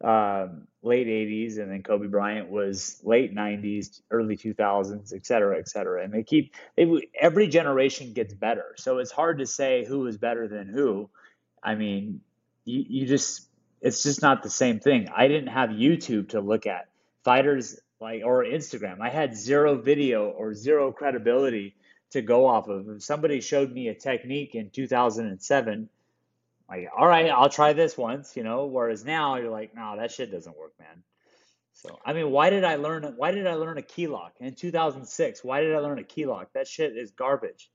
um, 0.03 0.69
late 0.83 1.09
80s, 1.09 1.59
and 1.59 1.71
then 1.71 1.83
Kobe 1.83 2.07
Bryant 2.07 2.49
was 2.49 3.01
late 3.03 3.35
90s, 3.35 4.01
early 4.11 4.37
2000s, 4.37 5.13
et 5.13 5.27
cetera, 5.27 5.59
et 5.59 5.69
cetera. 5.69 6.05
And 6.05 6.13
they 6.13 6.23
keep 6.23 6.55
they, 6.77 6.87
every 7.21 7.49
generation 7.49 8.13
gets 8.13 8.33
better, 8.35 8.75
so 8.77 8.99
it's 8.99 9.11
hard 9.11 9.39
to 9.39 9.47
say 9.47 9.85
who 9.85 10.07
is 10.07 10.17
better 10.17 10.47
than 10.47 10.69
who. 10.69 11.11
I 11.63 11.75
mean, 11.75 12.21
you, 12.65 12.85
you 12.89 13.07
just 13.07 13.49
it's 13.81 14.03
just 14.03 14.23
not 14.23 14.43
the 14.43 14.51
same 14.51 14.79
thing. 14.81 15.09
I 15.15 15.29
didn't 15.29 15.49
have 15.49 15.71
YouTube 15.71 16.31
to 16.31 16.41
look 16.41 16.67
at 16.67 16.89
fighters 17.29 17.79
like 18.01 18.23
or 18.25 18.43
Instagram. 18.43 19.03
I 19.03 19.11
had 19.11 19.37
zero 19.37 19.77
video 19.77 20.31
or 20.31 20.55
zero 20.55 20.93
credibility 20.93 21.75
to 22.13 22.23
go 22.23 22.47
off 22.47 22.69
of. 22.69 22.89
If 22.89 23.03
somebody 23.03 23.43
showed 23.43 23.71
me 23.71 23.89
a 23.89 23.95
technique 23.95 24.55
in 24.55 24.71
2007 24.71 25.91
like, 26.71 26.89
all 26.97 27.07
right, 27.07 27.31
I'll 27.31 27.49
try 27.51 27.75
this 27.75 27.99
once, 27.99 28.35
you 28.35 28.45
know. 28.45 28.67
Whereas 28.67 29.05
now 29.05 29.37
you're 29.37 29.51
like, 29.51 29.75
no, 29.75 29.97
that 29.99 30.11
shit 30.11 30.31
doesn't 30.31 30.57
work, 30.57 30.73
man. 30.79 31.03
So 31.75 31.99
I 32.05 32.15
mean, 32.15 32.31
why 32.31 32.49
did 32.49 32.65
I 32.65 32.77
learn? 32.77 33.15
Why 33.17 33.31
did 33.31 33.47
I 33.47 33.55
learn 33.55 33.77
a 33.77 33.83
key 33.83 34.07
lock 34.07 34.33
in 34.41 34.55
2006? 34.55 35.45
Why 35.45 35.61
did 35.61 35.75
I 35.75 35.81
learn 35.81 35.99
a 35.99 36.05
key 36.05 36.25
lock? 36.25 36.49
That 36.55 36.67
shit 36.67 36.97
is 36.97 37.11
garbage. 37.11 37.71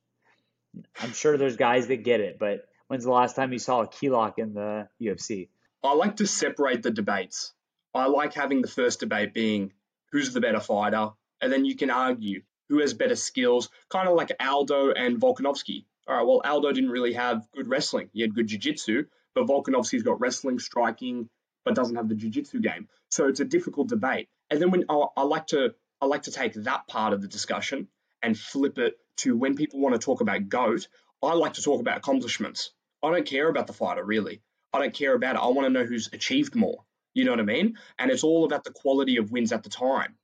I'm 1.00 1.14
sure 1.14 1.38
there's 1.38 1.58
guys 1.58 1.88
that 1.88 2.04
get 2.04 2.22
it, 2.22 2.40
but 2.40 2.68
when's 2.88 3.04
the 3.04 3.12
last 3.12 3.36
time 3.36 3.54
you 3.54 3.60
saw 3.60 3.82
a 3.82 3.88
key 3.88 4.10
lock 4.10 4.40
in 4.40 4.56
the 4.56 4.88
UFC? 5.00 5.50
I 5.84 5.94
like 5.94 6.16
to 6.18 6.26
separate 6.28 6.82
the 6.82 6.92
debates. 6.92 7.54
I 7.94 8.08
like 8.08 8.34
having 8.34 8.62
the 8.62 8.68
first 8.68 9.00
debate 9.00 9.34
being 9.34 9.74
who's 10.12 10.34
the 10.34 10.42
better 10.42 10.60
fighter, 10.60 11.12
and 11.42 11.52
then 11.52 11.66
you 11.66 11.76
can 11.76 11.90
argue 11.90 12.42
who 12.70 12.80
has 12.80 12.94
better 12.94 13.16
skills, 13.16 13.70
kind 13.90 14.08
of 14.08 14.16
like 14.16 14.32
Aldo 14.40 14.92
and 14.92 15.20
Volkanovski 15.20 15.86
all 16.08 16.16
right, 16.16 16.26
well, 16.26 16.42
Aldo 16.44 16.72
didn't 16.74 16.90
really 16.90 17.14
have 17.14 17.48
good 17.56 17.70
wrestling. 17.70 18.10
He 18.14 18.22
had 18.22 18.36
good 18.36 18.48
jiu-jitsu, 18.48 19.06
but 19.36 19.48
Volkanovski's 19.48 20.04
got 20.04 20.20
wrestling, 20.20 20.60
striking, 20.60 21.30
but 21.64 21.76
doesn't 21.76 21.96
have 21.96 22.10
the 22.10 22.16
jiu-jitsu 22.16 22.60
game. 22.60 22.90
So 23.10 23.28
it's 23.28 23.40
a 23.40 23.46
difficult 23.46 23.88
debate. 23.88 24.28
And 24.50 24.62
then 24.62 24.72
when 24.72 24.86
I, 24.90 25.06
I 25.16 25.24
like 25.24 25.48
to 25.48 25.74
I 26.02 26.06
like 26.06 26.24
to 26.24 26.32
take 26.32 26.54
that 26.54 26.88
part 26.88 27.14
of 27.14 27.22
the 27.22 27.30
discussion 27.30 27.88
and 28.22 28.38
flip 28.38 28.78
it 28.78 28.96
to 29.18 29.38
when 29.38 29.56
people 29.56 29.80
want 29.80 29.96
to 29.96 30.06
talk 30.06 30.20
about 30.20 30.50
GOAT, 30.50 30.90
I 31.22 31.34
like 31.34 31.54
to 31.54 31.62
talk 31.62 31.80
about 31.80 31.98
accomplishments. 31.98 32.72
I 33.02 33.10
don't 33.10 33.26
care 33.26 33.48
about 33.48 33.68
the 33.68 33.74
fighter, 33.74 34.04
really. 34.04 34.42
I 34.74 34.80
don't 34.80 34.94
care 34.94 35.14
about 35.14 35.36
it. 35.36 35.42
I 35.42 35.48
want 35.48 35.66
to 35.66 35.70
know 35.70 35.86
who's 35.86 36.10
achieved 36.12 36.56
more. 36.56 36.84
You 37.14 37.26
know 37.26 37.32
what 37.32 37.40
I 37.40 37.44
mean? 37.44 37.78
And 38.00 38.12
it's 38.12 38.24
all 38.24 38.46
about 38.46 38.64
the 38.64 38.72
quality 38.72 39.18
of 39.18 39.32
wins 39.32 39.52
at 39.52 39.64
the 39.64 39.70
time. 39.70 40.16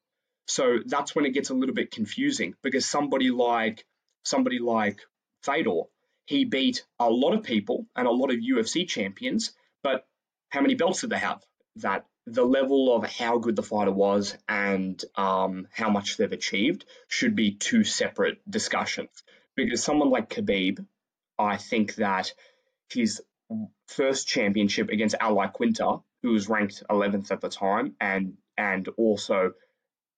So 0.48 0.80
that's 0.86 1.16
when 1.16 1.26
it 1.26 1.34
gets 1.34 1.50
a 1.50 1.54
little 1.54 1.76
bit 1.76 1.92
confusing 1.92 2.56
because 2.64 2.86
somebody 2.86 3.30
like 3.30 3.86
somebody 4.24 4.60
like 4.60 5.02
Fedor. 5.44 5.84
He 6.26 6.46
beat 6.46 6.86
a 7.00 7.10
lot 7.10 7.34
of 7.34 7.44
people 7.44 7.88
and 7.96 8.08
a 8.08 8.12
lot 8.12 8.32
of 8.32 8.38
UFC 8.38 8.88
champions, 8.88 9.52
but 9.82 10.06
how 10.50 10.62
many 10.62 10.76
belts 10.76 11.02
did 11.02 11.10
they 11.10 11.18
have? 11.18 11.42
That 11.78 12.06
the 12.28 12.46
level 12.46 12.96
of 12.96 13.04
how 13.04 13.40
good 13.40 13.56
the 13.56 13.64
fighter 13.64 13.92
was 13.92 14.38
and 14.48 15.04
um, 15.16 15.68
how 15.72 15.90
much 15.90 16.18
they've 16.18 16.32
achieved 16.32 16.86
should 17.08 17.36
be 17.36 17.56
two 17.56 17.84
separate 17.84 18.38
discussions. 18.50 19.24
Because 19.56 19.84
someone 19.84 20.10
like 20.10 20.30
Khabib, 20.30 20.86
I 21.40 21.58
think 21.58 21.96
that 21.96 22.34
his 22.92 23.22
first 23.88 24.28
championship 24.28 24.90
against 24.90 25.16
Al 25.20 25.36
Iaquinta, 25.36 26.04
who 26.22 26.32
was 26.32 26.50
ranked 26.50 26.84
11th 26.90 27.32
at 27.32 27.42
the 27.42 27.50
time, 27.50 27.96
and 28.00 28.38
and 28.58 28.88
also 28.98 29.54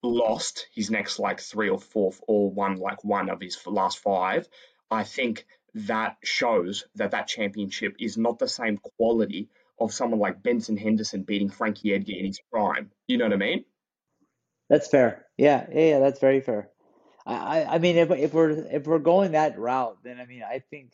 lost 0.03 0.67
his 0.73 0.89
next 0.89 1.19
like 1.19 1.39
three 1.39 1.69
or 1.69 1.79
fourth 1.79 2.19
or 2.27 2.49
won 2.49 2.77
like 2.77 3.03
one 3.03 3.29
of 3.29 3.39
his 3.41 3.57
last 3.67 3.99
five. 3.99 4.47
I 4.89 5.03
think 5.03 5.45
that 5.73 6.17
shows 6.23 6.85
that 6.95 7.11
that 7.11 7.27
championship 7.27 7.95
is 7.99 8.17
not 8.17 8.39
the 8.39 8.47
same 8.47 8.77
quality 8.77 9.49
of 9.79 9.93
someone 9.93 10.19
like 10.19 10.43
Benson 10.43 10.77
Henderson 10.77 11.23
beating 11.23 11.49
Frankie 11.49 11.93
Edgar 11.93 12.13
in 12.13 12.25
his 12.25 12.41
prime. 12.51 12.91
You 13.07 13.17
know 13.17 13.25
what 13.25 13.33
I 13.33 13.37
mean? 13.37 13.65
That's 14.69 14.87
fair. 14.87 15.25
Yeah, 15.37 15.65
yeah, 15.71 15.81
yeah 15.81 15.99
that's 15.99 16.19
very 16.19 16.41
fair. 16.41 16.69
I, 17.25 17.65
I 17.65 17.77
mean, 17.77 17.97
if 17.97 18.09
if 18.11 18.33
we're 18.33 18.49
if 18.49 18.87
we're 18.87 18.99
going 18.99 19.33
that 19.33 19.59
route, 19.59 19.97
then 20.03 20.19
I 20.19 20.25
mean, 20.25 20.43
I 20.43 20.63
think 20.71 20.91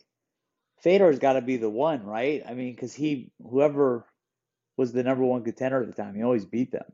Fedor's 0.81 1.19
got 1.19 1.33
to 1.33 1.41
be 1.41 1.57
the 1.57 1.69
one, 1.69 2.03
right? 2.03 2.43
I 2.47 2.53
mean, 2.53 2.73
because 2.73 2.93
he 2.93 3.31
whoever 3.41 4.05
was 4.77 4.93
the 4.93 5.03
number 5.03 5.23
one 5.23 5.43
contender 5.43 5.81
at 5.81 5.87
the 5.87 6.01
time, 6.01 6.15
he 6.15 6.23
always 6.23 6.45
beat 6.45 6.71
them. 6.71 6.85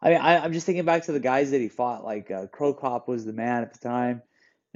I 0.00 0.10
mean, 0.10 0.18
I, 0.18 0.44
am 0.44 0.52
just 0.52 0.66
thinking 0.66 0.84
back 0.84 1.04
to 1.04 1.12
the 1.12 1.20
guys 1.20 1.50
that 1.50 1.60
he 1.60 1.68
fought. 1.68 2.04
Like 2.04 2.30
uh, 2.30 2.46
Cro 2.46 2.74
Cop 2.74 3.08
was 3.08 3.24
the 3.24 3.32
man 3.32 3.62
at 3.62 3.72
the 3.72 3.80
time 3.80 4.22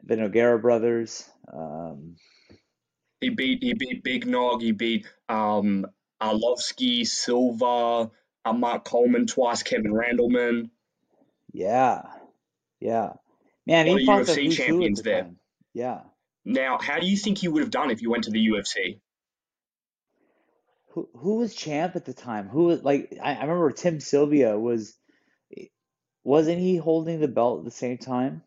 the 0.05 0.17
Nogueira 0.17 0.61
brothers. 0.61 1.29
Um, 1.53 2.17
he 3.21 3.31
beat 3.31 3.63
he 3.63 3.75
beat 3.75 4.03
Big 4.03 4.27
Nog. 4.27 4.63
He 4.63 4.73
beat 4.73 5.07
um, 5.29 5.87
Arlovsky, 6.21 7.07
Silva, 7.07 8.11
uh, 8.45 8.53
Mark 8.53 8.85
Coleman 8.85 9.27
twice, 9.27 9.63
Kevin 9.63 9.93
Randleman. 9.93 10.71
Yeah, 11.53 12.03
yeah, 12.81 13.15
man. 13.67 13.87
He 13.87 14.07
fought 14.07 14.23
UFC 14.23 14.49
the 14.49 14.49
champions 14.51 15.03
the 15.03 15.11
there. 15.11 15.23
Time. 15.23 15.37
Yeah. 15.75 16.01
Now, 16.45 16.79
how 16.81 16.99
do 16.99 17.07
you 17.07 17.19
think 17.19 17.39
he 17.39 17.49
would 17.49 17.61
have 17.61 17.71
done 17.71 17.91
if 17.91 18.01
you 18.01 18.11
went 18.11 18.25
to 18.25 18.31
the 18.31 18.39
UFC? 18.39 19.01
Who 20.91 21.09
who 21.15 21.37
was 21.37 21.55
champ 21.55 21.97
at 21.97 22.05
the 22.05 22.15
time? 22.15 22.49
Who 22.49 22.65
was 22.65 22.83
like? 22.83 23.17
I, 23.23 23.35
I 23.35 23.41
remember 23.43 23.71
Tim 23.73 24.01
Sylvia 24.01 24.59
was. 24.59 24.97
Wasn't 26.23 26.59
he 26.59 26.77
holding 26.77 27.21
the 27.21 27.29
belt 27.29 27.61
at 27.61 27.65
the 27.65 27.71
same 27.71 27.97
time? 27.97 28.43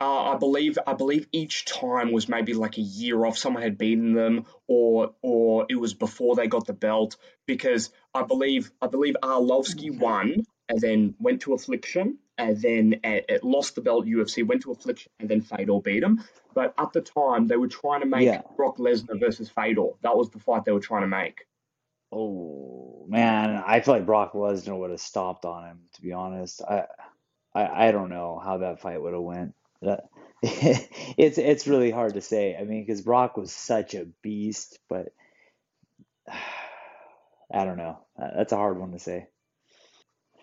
Uh, 0.00 0.32
I 0.32 0.36
believe 0.38 0.78
I 0.86 0.94
believe 0.94 1.26
each 1.30 1.66
time 1.66 2.10
was 2.10 2.28
maybe 2.28 2.54
like 2.54 2.78
a 2.78 2.82
year 2.82 3.22
off. 3.26 3.36
Someone 3.36 3.62
had 3.62 3.76
beaten 3.76 4.14
them, 4.14 4.46
or 4.66 5.14
or 5.20 5.66
it 5.68 5.76
was 5.76 5.92
before 5.92 6.34
they 6.34 6.46
got 6.46 6.66
the 6.66 6.72
belt. 6.72 7.16
Because 7.46 7.90
I 8.14 8.22
believe 8.22 8.72
I 8.80 8.86
believe 8.86 9.16
Arlovsky 9.22 9.96
won 9.96 10.46
and 10.70 10.80
then 10.80 11.14
went 11.18 11.42
to 11.42 11.52
Affliction 11.52 12.18
and 12.38 12.60
then 12.62 13.00
uh, 13.04 13.20
lost 13.42 13.74
the 13.74 13.82
belt 13.82 14.06
UFC, 14.06 14.46
went 14.46 14.62
to 14.62 14.72
Affliction 14.72 15.12
and 15.20 15.28
then 15.28 15.42
Fedor 15.42 15.80
beat 15.80 16.02
him. 16.02 16.24
But 16.54 16.72
at 16.78 16.94
the 16.94 17.02
time 17.02 17.46
they 17.46 17.56
were 17.56 17.68
trying 17.68 18.00
to 18.00 18.06
make 18.06 18.24
yeah. 18.24 18.40
Brock 18.56 18.78
Lesnar 18.78 19.20
versus 19.20 19.50
Fedor. 19.50 19.90
That 20.02 20.16
was 20.16 20.30
the 20.30 20.38
fight 20.38 20.64
they 20.64 20.72
were 20.72 20.80
trying 20.80 21.02
to 21.02 21.08
make. 21.08 21.44
Oh 22.12 23.06
man, 23.08 23.62
I 23.64 23.80
feel 23.80 23.94
like 23.94 24.06
Brock 24.06 24.32
Lesnar 24.32 24.78
would 24.78 24.90
have 24.90 25.00
stopped 25.00 25.44
on 25.44 25.64
him, 25.64 25.78
to 25.94 26.02
be 26.02 26.12
honest. 26.12 26.62
I 26.62 26.86
I, 27.54 27.88
I 27.88 27.92
don't 27.92 28.10
know 28.10 28.40
how 28.42 28.58
that 28.58 28.80
fight 28.80 29.00
would 29.00 29.12
have 29.14 29.22
went. 29.22 29.54
That, 29.82 30.08
it's 30.42 31.38
it's 31.38 31.66
really 31.66 31.90
hard 31.90 32.14
to 32.14 32.20
say. 32.20 32.56
I 32.56 32.64
mean, 32.64 32.84
because 32.84 33.02
Brock 33.02 33.36
was 33.36 33.52
such 33.52 33.94
a 33.94 34.06
beast, 34.22 34.78
but 34.88 35.12
I 37.52 37.64
don't 37.64 37.78
know. 37.78 37.98
Uh, 38.20 38.28
that's 38.36 38.52
a 38.52 38.56
hard 38.56 38.78
one 38.78 38.92
to 38.92 38.98
say. 38.98 39.28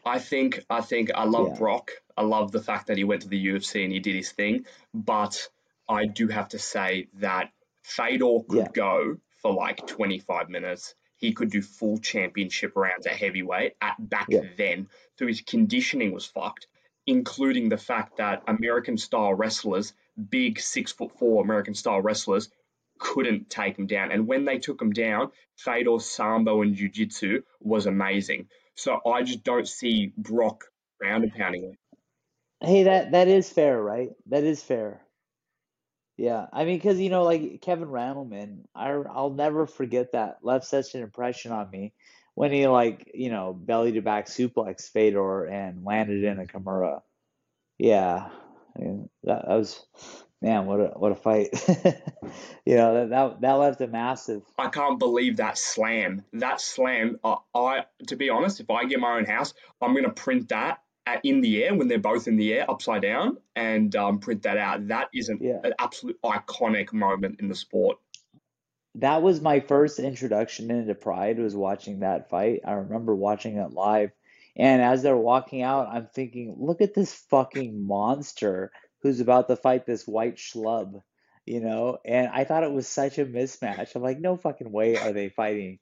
I 0.05 0.19
think 0.19 0.63
I 0.69 0.81
think 0.81 1.11
I 1.13 1.25
love 1.25 1.49
Yeah, 1.49 1.59
Brock. 1.59 1.91
I 2.15 2.23
love 2.23 2.51
the 2.51 2.61
fact 2.61 2.87
that 2.87 2.97
he 2.97 3.03
went 3.03 3.23
to 3.23 3.27
the 3.27 3.47
UFC 3.47 3.83
and 3.83 3.91
he 3.91 3.99
did 3.99 4.15
his 4.15 4.31
thing. 4.31 4.65
But 4.93 5.49
I 5.87 6.05
do 6.05 6.27
have 6.27 6.49
to 6.49 6.59
say 6.59 7.07
that 7.15 7.51
Fedor 7.83 8.39
yeah, 8.49 8.63
could 8.63 8.73
go 8.73 9.17
for 9.41 9.53
like 9.53 9.85
25 9.85 10.49
minutes. 10.49 10.95
He 11.17 11.33
could 11.33 11.51
do 11.51 11.61
full 11.61 11.97
championship 11.97 12.73
rounds 12.75 13.07
at 13.07 13.15
heavyweight 13.15 13.73
at 13.81 13.95
back 13.99 14.27
yeah, 14.29 14.41
then. 14.57 14.87
So 15.17 15.27
his 15.27 15.41
conditioning 15.41 16.11
was 16.13 16.25
fucked, 16.25 16.67
including 17.05 17.69
the 17.69 17.77
fact 17.77 18.17
that 18.17 18.43
American 18.47 18.97
style 18.97 19.33
wrestlers, 19.33 19.93
big 20.29 20.59
six 20.59 20.91
foot 20.91 21.11
four 21.17 21.43
American 21.43 21.73
style 21.73 22.01
wrestlers, 22.01 22.49
couldn't 22.99 23.49
take 23.49 23.77
him 23.77 23.87
down. 23.87 24.11
And 24.11 24.27
when 24.27 24.45
they 24.45 24.59
took 24.59 24.81
him 24.81 24.91
down, 24.91 25.31
Fedor's 25.55 26.05
sambo 26.05 26.61
and 26.61 26.75
jiu-jitsu 26.75 27.41
was 27.59 27.85
amazing. 27.85 28.47
So 28.75 28.99
I 29.05 29.23
just 29.23 29.43
don't 29.43 29.67
see 29.67 30.13
Brock 30.17 30.65
round 31.01 31.23
and 31.23 31.33
pounding 31.33 31.63
him. 31.63 31.77
Hey, 32.59 32.83
that 32.83 33.11
that 33.11 33.27
is 33.27 33.51
fair, 33.51 33.79
right? 33.81 34.09
That 34.27 34.43
is 34.43 34.63
fair. 34.63 35.01
Yeah, 36.17 36.47
I 36.51 36.65
mean, 36.65 36.77
because 36.77 36.99
you 36.99 37.09
know, 37.09 37.23
like 37.23 37.61
Kevin 37.61 37.89
Randleman, 37.89 38.61
I 38.75 38.89
I'll 38.89 39.29
never 39.29 39.67
forget 39.67 40.13
that. 40.13 40.39
Left 40.41 40.65
such 40.65 40.95
an 40.95 41.03
impression 41.03 41.51
on 41.51 41.69
me 41.69 41.93
when 42.33 42.51
he 42.51 42.67
like 42.67 43.11
you 43.13 43.29
know 43.29 43.53
belly 43.53 43.91
to 43.93 44.01
back 44.01 44.25
suplex 44.25 44.89
Fedor 44.89 45.45
and 45.45 45.85
landed 45.85 46.23
in 46.23 46.39
a 46.39 46.45
Kimura. 46.45 47.01
Yeah, 47.77 48.29
I 48.75 48.81
mean, 48.81 49.09
that, 49.25 49.45
that 49.47 49.55
was 49.55 49.85
man, 50.41 50.65
what 50.65 50.79
a 50.79 50.87
what 50.95 51.11
a 51.11 51.15
fight. 51.15 51.49
You 52.65 52.75
know 52.75 52.93
that 52.95 53.09
that 53.11 53.41
that 53.41 53.53
left 53.53 53.79
a 53.79 53.87
massive. 53.87 54.43
I 54.59 54.67
can't 54.67 54.99
believe 54.99 55.37
that 55.37 55.57
slam. 55.57 56.25
That 56.33 56.59
slam, 56.59 57.17
I, 57.23 57.37
I 57.55 57.85
to 58.07 58.17
be 58.17 58.29
honest, 58.29 58.59
if 58.59 58.69
I 58.69 58.83
get 58.83 58.99
my 58.99 59.15
own 59.15 59.23
house, 59.23 59.53
I'm 59.81 59.95
gonna 59.95 60.09
print 60.09 60.49
that 60.49 60.71
at, 60.71 60.79
in 61.23 61.41
the 61.41 61.63
air 61.63 61.75
when 61.75 61.87
they're 61.87 61.99
both 61.99 62.27
in 62.27 62.37
the 62.37 62.53
air, 62.53 62.69
upside 62.69 63.01
down, 63.01 63.37
and 63.55 63.95
um, 63.95 64.19
print 64.19 64.43
that 64.43 64.57
out. 64.57 64.87
That 64.87 65.09
is 65.13 65.29
an, 65.29 65.39
Yeah, 65.41 65.59
an 65.63 65.73
absolute 65.79 66.19
iconic 66.23 66.93
moment 66.93 67.39
in 67.39 67.47
the 67.47 67.55
sport. 67.55 67.97
that 68.95 69.21
was 69.21 69.41
my 69.41 69.59
first 69.59 69.99
introduction 69.99 70.71
into 70.71 70.95
Pride 70.95 71.39
was 71.39 71.55
watching 71.55 71.99
that 71.99 72.29
fight. 72.29 72.61
I 72.65 72.73
remember 72.73 73.15
watching 73.15 73.57
it 73.57 73.71
live, 73.71 74.11
and 74.55 74.81
as 74.81 75.03
they're 75.03 75.15
walking 75.15 75.61
out, 75.61 75.87
I'm 75.91 76.07
thinking, 76.07 76.55
look 76.57 76.81
at 76.81 76.95
this 76.95 77.13
fucking 77.29 77.85
monster 77.85 78.71
who's 79.01 79.19
about 79.19 79.47
to 79.49 79.55
fight 79.55 79.85
this 79.85 80.07
white 80.07 80.37
schlub, 80.37 81.01
you 81.45 81.59
know? 81.61 81.99
And 82.03 82.27
I 82.33 82.43
thought 82.43 82.63
it 82.63 82.71
was 82.71 82.87
such 82.87 83.19
a 83.19 83.25
mismatch. 83.25 83.95
I'm 83.95 84.01
like, 84.01 84.19
no 84.19 84.35
fucking 84.35 84.71
way 84.71 84.97
are 84.97 85.13
they 85.13 85.29
fighting. 85.29 85.77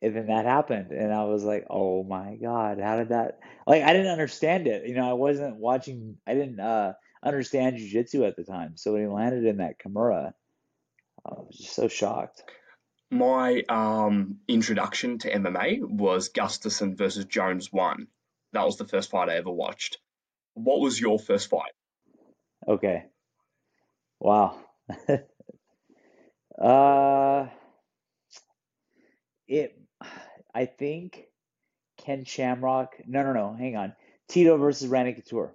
And 0.00 0.14
then 0.14 0.26
that 0.28 0.44
happened, 0.44 0.92
and 0.92 1.12
I 1.12 1.24
was 1.24 1.42
like, 1.42 1.66
oh 1.68 2.04
my 2.04 2.36
God, 2.36 2.78
how 2.80 2.96
did 2.96 3.08
that? 3.08 3.40
Like, 3.66 3.82
I 3.82 3.92
didn't 3.92 4.12
understand 4.12 4.68
it. 4.68 4.86
You 4.86 4.94
know, 4.94 5.10
I 5.10 5.14
wasn't 5.14 5.56
watching, 5.56 6.18
I 6.26 6.34
didn't 6.34 6.60
uh 6.60 6.92
understand 7.22 7.78
jiu-jitsu 7.78 8.24
at 8.24 8.36
the 8.36 8.44
time. 8.44 8.76
So 8.76 8.92
when 8.92 9.02
he 9.02 9.08
landed 9.08 9.44
in 9.44 9.56
that 9.56 9.80
Kimura, 9.80 10.34
I 11.26 11.30
was 11.34 11.56
just 11.58 11.74
so 11.74 11.88
shocked. 11.88 12.44
My 13.10 13.62
um, 13.68 14.36
introduction 14.46 15.18
to 15.18 15.32
MMA 15.32 15.80
was 15.80 16.30
Gustafsson 16.30 16.96
versus 16.96 17.24
Jones 17.24 17.72
one. 17.72 18.06
That 18.52 18.66
was 18.66 18.76
the 18.76 18.86
first 18.86 19.10
fight 19.10 19.28
I 19.28 19.36
ever 19.36 19.50
watched. 19.50 19.98
What 20.54 20.80
was 20.80 21.00
your 21.00 21.18
first 21.18 21.50
fight? 21.50 21.72
Okay. 22.68 23.04
Wow. 24.20 24.58
Uh, 26.60 27.46
it, 29.46 29.77
I 30.58 30.66
think 30.66 31.22
Ken 31.98 32.24
Shamrock. 32.24 32.96
No, 33.06 33.22
no, 33.22 33.32
no. 33.32 33.54
Hang 33.56 33.76
on. 33.76 33.92
Tito 34.28 34.56
versus 34.56 34.88
Randy 34.88 35.12
Couture. 35.12 35.54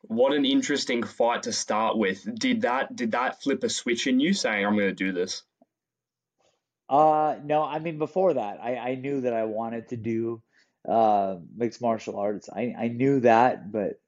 What 0.00 0.32
an 0.32 0.46
interesting 0.46 1.02
fight 1.02 1.42
to 1.42 1.52
start 1.52 1.98
with. 1.98 2.26
Did 2.38 2.62
that 2.62 2.96
did 2.96 3.12
that 3.12 3.42
flip 3.42 3.62
a 3.62 3.68
switch 3.68 4.06
in 4.06 4.18
you 4.18 4.32
saying 4.32 4.64
I'm 4.64 4.76
going 4.76 4.88
to 4.88 4.94
do 4.94 5.12
this? 5.12 5.42
Uh, 6.88 7.36
no, 7.44 7.62
I 7.62 7.80
mean 7.80 7.98
before 7.98 8.32
that, 8.32 8.60
I 8.62 8.76
I 8.76 8.94
knew 8.94 9.20
that 9.20 9.34
I 9.34 9.44
wanted 9.44 9.90
to 9.90 9.98
do 9.98 10.42
uh 10.88 11.36
mixed 11.54 11.82
martial 11.82 12.16
arts. 12.16 12.48
I 12.48 12.74
I 12.78 12.88
knew 12.88 13.20
that, 13.20 13.70
but 13.70 14.00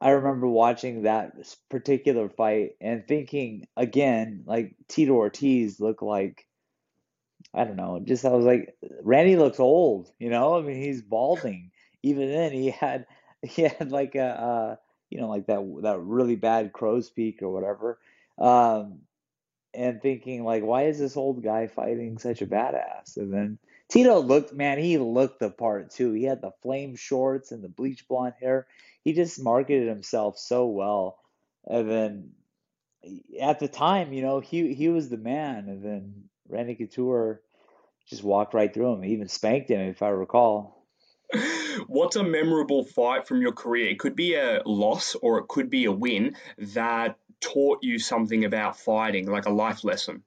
I 0.00 0.10
remember 0.10 0.48
watching 0.48 1.02
that 1.02 1.34
particular 1.70 2.28
fight 2.28 2.70
and 2.80 3.06
thinking 3.06 3.68
again, 3.76 4.42
like 4.46 4.74
Tito 4.88 5.12
Ortiz 5.12 5.78
looked 5.78 6.02
like 6.02 6.47
I 7.58 7.64
don't 7.64 7.76
know, 7.76 8.00
just 8.04 8.24
I 8.24 8.30
was 8.30 8.46
like, 8.46 8.76
Randy 9.02 9.36
looks 9.36 9.58
old, 9.60 10.10
you 10.18 10.30
know? 10.30 10.56
I 10.58 10.62
mean, 10.62 10.80
he's 10.80 11.02
balding. 11.02 11.72
Even 12.02 12.30
then, 12.30 12.52
he 12.52 12.70
had 12.70 13.06
he 13.42 13.62
had 13.62 13.90
like 13.90 14.14
a 14.14 14.26
uh, 14.26 14.76
you 15.10 15.20
know, 15.20 15.28
like 15.28 15.46
that 15.46 15.60
that 15.82 16.00
really 16.00 16.36
bad 16.36 16.72
crow's 16.72 17.10
peak 17.10 17.42
or 17.42 17.50
whatever. 17.50 17.98
Um, 18.38 19.00
and 19.74 20.00
thinking 20.00 20.44
like, 20.44 20.62
why 20.62 20.84
is 20.84 20.98
this 20.98 21.16
old 21.16 21.42
guy 21.42 21.66
fighting 21.66 22.18
such 22.18 22.42
a 22.42 22.46
badass? 22.46 23.16
And 23.16 23.32
then 23.32 23.58
Tito 23.88 24.20
looked, 24.20 24.52
man, 24.52 24.78
he 24.78 24.98
looked 24.98 25.40
the 25.40 25.50
part 25.50 25.90
too. 25.90 26.12
He 26.12 26.24
had 26.24 26.40
the 26.40 26.52
flame 26.62 26.96
shorts 26.96 27.52
and 27.52 27.62
the 27.62 27.68
bleach 27.68 28.06
blonde 28.08 28.34
hair. 28.40 28.66
He 29.04 29.12
just 29.12 29.42
marketed 29.42 29.88
himself 29.88 30.38
so 30.38 30.66
well. 30.66 31.18
And 31.66 31.90
then 31.90 32.30
at 33.40 33.58
the 33.58 33.68
time, 33.68 34.12
you 34.12 34.22
know, 34.22 34.40
he 34.40 34.74
he 34.74 34.88
was 34.88 35.08
the 35.08 35.16
man. 35.16 35.68
And 35.68 35.82
then 35.82 36.24
Randy 36.48 36.74
Couture 36.74 37.42
just 38.08 38.22
walked 38.22 38.54
right 38.54 38.72
through 38.72 38.94
him. 38.94 39.02
He 39.02 39.12
even 39.12 39.28
spanked 39.28 39.70
him, 39.70 39.80
if 39.80 40.02
I 40.02 40.08
recall. 40.08 40.86
What's 41.86 42.16
a 42.16 42.24
memorable 42.24 42.84
fight 42.84 43.28
from 43.28 43.42
your 43.42 43.52
career? 43.52 43.88
It 43.88 43.98
could 43.98 44.16
be 44.16 44.34
a 44.34 44.62
loss 44.64 45.14
or 45.14 45.38
it 45.38 45.48
could 45.48 45.70
be 45.70 45.84
a 45.84 45.92
win 45.92 46.36
that 46.58 47.18
taught 47.40 47.80
you 47.82 47.98
something 47.98 48.44
about 48.44 48.78
fighting, 48.78 49.26
like 49.26 49.46
a 49.46 49.50
life 49.52 49.84
lesson. 49.84 50.22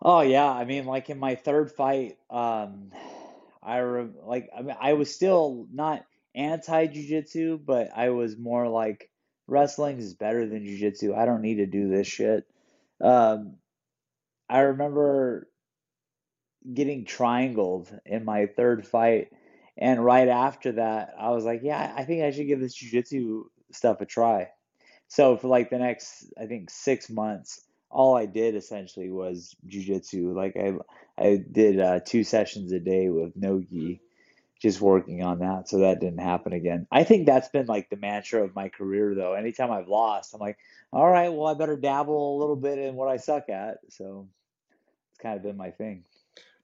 Oh 0.00 0.20
yeah, 0.20 0.50
I 0.50 0.64
mean, 0.64 0.86
like 0.86 1.10
in 1.10 1.18
my 1.18 1.36
third 1.36 1.70
fight, 1.70 2.18
um, 2.28 2.90
I 3.62 3.78
re 3.78 4.08
like 4.24 4.50
I 4.56 4.62
mean, 4.62 4.76
I 4.80 4.94
was 4.94 5.14
still 5.14 5.68
not 5.72 6.04
anti 6.34 6.86
jiu-jitsu, 6.86 7.58
but 7.64 7.90
I 7.94 8.10
was 8.10 8.36
more 8.36 8.68
like 8.68 9.10
wrestling 9.46 9.98
is 9.98 10.14
better 10.14 10.48
than 10.48 10.64
jiu-jitsu. 10.64 11.14
I 11.14 11.24
don't 11.24 11.42
need 11.42 11.56
to 11.56 11.66
do 11.66 11.88
this 11.88 12.08
shit. 12.08 12.44
Um, 13.00 13.56
I 14.48 14.60
remember 14.60 15.48
getting 16.72 17.04
triangled 17.04 17.88
in 18.04 18.24
my 18.24 18.46
third 18.46 18.86
fight, 18.86 19.32
and 19.76 20.04
right 20.04 20.28
after 20.28 20.72
that, 20.72 21.14
I 21.18 21.30
was 21.30 21.44
like, 21.44 21.60
yeah, 21.62 21.92
I 21.96 22.04
think 22.04 22.22
I 22.22 22.30
should 22.30 22.46
give 22.46 22.60
this 22.60 22.74
jiu-jitsu 22.74 23.44
stuff 23.72 24.00
a 24.00 24.06
try. 24.06 24.48
So 25.08 25.36
for 25.36 25.48
like 25.48 25.70
the 25.70 25.78
next, 25.78 26.32
I 26.40 26.46
think 26.46 26.70
six 26.70 27.10
months, 27.10 27.60
all 27.90 28.16
I 28.16 28.26
did 28.26 28.54
essentially 28.54 29.10
was 29.10 29.54
jujitsu. 29.68 30.34
Like 30.34 30.56
I, 30.56 30.72
I 31.22 31.36
did 31.36 31.78
uh, 31.80 32.00
two 32.04 32.24
sessions 32.24 32.72
a 32.72 32.80
day 32.80 33.10
with 33.10 33.36
no 33.36 33.60
gi, 33.60 34.00
just 34.60 34.80
working 34.80 35.22
on 35.22 35.40
that. 35.40 35.68
So 35.68 35.80
that 35.80 36.00
didn't 36.00 36.20
happen 36.20 36.54
again. 36.54 36.86
I 36.90 37.04
think 37.04 37.26
that's 37.26 37.50
been 37.50 37.66
like 37.66 37.90
the 37.90 37.96
mantra 37.96 38.44
of 38.44 38.54
my 38.54 38.70
career, 38.70 39.14
though. 39.14 39.34
Anytime 39.34 39.70
I've 39.70 39.88
lost, 39.88 40.32
I'm 40.32 40.40
like, 40.40 40.56
all 40.92 41.10
right, 41.10 41.30
well, 41.30 41.48
I 41.48 41.54
better 41.54 41.76
dabble 41.76 42.36
a 42.36 42.38
little 42.38 42.56
bit 42.56 42.78
in 42.78 42.94
what 42.94 43.08
I 43.08 43.18
suck 43.18 43.50
at. 43.50 43.78
So 43.90 44.28
it's 45.10 45.18
kind 45.18 45.36
of 45.36 45.42
been 45.42 45.58
my 45.58 45.70
thing. 45.72 46.04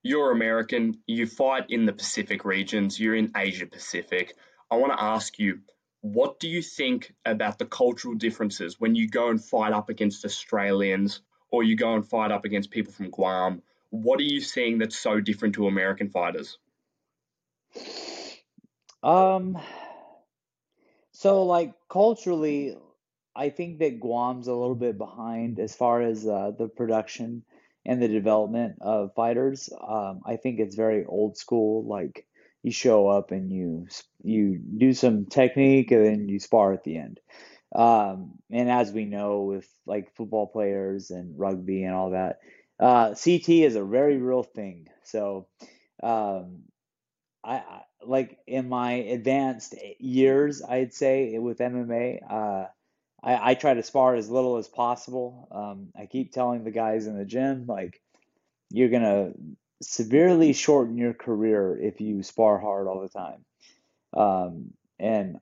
You're 0.02 0.30
American, 0.30 0.98
you 1.06 1.26
fight 1.26 1.66
in 1.70 1.86
the 1.86 1.92
Pacific 1.92 2.44
regions, 2.44 2.98
you're 2.98 3.16
in 3.16 3.32
Asia 3.36 3.66
Pacific. 3.66 4.34
I 4.70 4.76
want 4.76 4.92
to 4.92 5.02
ask 5.02 5.38
you, 5.38 5.60
what 6.00 6.38
do 6.38 6.48
you 6.48 6.62
think 6.62 7.12
about 7.24 7.58
the 7.58 7.66
cultural 7.66 8.14
differences 8.14 8.78
when 8.78 8.94
you 8.94 9.08
go 9.08 9.30
and 9.30 9.42
fight 9.42 9.72
up 9.72 9.88
against 9.88 10.24
Australians 10.24 11.20
or 11.50 11.62
you 11.62 11.76
go 11.76 11.94
and 11.94 12.06
fight 12.06 12.30
up 12.30 12.44
against 12.44 12.70
people 12.70 12.92
from 12.92 13.10
Guam? 13.10 13.62
What 13.90 14.20
are 14.20 14.24
you 14.24 14.40
seeing 14.40 14.78
that's 14.78 14.98
so 14.98 15.20
different 15.20 15.56
to 15.56 15.66
American 15.66 16.10
fighters? 16.10 16.58
Um, 19.02 19.58
so 21.12 21.44
like 21.44 21.74
culturally, 21.88 22.76
I 23.34 23.50
think 23.50 23.78
that 23.78 24.00
Guam's 24.00 24.46
a 24.46 24.54
little 24.54 24.74
bit 24.74 24.98
behind 24.98 25.58
as 25.58 25.74
far 25.74 26.02
as 26.02 26.26
uh, 26.26 26.52
the 26.56 26.68
production 26.68 27.44
and 27.88 28.02
the 28.02 28.08
development 28.08 28.78
of 28.82 29.14
fighters. 29.16 29.70
Um, 29.80 30.22
I 30.26 30.36
think 30.36 30.60
it's 30.60 30.76
very 30.76 31.06
old 31.06 31.38
school. 31.38 31.86
Like 31.88 32.26
you 32.62 32.72
show 32.72 33.08
up 33.08 33.32
and 33.32 33.52
you 33.52 33.88
you 34.24 34.58
do 34.58 34.94
some 34.94 35.26
technique 35.26 35.92
and 35.92 36.06
then 36.06 36.28
you 36.30 36.40
spar 36.40 36.74
at 36.74 36.84
the 36.84 36.98
end. 36.98 37.20
Um, 37.74 38.38
and 38.50 38.70
as 38.70 38.92
we 38.92 39.04
know 39.06 39.42
with 39.42 39.68
like 39.86 40.14
football 40.16 40.46
players 40.48 41.10
and 41.10 41.38
rugby 41.38 41.84
and 41.84 41.94
all 41.94 42.10
that, 42.10 42.40
Uh, 42.80 43.14
CT 43.14 43.64
is 43.64 43.76
a 43.76 43.84
very 43.84 44.18
real 44.18 44.44
thing. 44.44 44.88
So, 45.04 45.48
um, 46.02 46.64
I, 47.44 47.56
I 47.56 47.82
like 48.04 48.38
in 48.46 48.68
my 48.68 48.92
advanced 48.92 49.74
years, 49.98 50.62
I'd 50.62 50.94
say 50.94 51.38
with 51.38 51.60
MMA, 51.60 52.20
uh, 52.28 52.66
I, 53.22 53.50
I 53.50 53.54
try 53.54 53.74
to 53.74 53.82
spar 53.82 54.14
as 54.14 54.30
little 54.30 54.56
as 54.58 54.68
possible. 54.68 55.48
Um, 55.50 55.88
I 56.00 56.06
keep 56.06 56.32
telling 56.32 56.64
the 56.64 56.70
guys 56.70 57.06
in 57.06 57.16
the 57.16 57.24
gym, 57.24 57.66
like, 57.66 58.00
you're 58.70 58.90
gonna 58.90 59.32
severely 59.82 60.52
shorten 60.52 60.98
your 60.98 61.14
career 61.14 61.78
if 61.80 62.00
you 62.00 62.22
spar 62.22 62.58
hard 62.58 62.86
all 62.86 63.00
the 63.00 63.08
time. 63.08 63.44
Um, 64.14 64.72
and 64.98 65.38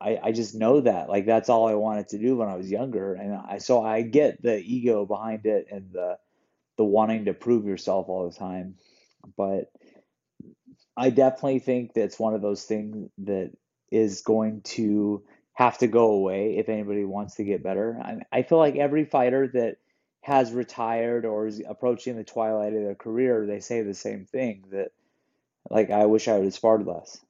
I, 0.00 0.18
I 0.22 0.32
just 0.32 0.54
know 0.54 0.80
that 0.80 1.08
like 1.08 1.26
that's 1.26 1.48
all 1.48 1.68
I 1.68 1.74
wanted 1.74 2.08
to 2.08 2.18
do 2.18 2.36
when 2.36 2.48
I 2.48 2.56
was 2.56 2.70
younger, 2.70 3.14
and 3.14 3.34
I 3.34 3.58
so 3.58 3.82
I 3.82 4.02
get 4.02 4.42
the 4.42 4.56
ego 4.56 5.04
behind 5.06 5.46
it 5.46 5.66
and 5.70 5.90
the 5.92 6.18
the 6.76 6.84
wanting 6.84 7.26
to 7.26 7.34
prove 7.34 7.66
yourself 7.66 8.08
all 8.08 8.28
the 8.28 8.36
time, 8.36 8.76
but 9.36 9.70
I 10.96 11.10
definitely 11.10 11.60
think 11.60 11.92
that's 11.94 12.18
one 12.18 12.34
of 12.34 12.42
those 12.42 12.64
things 12.64 13.10
that 13.18 13.52
is 13.90 14.22
going 14.22 14.62
to 14.62 15.24
have 15.60 15.76
to 15.76 15.86
go 15.86 16.12
away 16.12 16.56
if 16.56 16.70
anybody 16.70 17.04
wants 17.04 17.34
to 17.34 17.44
get 17.44 17.62
better. 17.62 18.00
I, 18.02 18.38
I 18.38 18.42
feel 18.44 18.56
like 18.56 18.76
every 18.76 19.04
fighter 19.04 19.46
that 19.48 19.76
has 20.22 20.52
retired 20.52 21.26
or 21.26 21.46
is 21.46 21.60
approaching 21.68 22.16
the 22.16 22.24
twilight 22.24 22.72
of 22.72 22.82
their 22.82 22.94
career, 22.94 23.44
they 23.44 23.60
say 23.60 23.82
the 23.82 23.92
same 23.92 24.24
thing 24.24 24.64
that 24.72 24.92
like 25.68 25.90
I 25.90 26.06
wish 26.06 26.28
I 26.28 26.36
would 26.36 26.44
have 26.44 26.54
sparred 26.54 26.86
less. 26.86 27.20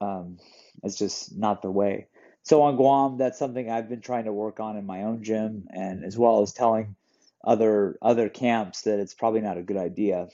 Um, 0.00 0.38
it's 0.84 0.96
just 0.96 1.36
not 1.36 1.60
the 1.60 1.70
way. 1.72 2.06
So 2.44 2.62
on 2.62 2.76
Guam, 2.76 3.18
that's 3.18 3.36
something 3.36 3.68
I've 3.68 3.88
been 3.88 4.00
trying 4.00 4.26
to 4.26 4.32
work 4.32 4.60
on 4.60 4.76
in 4.76 4.86
my 4.86 5.02
own 5.02 5.24
gym, 5.24 5.66
and 5.70 6.04
as 6.04 6.16
well 6.16 6.42
as 6.42 6.52
telling 6.52 6.94
other 7.42 7.98
other 8.00 8.28
camps 8.28 8.82
that 8.82 9.00
it's 9.00 9.14
probably 9.14 9.40
not 9.40 9.58
a 9.58 9.64
good 9.64 9.76
idea. 9.76 10.28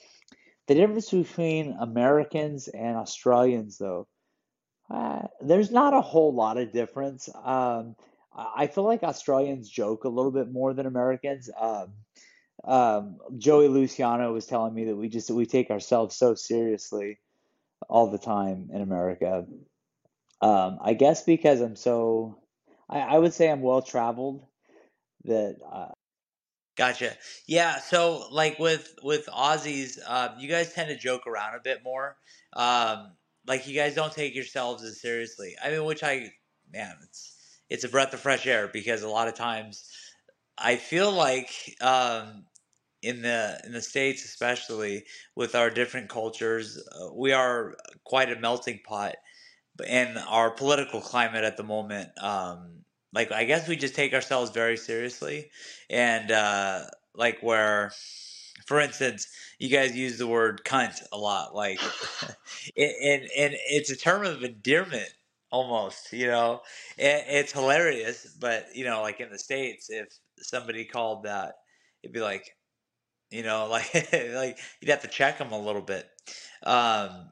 The 0.67 0.75
difference 0.75 1.09
between 1.09 1.75
Americans 1.79 2.67
and 2.67 2.95
Australians, 2.95 3.79
though, 3.79 4.07
uh, 4.93 5.27
there's 5.41 5.71
not 5.71 5.93
a 5.93 6.01
whole 6.01 6.33
lot 6.33 6.57
of 6.57 6.71
difference. 6.71 7.27
Um, 7.43 7.95
I 8.35 8.67
feel 8.67 8.83
like 8.83 9.03
Australians 9.03 9.69
joke 9.69 10.03
a 10.03 10.09
little 10.09 10.31
bit 10.31 10.51
more 10.51 10.73
than 10.73 10.85
Americans. 10.85 11.49
Um, 11.59 11.93
um, 12.63 13.17
Joey 13.37 13.67
Luciano 13.67 14.31
was 14.31 14.45
telling 14.45 14.73
me 14.73 14.85
that 14.85 14.95
we 14.95 15.09
just 15.09 15.29
we 15.31 15.45
take 15.45 15.71
ourselves 15.71 16.15
so 16.15 16.35
seriously 16.35 17.19
all 17.89 18.09
the 18.09 18.17
time 18.17 18.69
in 18.71 18.81
America. 18.81 19.45
Um, 20.41 20.79
I 20.81 20.93
guess 20.93 21.23
because 21.23 21.61
I'm 21.61 21.75
so, 21.75 22.39
I, 22.89 22.99
I 22.99 23.17
would 23.17 23.33
say 23.33 23.49
I'm 23.49 23.61
well 23.61 23.81
traveled 23.81 24.45
that 25.25 25.57
uh, 25.71 25.91
Gotcha. 26.75 27.15
Yeah. 27.45 27.79
So, 27.79 28.27
like 28.31 28.57
with 28.57 28.95
with 29.03 29.27
Aussies, 29.27 29.99
um, 30.07 30.39
you 30.39 30.49
guys 30.49 30.73
tend 30.73 30.89
to 30.89 30.97
joke 30.97 31.27
around 31.27 31.55
a 31.55 31.59
bit 31.59 31.83
more. 31.83 32.17
Um, 32.53 33.11
like 33.47 33.67
you 33.67 33.75
guys 33.75 33.95
don't 33.95 34.13
take 34.13 34.35
yourselves 34.35 34.83
as 34.83 35.01
seriously. 35.01 35.55
I 35.63 35.69
mean, 35.69 35.85
which 35.85 36.03
I, 36.03 36.31
man, 36.71 36.95
it's 37.03 37.59
it's 37.69 37.83
a 37.83 37.89
breath 37.89 38.13
of 38.13 38.19
fresh 38.19 38.45
air 38.45 38.67
because 38.67 39.03
a 39.03 39.09
lot 39.09 39.27
of 39.27 39.35
times 39.35 39.89
I 40.57 40.75
feel 40.75 41.11
like 41.11 41.49
um, 41.81 42.45
in 43.01 43.21
the 43.21 43.59
in 43.65 43.71
the 43.73 43.81
states, 43.81 44.25
especially 44.25 45.05
with 45.35 45.55
our 45.55 45.69
different 45.69 46.09
cultures, 46.09 46.77
uh, 46.77 47.13
we 47.13 47.33
are 47.33 47.75
quite 48.03 48.31
a 48.31 48.39
melting 48.39 48.79
pot. 48.85 49.15
And 49.87 50.19
our 50.29 50.51
political 50.51 51.01
climate 51.01 51.43
at 51.43 51.57
the 51.57 51.63
moment, 51.63 52.09
um, 52.21 52.83
like 53.11 53.31
I 53.31 53.45
guess 53.45 53.67
we 53.67 53.75
just 53.75 53.95
take 53.95 54.13
ourselves 54.13 54.51
very 54.51 54.77
seriously, 54.77 55.49
and 55.89 56.31
uh, 56.31 56.85
like 57.15 57.41
where, 57.41 57.91
for 58.65 58.79
instance, 58.79 59.27
you 59.59 59.69
guys 59.69 59.95
use 59.95 60.17
the 60.17 60.27
word 60.27 60.63
cunt 60.65 61.01
a 61.11 61.17
lot, 61.17 61.55
like, 61.55 61.79
and 62.77 63.23
and 63.37 63.55
it's 63.69 63.91
a 63.91 63.95
term 63.95 64.25
of 64.25 64.43
endearment 64.43 65.09
almost, 65.51 66.11
you 66.13 66.27
know, 66.27 66.61
and 66.97 67.23
it's 67.27 67.51
hilarious. 67.51 68.35
But 68.39 68.67
you 68.75 68.85
know, 68.85 69.01
like 69.01 69.19
in 69.19 69.29
the 69.29 69.39
states, 69.39 69.89
if 69.89 70.07
somebody 70.39 70.85
called 70.85 71.23
that, 71.23 71.55
it'd 72.03 72.13
be 72.13 72.21
like, 72.21 72.55
you 73.31 73.43
know, 73.43 73.67
like 73.71 73.93
like 74.13 74.59
you'd 74.81 74.89
have 74.89 75.01
to 75.01 75.07
check 75.07 75.37
them 75.37 75.51
a 75.51 75.59
little 75.59 75.81
bit. 75.81 76.09
Um, 76.63 77.31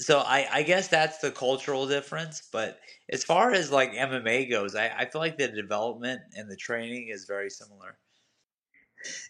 so 0.00 0.20
I, 0.20 0.46
I 0.52 0.62
guess 0.62 0.88
that's 0.88 1.18
the 1.18 1.30
cultural 1.30 1.86
difference. 1.86 2.48
But 2.52 2.78
as 3.10 3.24
far 3.24 3.52
as 3.52 3.72
like 3.72 3.92
MMA 3.92 4.50
goes, 4.50 4.74
I, 4.74 4.88
I 4.88 5.04
feel 5.06 5.20
like 5.20 5.38
the 5.38 5.48
development 5.48 6.20
and 6.36 6.50
the 6.50 6.56
training 6.56 7.08
is 7.08 7.24
very 7.24 7.50
similar. 7.50 7.98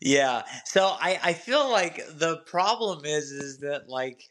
Yeah. 0.01 0.43
So 0.65 0.87
I, 0.87 1.19
I 1.23 1.33
feel 1.35 1.71
like 1.71 1.97
the 2.19 2.39
problem 2.47 3.05
is 3.05 3.31
is 3.31 3.59
that 3.61 3.89
like 3.89 4.23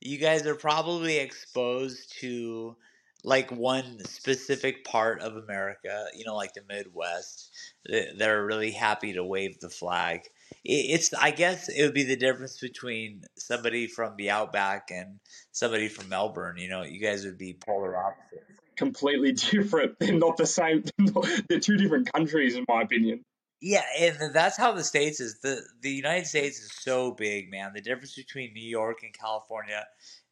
you 0.00 0.18
guys 0.18 0.46
are 0.46 0.54
probably 0.54 1.18
exposed 1.18 2.14
to 2.20 2.76
like 3.24 3.50
one 3.50 4.04
specific 4.04 4.84
part 4.84 5.20
of 5.22 5.36
America, 5.36 6.06
you 6.14 6.24
know, 6.26 6.36
like 6.36 6.54
the 6.54 6.62
Midwest. 6.68 7.50
They- 7.88 8.12
They're 8.16 8.44
really 8.44 8.72
happy 8.72 9.14
to 9.14 9.24
wave 9.24 9.60
the 9.60 9.70
flag. 9.70 10.22
It's, 10.64 11.12
I 11.14 11.30
guess, 11.30 11.68
it 11.68 11.82
would 11.84 11.94
be 11.94 12.04
the 12.04 12.16
difference 12.16 12.58
between 12.60 13.22
somebody 13.38 13.86
from 13.86 14.16
the 14.16 14.30
Outback 14.30 14.88
and 14.90 15.20
somebody 15.52 15.88
from 15.88 16.08
Melbourne. 16.10 16.56
You 16.58 16.68
know, 16.68 16.82
you 16.82 17.00
guys 17.00 17.24
would 17.24 17.38
be 17.38 17.54
polar 17.54 17.96
opposites. 17.96 18.60
Completely 18.76 19.32
different. 19.50 19.98
They're 19.98 20.12
not 20.14 20.36
the 20.36 20.46
same. 20.46 20.84
They're 21.48 21.60
two 21.60 21.76
different 21.76 22.12
countries, 22.12 22.56
in 22.56 22.64
my 22.68 22.82
opinion. 22.82 23.24
Yeah, 23.66 23.84
and 23.98 24.34
that's 24.34 24.58
how 24.58 24.72
the 24.72 24.84
states 24.84 25.20
is. 25.20 25.40
the 25.40 25.62
The 25.80 25.90
United 25.90 26.26
States 26.26 26.60
is 26.60 26.70
so 26.72 27.12
big, 27.12 27.50
man. 27.50 27.72
The 27.74 27.80
difference 27.80 28.14
between 28.14 28.52
New 28.52 28.68
York 28.68 29.02
and 29.04 29.14
California, 29.14 29.86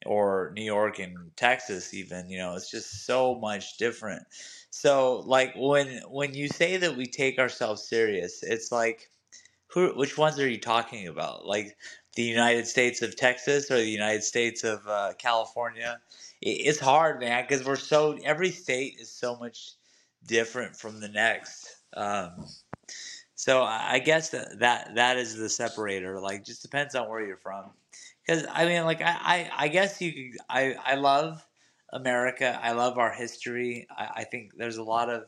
or 0.04 0.52
New 0.54 0.64
York 0.64 0.98
and 1.00 1.34
Texas, 1.36 1.94
even, 1.94 2.28
you 2.28 2.38
know, 2.38 2.56
it's 2.56 2.70
just 2.70 3.06
so 3.06 3.36
much 3.36 3.78
different. 3.78 4.24
So, 4.70 5.20
like 5.26 5.54
when 5.56 6.02
when 6.10 6.34
you 6.34 6.48
say 6.48 6.76
that 6.78 6.96
we 6.98 7.06
take 7.06 7.38
ourselves 7.40 7.88
serious, 7.88 8.42
it's 8.44 8.70
like 8.72 9.10
who? 9.68 9.96
Which 9.96 10.18
ones 10.18 10.38
are 10.40 10.48
you 10.48 10.60
talking 10.60 11.08
about? 11.08 11.46
Like 11.46 11.76
the 12.16 12.24
United 12.24 12.66
States 12.68 13.02
of 13.02 13.16
Texas 13.16 13.70
or 13.70 13.76
the 13.78 13.86
United 13.88 14.24
States 14.24 14.64
of 14.64 14.86
uh, 14.88 15.14
California? 15.18 16.00
I- 16.44 16.62
It's 16.68 16.80
hard, 16.80 17.20
man, 17.20 17.44
because 17.48 17.64
we're 17.66 17.76
so 17.76 18.18
every 18.24 18.50
state 18.52 18.96
is 19.00 19.10
so 19.12 19.36
much 19.36 19.72
different 20.26 20.76
from 20.76 21.00
the 21.00 21.08
next. 21.08 21.68
Um, 21.96 22.46
so 23.42 23.64
I 23.64 23.98
guess 23.98 24.28
that, 24.28 24.60
that 24.60 24.94
that 24.94 25.16
is 25.16 25.34
the 25.34 25.48
separator. 25.48 26.20
Like, 26.20 26.44
just 26.44 26.62
depends 26.62 26.94
on 26.94 27.08
where 27.08 27.26
you're 27.26 27.38
from. 27.38 27.70
Because 28.24 28.46
I 28.48 28.66
mean, 28.66 28.84
like 28.84 29.02
I, 29.02 29.16
I, 29.20 29.50
I 29.64 29.68
guess 29.68 30.00
you 30.00 30.12
could. 30.12 30.40
I, 30.48 30.74
I 30.74 30.94
love 30.94 31.44
America. 31.92 32.56
I 32.62 32.70
love 32.70 32.98
our 32.98 33.10
history. 33.10 33.88
I, 33.90 34.08
I 34.18 34.24
think 34.24 34.52
there's 34.56 34.76
a 34.76 34.84
lot 34.84 35.10
of 35.10 35.24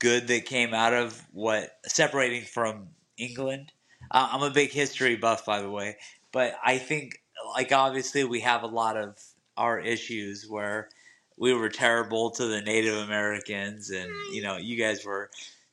good 0.00 0.26
that 0.26 0.46
came 0.46 0.74
out 0.74 0.94
of 0.94 1.24
what 1.30 1.78
separating 1.86 2.42
from 2.42 2.88
England. 3.18 3.70
Uh, 4.10 4.30
I'm 4.32 4.42
a 4.42 4.50
big 4.50 4.72
history 4.72 5.14
buff, 5.14 5.46
by 5.46 5.62
the 5.62 5.70
way, 5.70 5.96
but 6.32 6.54
I 6.64 6.78
think 6.78 7.22
like 7.54 7.70
obviously 7.70 8.24
we 8.24 8.40
have 8.40 8.64
a 8.64 8.66
lot 8.66 8.96
of 8.96 9.16
our 9.56 9.78
issues 9.78 10.48
where 10.48 10.88
we 11.36 11.54
were 11.54 11.68
terrible 11.68 12.30
to 12.32 12.46
the 12.46 12.62
Native 12.62 12.96
Americans, 12.96 13.90
and 13.90 14.10
you 14.32 14.42
know 14.42 14.56
you 14.56 14.76
guys 14.76 15.04
were 15.04 15.30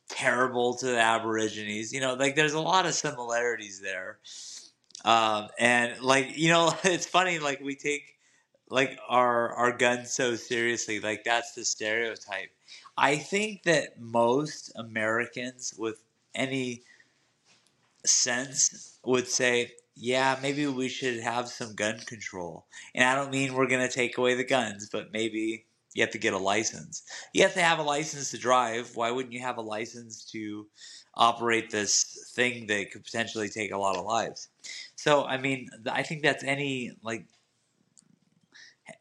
terrible 0.09 0.75
to 0.75 0.87
the 0.87 0.99
Aborigines. 0.99 1.93
You 1.93 2.01
know, 2.01 2.13
like 2.13 2.35
there's 2.35 2.53
a 2.53 2.61
lot 2.61 2.85
of 2.85 2.93
similarities 2.93 3.81
there. 3.81 4.19
Um, 5.03 5.49
and 5.59 6.01
like 6.01 6.37
you 6.37 6.49
know, 6.49 6.73
it's 6.83 7.05
funny. 7.05 7.39
Like 7.39 7.61
we 7.61 7.75
take 7.75 8.15
like 8.69 8.97
our 9.07 9.53
our 9.53 9.71
guns 9.71 10.11
so 10.11 10.35
seriously. 10.35 10.99
Like 10.99 11.23
that's 11.23 11.53
the 11.53 11.65
stereotype. 11.65 12.49
I 12.97 13.17
think 13.17 13.63
that 13.63 13.99
most 13.99 14.71
Americans 14.75 15.73
with 15.77 16.01
any 16.33 16.83
sense 18.05 18.99
would 19.03 19.27
say, 19.27 19.71
yeah, 19.95 20.37
maybe 20.41 20.67
we 20.67 20.89
should 20.89 21.19
have 21.19 21.47
some 21.47 21.75
gun 21.75 21.99
control. 21.99 22.65
And 22.93 23.03
I 23.03 23.15
don't 23.15 23.31
mean 23.31 23.53
we're 23.53 23.67
going 23.67 23.87
to 23.87 23.93
take 23.93 24.17
away 24.17 24.35
the 24.35 24.43
guns, 24.43 24.89
but 24.89 25.11
maybe 25.11 25.65
you 25.95 26.03
have 26.03 26.11
to 26.11 26.19
get 26.19 26.33
a 26.33 26.37
license. 26.37 27.03
You 27.33 27.41
have 27.43 27.53
to 27.53 27.61
have 27.61 27.79
a 27.79 27.83
license 27.83 28.29
to 28.31 28.37
drive. 28.37 28.91
Why 28.95 29.09
wouldn't 29.09 29.33
you 29.33 29.39
have 29.39 29.57
a 29.57 29.61
license 29.61 30.25
to 30.31 30.67
operate 31.15 31.71
this 31.71 32.31
thing 32.35 32.67
that 32.67 32.91
could 32.91 33.05
potentially 33.05 33.49
take 33.49 33.71
a 33.71 33.77
lot 33.77 33.95
of 33.95 34.05
lives? 34.05 34.49
So, 34.95 35.23
I 35.23 35.37
mean, 35.37 35.69
I 35.89 36.03
think 36.03 36.21
that's 36.21 36.43
any 36.43 36.91
like 37.01 37.25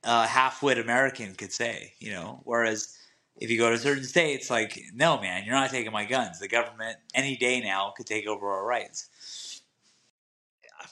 uh, 0.05 0.27
half-wit 0.27 0.79
American 0.79 1.35
could 1.35 1.53
say, 1.53 1.95
you 1.99 2.13
know. 2.13 2.41
Whereas 2.45 2.97
if 3.37 3.51
you 3.51 3.59
go 3.59 3.71
to 3.71 3.79
certain 3.79 4.05
states, 4.05 4.49
like, 4.49 4.81
no, 4.95 5.21
man, 5.21 5.45
you're 5.45 5.55
not 5.55 5.71
taking 5.71 5.93
my 5.93 6.05
guns. 6.05 6.39
The 6.39 6.49
government 6.49 6.97
any 7.13 7.37
day 7.37 7.61
now 7.61 7.93
could 7.97 8.07
take 8.07 8.29
over 8.29 8.49
our 8.53 8.65
rights. 8.65 9.54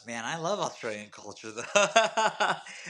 Man, 0.06 0.24
I 0.24 0.36
love 0.38 0.60
Australian 0.60 1.10
culture. 1.10 1.52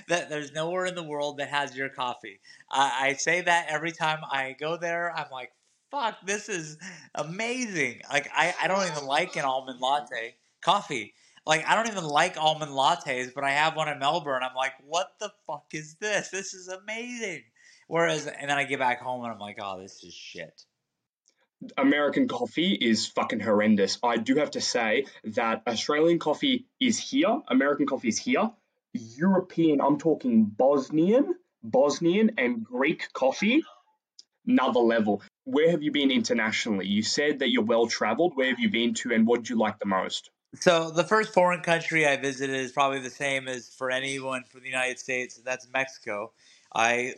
That 0.08 0.28
there's 0.30 0.52
nowhere 0.52 0.86
in 0.86 0.94
the 0.94 1.02
world 1.02 1.38
that 1.38 1.48
has 1.48 1.76
your 1.76 1.88
coffee. 1.88 2.40
I, 2.70 3.08
I 3.08 3.12
say 3.14 3.42
that 3.42 3.66
every 3.68 3.92
time 3.92 4.20
I 4.30 4.56
go 4.58 4.76
there. 4.76 5.12
I'm 5.16 5.30
like, 5.30 5.52
fuck, 5.90 6.16
this 6.26 6.48
is 6.48 6.78
amazing. 7.14 8.00
Like, 8.10 8.28
I, 8.34 8.54
I 8.62 8.68
don't 8.68 8.86
even 8.90 9.06
like 9.06 9.36
an 9.36 9.44
almond 9.44 9.80
latte. 9.80 10.36
coffee. 10.64 11.14
Like 11.46 11.66
I 11.66 11.74
don't 11.74 11.88
even 11.88 12.04
like 12.04 12.36
almond 12.38 12.72
lattes, 12.72 13.32
but 13.34 13.44
I 13.44 13.50
have 13.50 13.76
one 13.76 13.88
in 13.88 13.98
Melbourne. 13.98 14.42
I'm 14.44 14.54
like, 14.54 14.74
what 14.86 15.14
the 15.20 15.30
fuck 15.46 15.66
is 15.72 15.96
this? 15.96 16.28
This 16.30 16.54
is 16.54 16.68
amazing. 16.68 17.42
Whereas, 17.88 18.26
and 18.26 18.48
then 18.50 18.58
I 18.58 18.64
get 18.64 18.78
back 18.78 19.00
home 19.00 19.24
and 19.24 19.32
I'm 19.32 19.40
like, 19.40 19.58
oh, 19.60 19.80
this 19.80 20.02
is 20.04 20.14
shit. 20.14 20.64
American 21.76 22.28
coffee 22.28 22.72
is 22.72 23.06
fucking 23.06 23.40
horrendous. 23.40 23.98
I 24.02 24.16
do 24.16 24.36
have 24.36 24.52
to 24.52 24.60
say 24.60 25.06
that 25.24 25.62
Australian 25.66 26.18
coffee 26.18 26.66
is 26.80 26.98
here, 26.98 27.40
American 27.48 27.86
coffee 27.86 28.08
is 28.08 28.18
here. 28.18 28.50
European, 28.94 29.80
I'm 29.80 29.98
talking 29.98 30.44
Bosnian, 30.44 31.34
Bosnian 31.62 32.32
and 32.38 32.62
Greek 32.62 33.12
coffee, 33.12 33.62
another 34.46 34.80
level. 34.80 35.22
Where 35.44 35.70
have 35.70 35.82
you 35.82 35.92
been 35.92 36.10
internationally? 36.10 36.86
You 36.86 37.02
said 37.02 37.40
that 37.40 37.50
you're 37.50 37.64
well 37.64 37.86
traveled. 37.86 38.32
Where 38.34 38.48
have 38.48 38.60
you 38.60 38.70
been 38.70 38.94
to 38.94 39.12
and 39.12 39.26
what 39.26 39.40
did 39.40 39.50
you 39.50 39.58
like 39.58 39.78
the 39.78 39.86
most? 39.86 40.30
So 40.60 40.90
the 40.90 41.04
first 41.04 41.32
foreign 41.32 41.62
country 41.62 42.06
I 42.06 42.18
visited 42.18 42.54
is 42.54 42.72
probably 42.72 43.00
the 43.00 43.10
same 43.10 43.48
as 43.48 43.68
for 43.68 43.90
anyone 43.90 44.44
from 44.44 44.60
the 44.60 44.68
United 44.68 44.98
States, 44.98 45.38
and 45.38 45.46
that's 45.46 45.66
Mexico. 45.72 46.32
I 46.74 47.14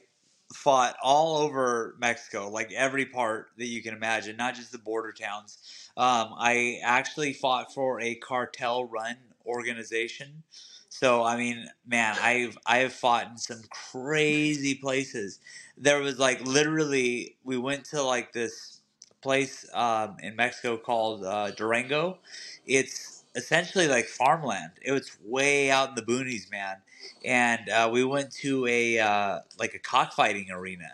fought 0.54 0.96
all 1.02 1.38
over 1.38 1.96
Mexico, 1.98 2.48
like 2.50 2.72
every 2.72 3.06
part 3.06 3.48
that 3.58 3.66
you 3.66 3.82
can 3.82 3.94
imagine, 3.94 4.36
not 4.36 4.54
just 4.54 4.72
the 4.72 4.78
border 4.78 5.12
towns. 5.12 5.58
Um, 5.96 6.34
I 6.38 6.80
actually 6.84 7.32
fought 7.34 7.74
for 7.74 8.00
a 8.00 8.16
cartel 8.16 8.86
run 8.86 9.16
organization. 9.46 10.44
So 10.88 11.24
I 11.24 11.36
mean, 11.36 11.66
man, 11.86 12.16
I've 12.22 12.58
I've 12.66 12.92
fought 12.92 13.28
in 13.30 13.38
some 13.38 13.62
crazy 13.70 14.74
places. 14.76 15.40
There 15.76 16.00
was 16.00 16.18
like 16.18 16.40
literally, 16.46 17.36
we 17.44 17.58
went 17.58 17.84
to 17.86 18.02
like 18.02 18.32
this 18.32 18.80
place 19.22 19.66
um, 19.74 20.16
in 20.22 20.36
Mexico 20.36 20.76
called 20.76 21.24
uh, 21.24 21.50
Durango. 21.52 22.18
It's 22.66 23.13
essentially 23.34 23.88
like 23.88 24.06
farmland. 24.06 24.72
It 24.82 24.92
was 24.92 25.16
way 25.24 25.70
out 25.70 25.90
in 25.90 25.94
the 25.94 26.02
boonies, 26.02 26.50
man 26.50 26.76
and 27.24 27.68
uh, 27.68 27.88
we 27.92 28.04
went 28.04 28.30
to 28.30 28.66
a 28.66 28.98
uh, 28.98 29.40
like 29.58 29.74
a 29.74 29.78
cockfighting 29.78 30.50
arena. 30.50 30.92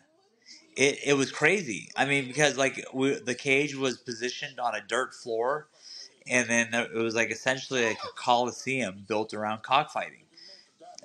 It, 0.76 0.99
it 1.05 1.14
was 1.14 1.32
crazy. 1.32 1.91
I 1.97 2.05
mean, 2.05 2.26
because 2.26 2.57
like 2.57 2.84
we, 2.95 3.14
the 3.14 3.34
cage 3.34 3.74
was 3.74 3.99
positioned 3.99 4.61
on 4.61 4.74
a 4.74 4.80
dirt 4.80 5.14
floor, 5.14 5.68
and 6.28 6.49
then 6.49 6.68
it 6.72 6.95
was 6.95 7.14
like 7.14 7.30
essentially 7.30 7.84
like 7.84 7.99
a 7.99 8.14
coliseum 8.16 9.05
built 9.09 9.34
around 9.34 9.62
cockfighting. 9.62 10.24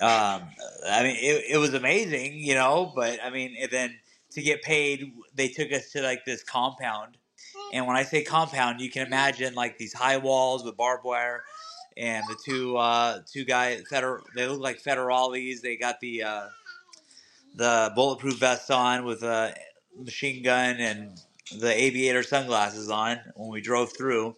Um, 0.02 0.44
I 0.88 1.04
mean, 1.04 1.16
it, 1.18 1.46
it 1.52 1.58
was 1.58 1.74
amazing, 1.74 2.36
you 2.36 2.54
know. 2.54 2.92
But 2.96 3.20
I 3.24 3.30
mean, 3.30 3.56
and 3.60 3.72
then 3.72 3.96
to 4.32 4.42
get 4.42 4.62
paid, 4.62 5.14
they 5.34 5.48
took 5.48 5.72
us 5.72 5.92
to 5.92 6.02
like 6.02 6.26
this 6.26 6.44
compound, 6.44 7.18
and 7.74 7.88
when 7.88 7.96
I 7.96 8.04
say 8.04 8.24
compound, 8.24 8.82
you 8.82 8.90
can 8.90 9.06
imagine 9.06 9.54
like 9.54 9.78
these 9.78 9.94
high 9.94 10.18
walls 10.18 10.64
with 10.64 10.78
barbed 10.78 11.04
wire 11.04 11.44
and 11.98 12.24
the 12.28 12.38
two 12.44 12.78
uh, 12.78 13.20
two 13.32 13.46
guys, 13.46 13.84
feder- 13.90 14.24
they 14.36 14.48
look 14.48 14.60
like 14.60 14.82
federales. 14.82 15.62
They 15.62 15.78
got 15.78 16.00
the 16.00 16.24
uh, 16.24 16.48
the 17.56 17.92
bulletproof 17.96 18.38
vest 18.38 18.70
on 18.70 19.06
with 19.06 19.24
a 19.24 19.56
machine 19.98 20.44
gun 20.44 20.78
and 20.78 21.18
the 21.60 21.72
aviator 21.72 22.24
sunglasses 22.24 22.90
on 22.90 23.20
when 23.36 23.50
we 23.50 23.62
drove 23.62 23.96
through. 23.96 24.36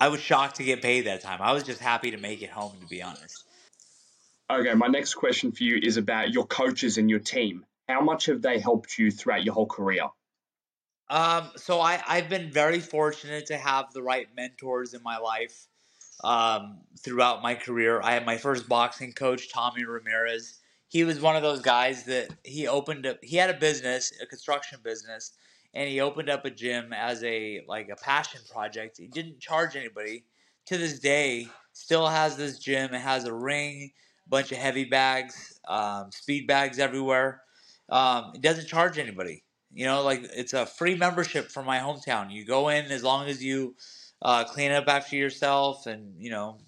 I 0.00 0.08
was 0.08 0.20
shocked 0.20 0.56
to 0.56 0.64
get 0.64 0.82
paid 0.82 1.06
that 1.06 1.22
time. 1.22 1.40
I 1.40 1.52
was 1.52 1.62
just 1.62 1.80
happy 1.80 2.10
to 2.10 2.18
make 2.18 2.42
it 2.42 2.50
home, 2.50 2.76
to 2.80 2.86
be 2.86 3.02
honest. 3.02 3.44
Okay, 4.50 4.74
my 4.74 4.88
next 4.88 5.14
question 5.14 5.52
for 5.52 5.64
you 5.64 5.78
is 5.82 5.96
about 5.96 6.30
your 6.30 6.46
coaches 6.46 6.98
and 6.98 7.08
your 7.08 7.18
team. 7.18 7.64
How 7.88 8.00
much 8.00 8.26
have 8.26 8.42
they 8.42 8.58
helped 8.58 8.98
you 8.98 9.10
throughout 9.10 9.42
your 9.44 9.54
whole 9.54 9.66
career? 9.66 10.04
Um, 11.08 11.50
so 11.56 11.80
I, 11.80 12.02
I've 12.06 12.28
been 12.28 12.50
very 12.50 12.80
fortunate 12.80 13.46
to 13.46 13.56
have 13.56 13.92
the 13.92 14.02
right 14.02 14.26
mentors 14.36 14.94
in 14.94 15.02
my 15.02 15.18
life 15.18 15.68
um, 16.24 16.78
throughout 17.04 17.42
my 17.42 17.54
career. 17.54 18.00
I 18.02 18.12
had 18.12 18.26
my 18.26 18.36
first 18.36 18.68
boxing 18.68 19.12
coach, 19.12 19.50
Tommy 19.52 19.84
Ramirez. 19.84 20.58
He 20.88 21.04
was 21.04 21.20
one 21.20 21.36
of 21.36 21.42
those 21.42 21.60
guys 21.60 22.04
that 22.04 22.28
he 22.44 22.66
opened 22.66 23.06
up. 23.06 23.18
He 23.22 23.36
had 23.36 23.50
a 23.50 23.58
business, 23.58 24.12
a 24.20 24.26
construction 24.26 24.78
business, 24.82 25.32
and 25.74 25.88
he 25.88 26.00
opened 26.00 26.30
up 26.30 26.44
a 26.44 26.50
gym 26.50 26.92
as 26.92 27.22
a 27.22 27.62
like 27.68 27.88
a 27.88 27.96
passion 27.96 28.40
project. 28.50 28.96
He 28.98 29.06
didn't 29.08 29.40
charge 29.40 29.76
anybody. 29.76 30.24
To 30.66 30.78
this 30.78 30.98
day, 30.98 31.46
still 31.74 32.08
has 32.08 32.36
this 32.36 32.58
gym. 32.58 32.92
It 32.92 33.00
has 33.00 33.24
a 33.24 33.32
ring, 33.32 33.92
bunch 34.26 34.50
of 34.50 34.58
heavy 34.58 34.84
bags, 34.84 35.60
um, 35.68 36.10
speed 36.10 36.48
bags 36.48 36.80
everywhere. 36.80 37.42
Um, 37.88 38.32
it 38.34 38.40
doesn't 38.42 38.66
charge 38.66 38.98
anybody. 38.98 39.44
You 39.76 39.84
know, 39.84 40.02
like 40.02 40.22
it's 40.34 40.54
a 40.54 40.64
free 40.64 40.94
membership 40.94 41.50
for 41.50 41.62
my 41.62 41.80
hometown. 41.80 42.32
You 42.32 42.46
go 42.46 42.70
in 42.70 42.86
as 42.86 43.04
long 43.04 43.28
as 43.28 43.44
you 43.44 43.76
uh, 44.22 44.44
clean 44.44 44.72
up 44.72 44.88
after 44.88 45.16
yourself, 45.16 45.86
and 45.86 46.14
you 46.18 46.30
know, 46.30 46.60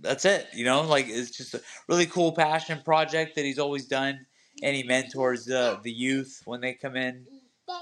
that's 0.00 0.24
it. 0.24 0.48
You 0.52 0.64
know, 0.64 0.82
like 0.82 1.06
it's 1.08 1.30
just 1.30 1.54
a 1.54 1.62
really 1.86 2.06
cool 2.06 2.32
passion 2.32 2.80
project 2.84 3.36
that 3.36 3.44
he's 3.44 3.60
always 3.60 3.86
done, 3.86 4.26
and 4.60 4.74
he 4.74 4.82
mentors 4.82 5.44
the 5.44 5.78
the 5.84 5.92
youth 5.92 6.42
when 6.46 6.60
they 6.60 6.72
come 6.72 6.96
in. 6.96 7.26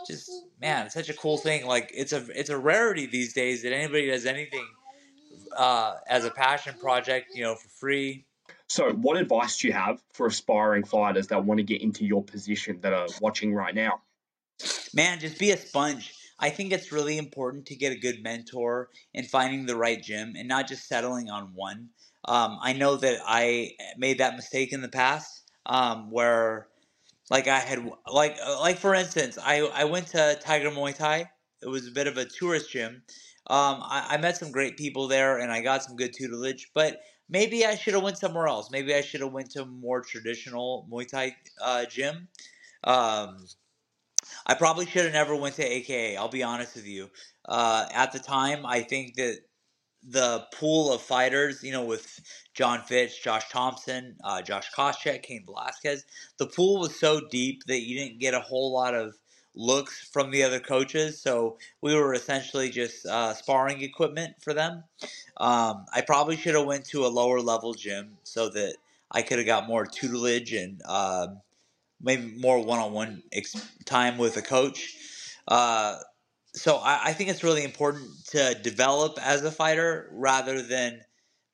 Just 0.07 0.30
man, 0.61 0.84
it's 0.84 0.95
such 0.95 1.09
a 1.09 1.14
cool 1.14 1.38
thing. 1.38 1.64
Like 1.66 1.90
it's 1.95 2.12
a 2.12 2.26
it's 2.38 2.51
a 2.51 2.59
rarity 2.59 3.07
these 3.07 3.32
days 3.32 3.62
that 3.62 3.72
anybody 3.72 4.09
does 4.09 4.26
anything 4.26 4.66
uh, 5.57 5.95
as 6.07 6.26
a 6.26 6.30
passion 6.30 6.74
project, 6.78 7.34
you 7.34 7.45
know, 7.45 7.55
for 7.55 7.68
free. 7.70 8.26
So, 8.68 8.92
what 8.92 9.16
advice 9.16 9.57
do 9.61 9.68
you 9.68 9.72
have 9.72 10.03
for 10.12 10.26
aspiring 10.26 10.84
fighters 10.84 11.28
that 11.28 11.47
want 11.47 11.61
to 11.61 11.64
get 11.64 11.80
into 11.80 12.05
your 12.05 12.22
position 12.22 12.80
that 12.82 12.92
are 12.92 13.07
watching 13.22 13.55
right 13.55 13.74
now? 13.74 14.03
Man, 14.95 15.19
just 15.21 15.39
be 15.39 15.51
a 15.51 15.57
sponge 15.57 16.15
I 16.39 16.51
think 16.51 16.73
it's 16.73 16.93
really 16.93 17.17
important 17.17 17.67
to 17.67 17.77
get 17.77 17.93
a 17.93 17.99
good 17.99 18.23
mentor 18.23 18.91
and 19.15 19.27
finding 19.27 19.67
the 19.67 19.77
right 19.77 20.03
gym 20.03 20.35
and 20.37 20.49
not 20.49 20.69
just 20.69 20.89
settling 20.89 21.31
on 21.31 21.53
one. 21.55 21.91
Um, 22.27 22.59
I 22.61 22.73
know 22.73 22.97
that 22.97 23.21
I 23.25 23.73
made 23.97 24.19
that 24.19 24.37
mistake 24.37 24.73
in 24.73 24.83
the 24.83 24.89
past 24.89 25.51
um, 25.67 26.11
where, 26.11 26.69
like, 27.31 27.49
I 27.49 27.61
had, 27.61 27.89
like, 28.07 28.37
uh, 28.45 28.61
like 28.61 28.79
for 28.79 28.95
instance, 28.95 29.39
I, 29.43 29.61
I 29.61 29.85
went 29.85 30.09
to 30.09 30.39
Tiger 30.43 30.71
Muay 30.71 30.95
Thai. 30.97 31.31
It 31.63 31.69
was 31.69 31.87
a 31.87 31.93
bit 31.93 32.07
of 32.07 32.17
a 32.19 32.25
tourist 32.25 32.71
gym. 32.71 33.03
Um, 33.47 33.83
I, 33.83 34.07
I 34.11 34.17
met 34.17 34.37
some 34.37 34.51
great 34.51 34.77
people 34.77 35.07
there 35.07 35.39
and 35.39 35.53
I 35.53 35.61
got 35.61 35.83
some 35.83 35.97
good 35.97 36.13
tutelage, 36.15 36.71
but 36.75 37.01
maybe 37.29 37.65
I 37.65 37.75
should 37.77 37.95
have 37.95 38.03
went 38.03 38.19
somewhere 38.19 38.49
else. 38.49 38.71
Maybe 38.71 38.95
I 38.95 39.03
should 39.03 39.21
have 39.21 39.33
went 39.33 39.51
to 39.53 39.63
a 39.63 39.67
more 39.67 40.01
traditional 40.03 40.89
Muay 40.91 41.07
Thai 41.07 41.37
uh, 41.63 41.85
gym. 41.85 42.29
Um, 42.83 43.47
I 44.47 44.55
probably 44.55 44.87
should 44.87 45.05
have 45.05 45.12
never 45.12 45.37
went 45.37 45.57
to 45.57 45.64
AKA. 45.64 46.16
I'll 46.16 46.29
be 46.29 46.43
honest 46.43 46.77
with 46.77 46.87
you. 46.87 47.11
Uh, 47.47 47.87
at 47.93 48.12
the 48.12 48.18
time, 48.18 48.64
I 48.66 48.81
think 48.81 49.14
that 49.16 49.39
the 50.07 50.47
pool 50.53 50.93
of 50.93 51.01
fighters, 51.01 51.62
you 51.62 51.72
know, 51.72 51.85
with 51.85 52.20
John 52.53 52.83
Fitch, 52.83 53.22
Josh 53.22 53.49
Thompson, 53.51 54.16
uh, 54.22 54.43
Josh 54.43 54.70
Koscheck, 54.77 55.22
Cain 55.22 55.45
Velasquez, 55.47 56.05
the 56.39 56.47
pool 56.47 56.81
was 56.81 56.99
so 56.99 57.20
deep 57.31 57.64
that 57.66 57.81
you 57.81 57.99
didn't 57.99 58.18
get 58.20 58.35
a 58.35 58.41
whole 58.41 58.72
lot 58.72 58.95
of 58.95 59.14
looks 59.55 60.09
from 60.12 60.31
the 60.31 60.43
other 60.43 60.61
coaches. 60.61 61.20
So 61.20 61.59
we 61.81 61.95
were 61.95 62.12
essentially 62.12 62.70
just 62.70 63.07
uh, 63.07 63.33
sparring 63.35 63.83
equipment 63.83 64.35
for 64.41 64.53
them. 64.53 64.85
Um, 65.37 65.87
I 65.95 66.03
probably 66.07 66.37
should 66.37 66.55
have 66.55 66.66
went 66.66 66.85
to 66.87 67.07
a 67.07 67.09
lower 67.09 67.41
level 67.41 67.72
gym 67.75 68.18
so 68.25 68.49
that 68.51 68.77
I 69.11 69.22
could 69.22 69.39
have 69.39 69.47
got 69.47 69.66
more 69.68 69.87
tutelage 69.87 70.53
and 70.53 70.83
um, 70.87 71.41
maybe 72.05 72.39
more 72.39 72.63
one-on-one 72.63 73.23
ex- 73.33 73.69
time 73.85 74.19
with 74.19 74.37
a 74.37 74.43
coach. 74.43 74.95
Uh, 75.49 75.99
so 76.55 76.77
I, 76.77 77.07
I, 77.07 77.13
think 77.13 77.31
it's 77.31 77.43
really 77.43 77.65
important 77.65 78.09
to 78.29 78.55
develop 78.63 79.19
as 79.21 79.45
a 79.45 79.51
fighter 79.51 80.09
rather 80.13 80.63
than 80.63 81.01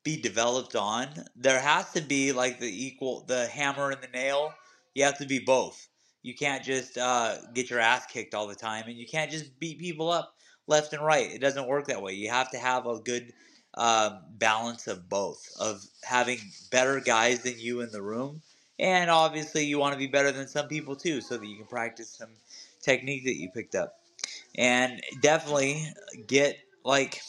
be 0.03 0.21
developed 0.21 0.75
on. 0.75 1.07
There 1.35 1.59
has 1.59 1.91
to 1.93 2.01
be 2.01 2.31
like 2.31 2.59
the 2.59 2.85
equal, 2.85 3.25
the 3.27 3.47
hammer 3.47 3.91
and 3.91 4.01
the 4.01 4.07
nail. 4.07 4.53
You 4.93 5.05
have 5.05 5.17
to 5.17 5.25
be 5.25 5.39
both. 5.39 5.87
You 6.23 6.35
can't 6.35 6.63
just 6.63 6.97
uh, 6.97 7.37
get 7.53 7.69
your 7.69 7.79
ass 7.79 8.05
kicked 8.05 8.35
all 8.35 8.47
the 8.47 8.55
time, 8.55 8.83
and 8.87 8.95
you 8.95 9.07
can't 9.07 9.31
just 9.31 9.59
beat 9.59 9.79
people 9.79 10.11
up 10.11 10.35
left 10.67 10.93
and 10.93 11.03
right. 11.03 11.31
It 11.31 11.41
doesn't 11.41 11.67
work 11.67 11.87
that 11.87 12.01
way. 12.01 12.13
You 12.13 12.29
have 12.29 12.51
to 12.51 12.59
have 12.59 12.85
a 12.85 12.99
good 12.99 13.31
uh, 13.73 14.19
balance 14.37 14.87
of 14.87 15.09
both, 15.09 15.41
of 15.59 15.81
having 16.03 16.37
better 16.71 16.99
guys 16.99 17.41
than 17.41 17.57
you 17.57 17.81
in 17.81 17.91
the 17.91 18.01
room 18.01 18.41
and 18.81 19.11
obviously, 19.11 19.63
you 19.63 19.77
want 19.77 19.93
to 19.93 19.99
be 19.99 20.07
better 20.07 20.31
than 20.31 20.47
some 20.47 20.67
people 20.67 20.95
too, 20.95 21.21
so 21.21 21.37
that 21.37 21.45
you 21.45 21.55
can 21.55 21.67
practice 21.67 22.09
some 22.09 22.31
technique 22.81 23.23
that 23.25 23.37
you 23.37 23.49
picked 23.51 23.75
up. 23.75 23.99
And 24.55 25.01
definitely 25.21 25.85
get 26.27 26.57
like 26.83 27.21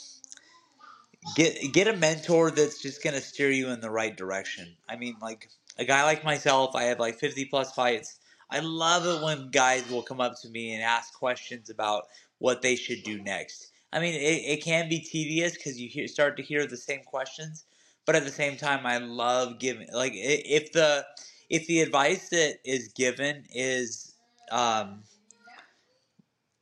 get 1.36 1.72
get 1.72 1.88
a 1.88 1.96
mentor 1.96 2.50
that's 2.50 2.80
just 2.80 3.04
gonna 3.04 3.20
steer 3.20 3.50
you 3.50 3.68
in 3.68 3.80
the 3.80 3.90
right 3.90 4.16
direction. 4.16 4.74
I 4.88 4.96
mean, 4.96 5.16
like 5.20 5.50
a 5.78 5.84
guy 5.84 6.04
like 6.04 6.24
myself, 6.24 6.74
I 6.74 6.84
have 6.84 6.98
like 6.98 7.18
50 7.18 7.44
plus 7.44 7.72
fights. 7.72 8.18
I 8.50 8.60
love 8.60 9.06
it 9.06 9.22
when 9.22 9.50
guys 9.50 9.88
will 9.90 10.02
come 10.02 10.20
up 10.20 10.40
to 10.40 10.48
me 10.48 10.72
and 10.72 10.82
ask 10.82 11.14
questions 11.14 11.68
about 11.68 12.04
what 12.38 12.62
they 12.62 12.76
should 12.76 13.02
do 13.02 13.22
next. 13.22 13.72
I 13.92 14.00
mean, 14.00 14.14
it, 14.14 14.42
it 14.58 14.64
can 14.64 14.88
be 14.88 15.00
tedious 15.00 15.52
because 15.52 15.78
you 15.78 15.88
hear, 15.88 16.08
start 16.08 16.38
to 16.38 16.42
hear 16.42 16.66
the 16.66 16.76
same 16.78 17.02
questions, 17.04 17.64
but 18.06 18.16
at 18.16 18.24
the 18.24 18.30
same 18.30 18.56
time, 18.56 18.86
I 18.86 18.98
love 18.98 19.58
giving 19.58 19.88
like 19.92 20.12
if 20.14 20.72
the 20.72 21.04
if 21.52 21.66
the 21.66 21.82
advice 21.82 22.30
that 22.30 22.56
is 22.64 22.88
given 22.94 23.44
is 23.54 24.14
um, 24.50 25.02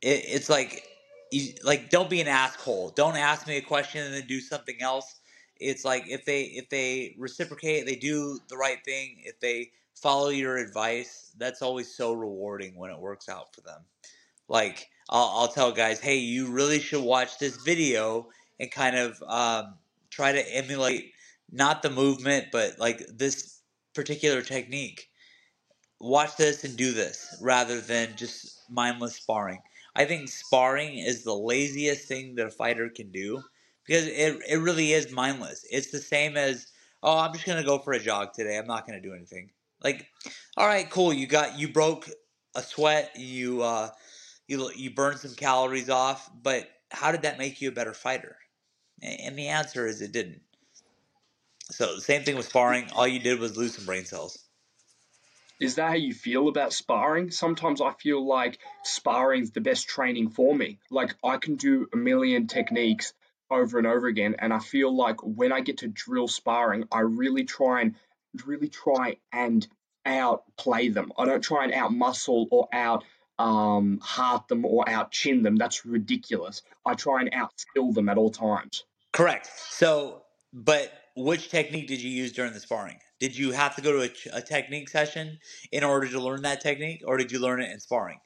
it, 0.02 0.24
it's 0.26 0.50
like 0.50 0.84
you, 1.30 1.52
like 1.62 1.90
don't 1.90 2.10
be 2.10 2.20
an 2.20 2.26
asshole. 2.26 2.90
Don't 2.90 3.16
ask 3.16 3.46
me 3.46 3.56
a 3.56 3.62
question 3.62 4.04
and 4.04 4.12
then 4.12 4.26
do 4.26 4.40
something 4.40 4.76
else. 4.82 5.20
It's 5.58 5.84
like 5.84 6.08
if 6.08 6.24
they 6.24 6.42
if 6.42 6.68
they 6.70 7.14
reciprocate, 7.16 7.86
they 7.86 7.94
do 7.94 8.40
the 8.48 8.56
right 8.56 8.78
thing. 8.84 9.18
If 9.24 9.38
they 9.38 9.70
follow 9.94 10.30
your 10.30 10.56
advice, 10.56 11.32
that's 11.38 11.62
always 11.62 11.94
so 11.94 12.12
rewarding 12.12 12.76
when 12.76 12.90
it 12.90 12.98
works 12.98 13.28
out 13.28 13.54
for 13.54 13.60
them. 13.60 13.82
Like 14.48 14.88
I'll, 15.08 15.32
I'll 15.36 15.48
tell 15.48 15.70
guys, 15.70 16.00
hey, 16.00 16.16
you 16.16 16.48
really 16.50 16.80
should 16.80 17.04
watch 17.04 17.38
this 17.38 17.58
video 17.58 18.28
and 18.58 18.72
kind 18.72 18.96
of 18.96 19.22
um, 19.28 19.74
try 20.10 20.32
to 20.32 20.52
emulate 20.52 21.12
not 21.52 21.80
the 21.82 21.90
movement, 21.90 22.46
but 22.50 22.80
like 22.80 23.04
this 23.14 23.59
particular 24.00 24.40
technique. 24.40 25.10
Watch 26.00 26.38
this 26.38 26.64
and 26.64 26.74
do 26.74 26.92
this 26.92 27.36
rather 27.42 27.82
than 27.82 28.16
just 28.16 28.62
mindless 28.70 29.16
sparring. 29.16 29.58
I 29.94 30.06
think 30.06 30.30
sparring 30.30 30.96
is 30.96 31.22
the 31.22 31.34
laziest 31.34 32.08
thing 32.08 32.34
that 32.36 32.46
a 32.46 32.50
fighter 32.50 32.88
can 32.88 33.10
do 33.10 33.42
because 33.86 34.06
it, 34.06 34.38
it 34.48 34.56
really 34.56 34.92
is 34.92 35.12
mindless. 35.12 35.66
It's 35.70 35.90
the 35.90 35.98
same 35.98 36.38
as, 36.38 36.68
oh, 37.02 37.18
I'm 37.18 37.34
just 37.34 37.44
going 37.44 37.58
to 37.60 37.68
go 37.68 37.78
for 37.78 37.92
a 37.92 37.98
jog 37.98 38.32
today. 38.32 38.56
I'm 38.56 38.66
not 38.66 38.86
going 38.86 39.00
to 39.00 39.06
do 39.06 39.14
anything. 39.14 39.50
Like, 39.84 40.06
all 40.56 40.66
right, 40.66 40.88
cool. 40.88 41.12
You 41.12 41.26
got, 41.26 41.58
you 41.58 41.70
broke 41.70 42.08
a 42.54 42.62
sweat. 42.62 43.10
You, 43.16 43.62
uh, 43.62 43.90
you, 44.48 44.70
you 44.74 44.94
burned 44.94 45.18
some 45.18 45.34
calories 45.34 45.90
off, 45.90 46.30
but 46.42 46.70
how 46.90 47.12
did 47.12 47.22
that 47.22 47.38
make 47.38 47.60
you 47.60 47.68
a 47.68 47.72
better 47.72 47.92
fighter? 47.92 48.36
And 49.02 49.38
the 49.38 49.48
answer 49.48 49.86
is 49.86 50.00
it 50.00 50.12
didn't. 50.12 50.40
So 51.70 51.94
the 51.94 52.00
same 52.00 52.22
thing 52.22 52.36
with 52.36 52.46
sparring. 52.46 52.90
All 52.92 53.06
you 53.06 53.18
did 53.18 53.38
was 53.38 53.56
lose 53.56 53.76
some 53.76 53.86
brain 53.86 54.04
cells. 54.04 54.38
Is 55.60 55.74
that 55.74 55.88
how 55.88 55.94
you 55.94 56.14
feel 56.14 56.48
about 56.48 56.72
sparring? 56.72 57.30
Sometimes 57.30 57.82
I 57.82 57.92
feel 57.92 58.26
like 58.26 58.58
sparring's 58.82 59.50
the 59.50 59.60
best 59.60 59.88
training 59.88 60.30
for 60.30 60.54
me. 60.54 60.78
Like 60.90 61.14
I 61.22 61.36
can 61.36 61.56
do 61.56 61.86
a 61.92 61.96
million 61.96 62.46
techniques 62.46 63.12
over 63.50 63.78
and 63.78 63.86
over 63.86 64.06
again, 64.06 64.36
and 64.38 64.52
I 64.52 64.58
feel 64.58 64.94
like 64.94 65.16
when 65.22 65.52
I 65.52 65.60
get 65.60 65.78
to 65.78 65.88
drill 65.88 66.28
sparring, 66.28 66.84
I 66.90 67.00
really 67.00 67.44
try 67.44 67.82
and 67.82 67.94
really 68.46 68.68
try 68.68 69.16
and 69.32 69.66
outplay 70.06 70.88
them. 70.88 71.12
I 71.18 71.26
don't 71.26 71.42
try 71.42 71.64
and 71.64 71.74
out 71.74 71.92
muscle 71.92 72.48
or 72.50 72.68
out 72.72 73.04
um, 73.38 73.98
heart 74.02 74.48
them 74.48 74.64
or 74.64 74.88
out 74.88 75.10
chin 75.10 75.42
them. 75.42 75.56
That's 75.56 75.84
ridiculous. 75.84 76.62
I 76.86 76.94
try 76.94 77.22
and 77.22 77.32
outskill 77.32 77.92
them 77.92 78.08
at 78.08 78.18
all 78.18 78.30
times. 78.30 78.84
Correct. 79.12 79.50
So, 79.70 80.22
but 80.52 80.92
which 81.16 81.48
technique 81.48 81.88
did 81.88 82.00
you 82.00 82.10
use 82.10 82.32
during 82.32 82.52
the 82.52 82.60
sparring? 82.60 82.98
Did 83.18 83.36
you 83.36 83.52
have 83.52 83.76
to 83.76 83.82
go 83.82 83.92
to 83.92 84.02
a, 84.02 84.38
a, 84.38 84.42
technique 84.42 84.88
session 84.88 85.38
in 85.70 85.84
order 85.84 86.08
to 86.08 86.20
learn 86.20 86.42
that 86.42 86.60
technique, 86.60 87.02
or 87.06 87.16
did 87.16 87.32
you 87.32 87.38
learn 87.38 87.60
it 87.60 87.70
in 87.70 87.80
sparring? 87.80 88.18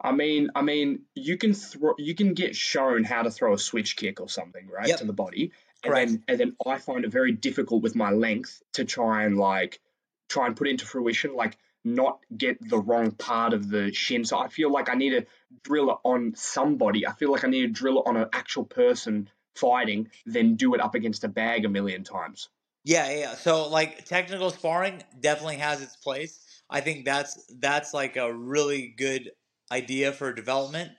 I 0.00 0.12
mean, 0.12 0.50
I 0.54 0.62
mean, 0.62 1.02
you 1.14 1.36
can 1.36 1.54
throw, 1.54 1.94
you 1.98 2.14
can 2.14 2.34
get 2.34 2.54
shown 2.54 3.04
how 3.04 3.22
to 3.22 3.30
throw 3.30 3.54
a 3.54 3.58
switch 3.58 3.96
kick 3.96 4.20
or 4.20 4.28
something, 4.28 4.68
right, 4.68 4.88
yep. 4.88 4.98
to 4.98 5.04
the 5.04 5.12
body, 5.12 5.52
and 5.82 5.92
Correct. 5.92 6.10
then 6.10 6.24
and 6.28 6.40
then 6.40 6.56
I 6.64 6.78
find 6.78 7.04
it 7.04 7.10
very 7.10 7.32
difficult 7.32 7.82
with 7.82 7.96
my 7.96 8.10
length 8.10 8.62
to 8.74 8.84
try 8.84 9.24
and 9.24 9.36
like 9.36 9.80
try 10.28 10.46
and 10.46 10.56
put 10.56 10.68
into 10.68 10.86
fruition, 10.86 11.34
like 11.34 11.56
not 11.84 12.20
get 12.36 12.58
the 12.60 12.78
wrong 12.78 13.10
part 13.10 13.52
of 13.52 13.68
the 13.68 13.92
shin. 13.92 14.24
So 14.24 14.38
I 14.38 14.48
feel 14.48 14.70
like 14.70 14.88
I 14.88 14.94
need 14.94 15.10
to 15.10 15.26
drill 15.64 15.90
it 15.90 15.98
on 16.04 16.34
somebody. 16.36 17.06
I 17.06 17.12
feel 17.12 17.32
like 17.32 17.44
I 17.44 17.48
need 17.48 17.62
to 17.62 17.68
drill 17.68 18.00
it 18.00 18.06
on 18.06 18.16
an 18.16 18.28
actual 18.32 18.64
person 18.64 19.28
fighting, 19.58 20.08
then 20.26 20.54
do 20.54 20.74
it 20.74 20.80
up 20.80 20.94
against 20.94 21.24
a 21.24 21.28
bag 21.28 21.64
a 21.64 21.68
million 21.68 22.04
times. 22.04 22.48
Yeah, 22.84 23.10
yeah. 23.10 23.34
So 23.34 23.68
like 23.68 24.04
technical 24.04 24.50
sparring 24.50 25.02
definitely 25.20 25.56
has 25.56 25.82
its 25.82 25.96
place. 25.96 26.62
I 26.70 26.80
think 26.80 27.04
that's 27.04 27.52
that's 27.58 27.92
like 27.92 28.16
a 28.16 28.32
really 28.32 28.94
good 28.96 29.30
idea 29.70 30.12
for 30.12 30.32
development. 30.32 30.92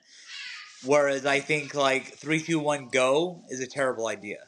Whereas 0.84 1.26
I 1.26 1.40
think 1.40 1.74
like 1.74 2.06
three, 2.06 2.40
two, 2.40 2.58
one, 2.58 2.88
go 2.88 3.42
is 3.48 3.60
a 3.60 3.66
terrible 3.66 4.06
idea. 4.06 4.38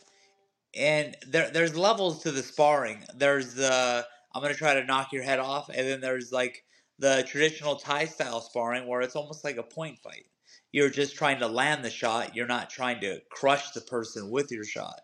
And 0.74 1.16
there 1.26 1.50
there's 1.50 1.76
levels 1.76 2.22
to 2.22 2.30
the 2.30 2.42
sparring. 2.42 3.04
There's 3.14 3.54
the 3.54 4.06
I'm 4.34 4.42
gonna 4.42 4.54
try 4.54 4.74
to 4.74 4.84
knock 4.84 5.12
your 5.12 5.22
head 5.22 5.38
off, 5.38 5.68
and 5.68 5.86
then 5.86 6.00
there's 6.00 6.32
like 6.32 6.64
the 6.98 7.24
traditional 7.28 7.76
Thai 7.76 8.06
style 8.06 8.40
sparring 8.40 8.86
where 8.86 9.02
it's 9.02 9.16
almost 9.16 9.44
like 9.44 9.56
a 9.56 9.62
point 9.62 9.98
fight. 9.98 10.26
You're 10.72 10.90
just 10.90 11.16
trying 11.16 11.40
to 11.40 11.46
land 11.46 11.84
the 11.84 11.90
shot. 11.90 12.34
You're 12.34 12.46
not 12.46 12.70
trying 12.70 13.00
to 13.00 13.20
crush 13.30 13.70
the 13.72 13.82
person 13.82 14.30
with 14.30 14.50
your 14.50 14.64
shot. 14.64 15.00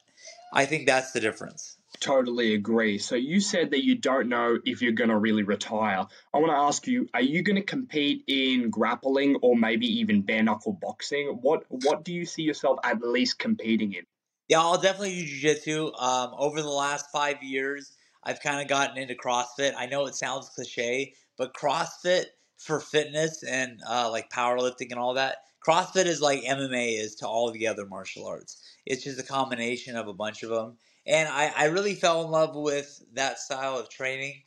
I 0.52 0.64
think 0.64 0.86
that's 0.86 1.12
the 1.12 1.20
difference. 1.20 1.76
Totally 2.00 2.54
agree. 2.54 2.98
So 2.98 3.16
you 3.16 3.40
said 3.40 3.70
that 3.72 3.84
you 3.84 3.96
don't 3.96 4.28
know 4.28 4.58
if 4.64 4.82
you're 4.82 4.92
going 4.92 5.10
to 5.10 5.18
really 5.18 5.42
retire. 5.42 6.06
I 6.32 6.38
want 6.38 6.52
to 6.52 6.56
ask 6.56 6.86
you: 6.86 7.08
Are 7.12 7.22
you 7.22 7.42
going 7.42 7.56
to 7.56 7.62
compete 7.62 8.24
in 8.26 8.70
grappling 8.70 9.36
or 9.42 9.56
maybe 9.56 9.86
even 10.00 10.22
bare 10.22 10.42
knuckle 10.42 10.72
boxing? 10.72 11.38
What 11.42 11.64
What 11.68 12.04
do 12.04 12.12
you 12.12 12.24
see 12.24 12.42
yourself 12.42 12.78
at 12.84 13.02
least 13.02 13.38
competing 13.38 13.92
in? 13.92 14.04
Yeah, 14.48 14.60
I'll 14.60 14.80
definitely 14.80 15.16
do 15.16 15.26
jiu-jitsu. 15.26 15.92
Um, 15.94 16.30
over 16.38 16.62
the 16.62 16.70
last 16.70 17.06
five 17.12 17.42
years, 17.42 17.92
I've 18.24 18.40
kind 18.40 18.62
of 18.62 18.68
gotten 18.68 18.96
into 18.96 19.14
CrossFit. 19.14 19.74
I 19.76 19.86
know 19.86 20.06
it 20.06 20.14
sounds 20.14 20.48
cliche, 20.48 21.14
but 21.36 21.52
CrossFit 21.54 22.24
for 22.58 22.80
fitness 22.80 23.42
and 23.42 23.80
uh, 23.88 24.10
like 24.10 24.30
powerlifting 24.30 24.90
and 24.90 24.98
all 24.98 25.14
that, 25.14 25.36
CrossFit 25.66 26.06
is 26.06 26.20
like 26.20 26.42
MMA 26.42 26.98
is 26.98 27.16
to 27.16 27.28
all 27.28 27.50
the 27.50 27.66
other 27.66 27.86
martial 27.86 28.26
arts. 28.26 28.62
It's 28.86 29.04
just 29.04 29.20
a 29.20 29.24
combination 29.24 29.96
of 29.96 30.08
a 30.08 30.14
bunch 30.14 30.42
of 30.42 30.50
them 30.50 30.76
and 31.08 31.26
I, 31.28 31.52
I 31.56 31.64
really 31.66 31.94
fell 31.94 32.22
in 32.24 32.30
love 32.30 32.54
with 32.54 33.02
that 33.14 33.38
style 33.38 33.78
of 33.78 33.88
training 33.88 34.42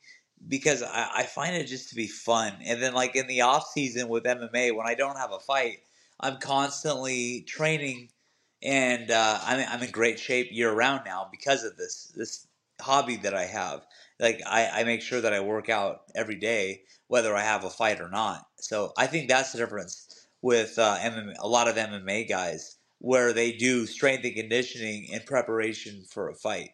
because 0.47 0.83
I, 0.83 1.09
I 1.17 1.23
find 1.23 1.55
it 1.55 1.65
just 1.65 1.89
to 1.89 1.95
be 1.95 2.07
fun. 2.07 2.53
And 2.63 2.81
then 2.81 2.93
like 2.93 3.15
in 3.15 3.25
the 3.27 3.41
off 3.41 3.67
season 3.71 4.07
with 4.07 4.23
MMA, 4.23 4.75
when 4.75 4.87
I 4.87 4.93
don't 4.93 5.17
have 5.17 5.31
a 5.33 5.39
fight, 5.39 5.79
I'm 6.19 6.37
constantly 6.37 7.41
training, 7.47 8.09
and 8.61 9.09
uh, 9.09 9.39
I'm 9.43 9.65
I'm 9.67 9.81
in 9.81 9.89
great 9.89 10.19
shape 10.19 10.49
year 10.51 10.71
round 10.71 11.01
now 11.03 11.27
because 11.31 11.63
of 11.63 11.77
this 11.77 12.13
this 12.15 12.45
hobby 12.79 13.15
that 13.17 13.33
I 13.33 13.45
have. 13.45 13.81
Like 14.19 14.39
I, 14.45 14.81
I 14.81 14.83
make 14.83 15.01
sure 15.01 15.19
that 15.19 15.33
I 15.33 15.39
work 15.39 15.67
out 15.67 16.01
every 16.13 16.35
day, 16.35 16.83
whether 17.07 17.35
I 17.35 17.41
have 17.41 17.63
a 17.63 17.71
fight 17.71 17.99
or 17.99 18.09
not. 18.09 18.45
So 18.59 18.93
I 18.97 19.07
think 19.07 19.29
that's 19.29 19.51
the 19.51 19.57
difference 19.57 20.10
with 20.41 20.77
uh, 20.79 20.97
MMA, 20.99 21.35
a 21.39 21.47
lot 21.47 21.67
of 21.67 21.75
MMA 21.75 22.27
guys 22.27 22.77
where 22.99 23.33
they 23.33 23.51
do 23.51 23.85
strength 23.87 24.23
and 24.25 24.35
conditioning 24.35 25.05
in 25.05 25.21
preparation 25.21 26.03
for 26.07 26.29
a 26.29 26.35
fight. 26.35 26.71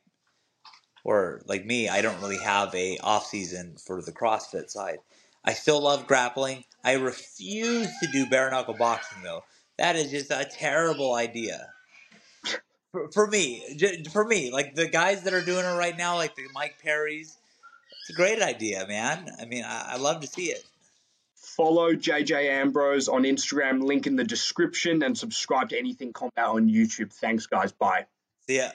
Or 1.04 1.42
like 1.46 1.66
me, 1.66 1.88
I 1.88 2.02
don't 2.02 2.20
really 2.22 2.40
have 2.40 2.76
a 2.76 2.98
off 2.98 3.28
season 3.28 3.78
for 3.78 4.02
the 4.02 4.12
CrossFit 4.12 4.70
side. 4.70 5.00
I 5.46 5.54
still 5.54 5.82
love 5.82 6.06
grappling. 6.06 6.66
I 6.84 6.94
refuse 6.94 7.88
to 8.02 8.08
do 8.12 8.26
bare 8.26 8.52
knuckle 8.52 8.74
boxing 8.74 9.24
though. 9.24 9.44
That 9.78 9.96
is 9.96 10.12
just 10.12 10.32
a 10.32 10.46
terrible 10.52 11.14
idea. 11.14 11.70
For, 12.92 13.10
for 13.12 13.28
me, 13.28 13.78
for 14.12 14.26
me, 14.26 14.52
like 14.52 14.76
the 14.76 14.90
guys 14.90 15.24
that 15.24 15.34
are 15.34 15.44
doing 15.44 15.66
it 15.66 15.78
right 15.78 15.98
now, 15.98 16.16
like 16.16 16.36
the 16.36 16.44
Mike 16.54 16.76
Perrys, 16.84 17.38
it's 18.02 18.10
a 18.10 18.14
great 18.14 18.42
idea, 18.42 18.86
man. 18.88 19.30
I 19.40 19.46
mean, 19.46 19.64
I, 19.66 19.94
I 19.94 19.98
love 19.98 20.22
to 20.22 20.28
see 20.28 20.46
it. 20.46 20.66
Follow 21.58 21.94
JJ 21.94 22.50
Ambrose 22.50 23.08
on 23.08 23.24
Instagram, 23.24 23.82
link 23.82 24.06
in 24.06 24.16
the 24.16 24.24
description, 24.24 25.02
and 25.02 25.18
subscribe 25.18 25.70
to 25.70 25.78
Anything 25.78 26.14
Combat 26.14 26.46
on 26.46 26.70
YouTube. 26.70 27.12
Thanks, 27.12 27.48
guys. 27.48 27.72
Bye. 27.72 28.06
See 28.48 28.58
ya. 28.58 28.70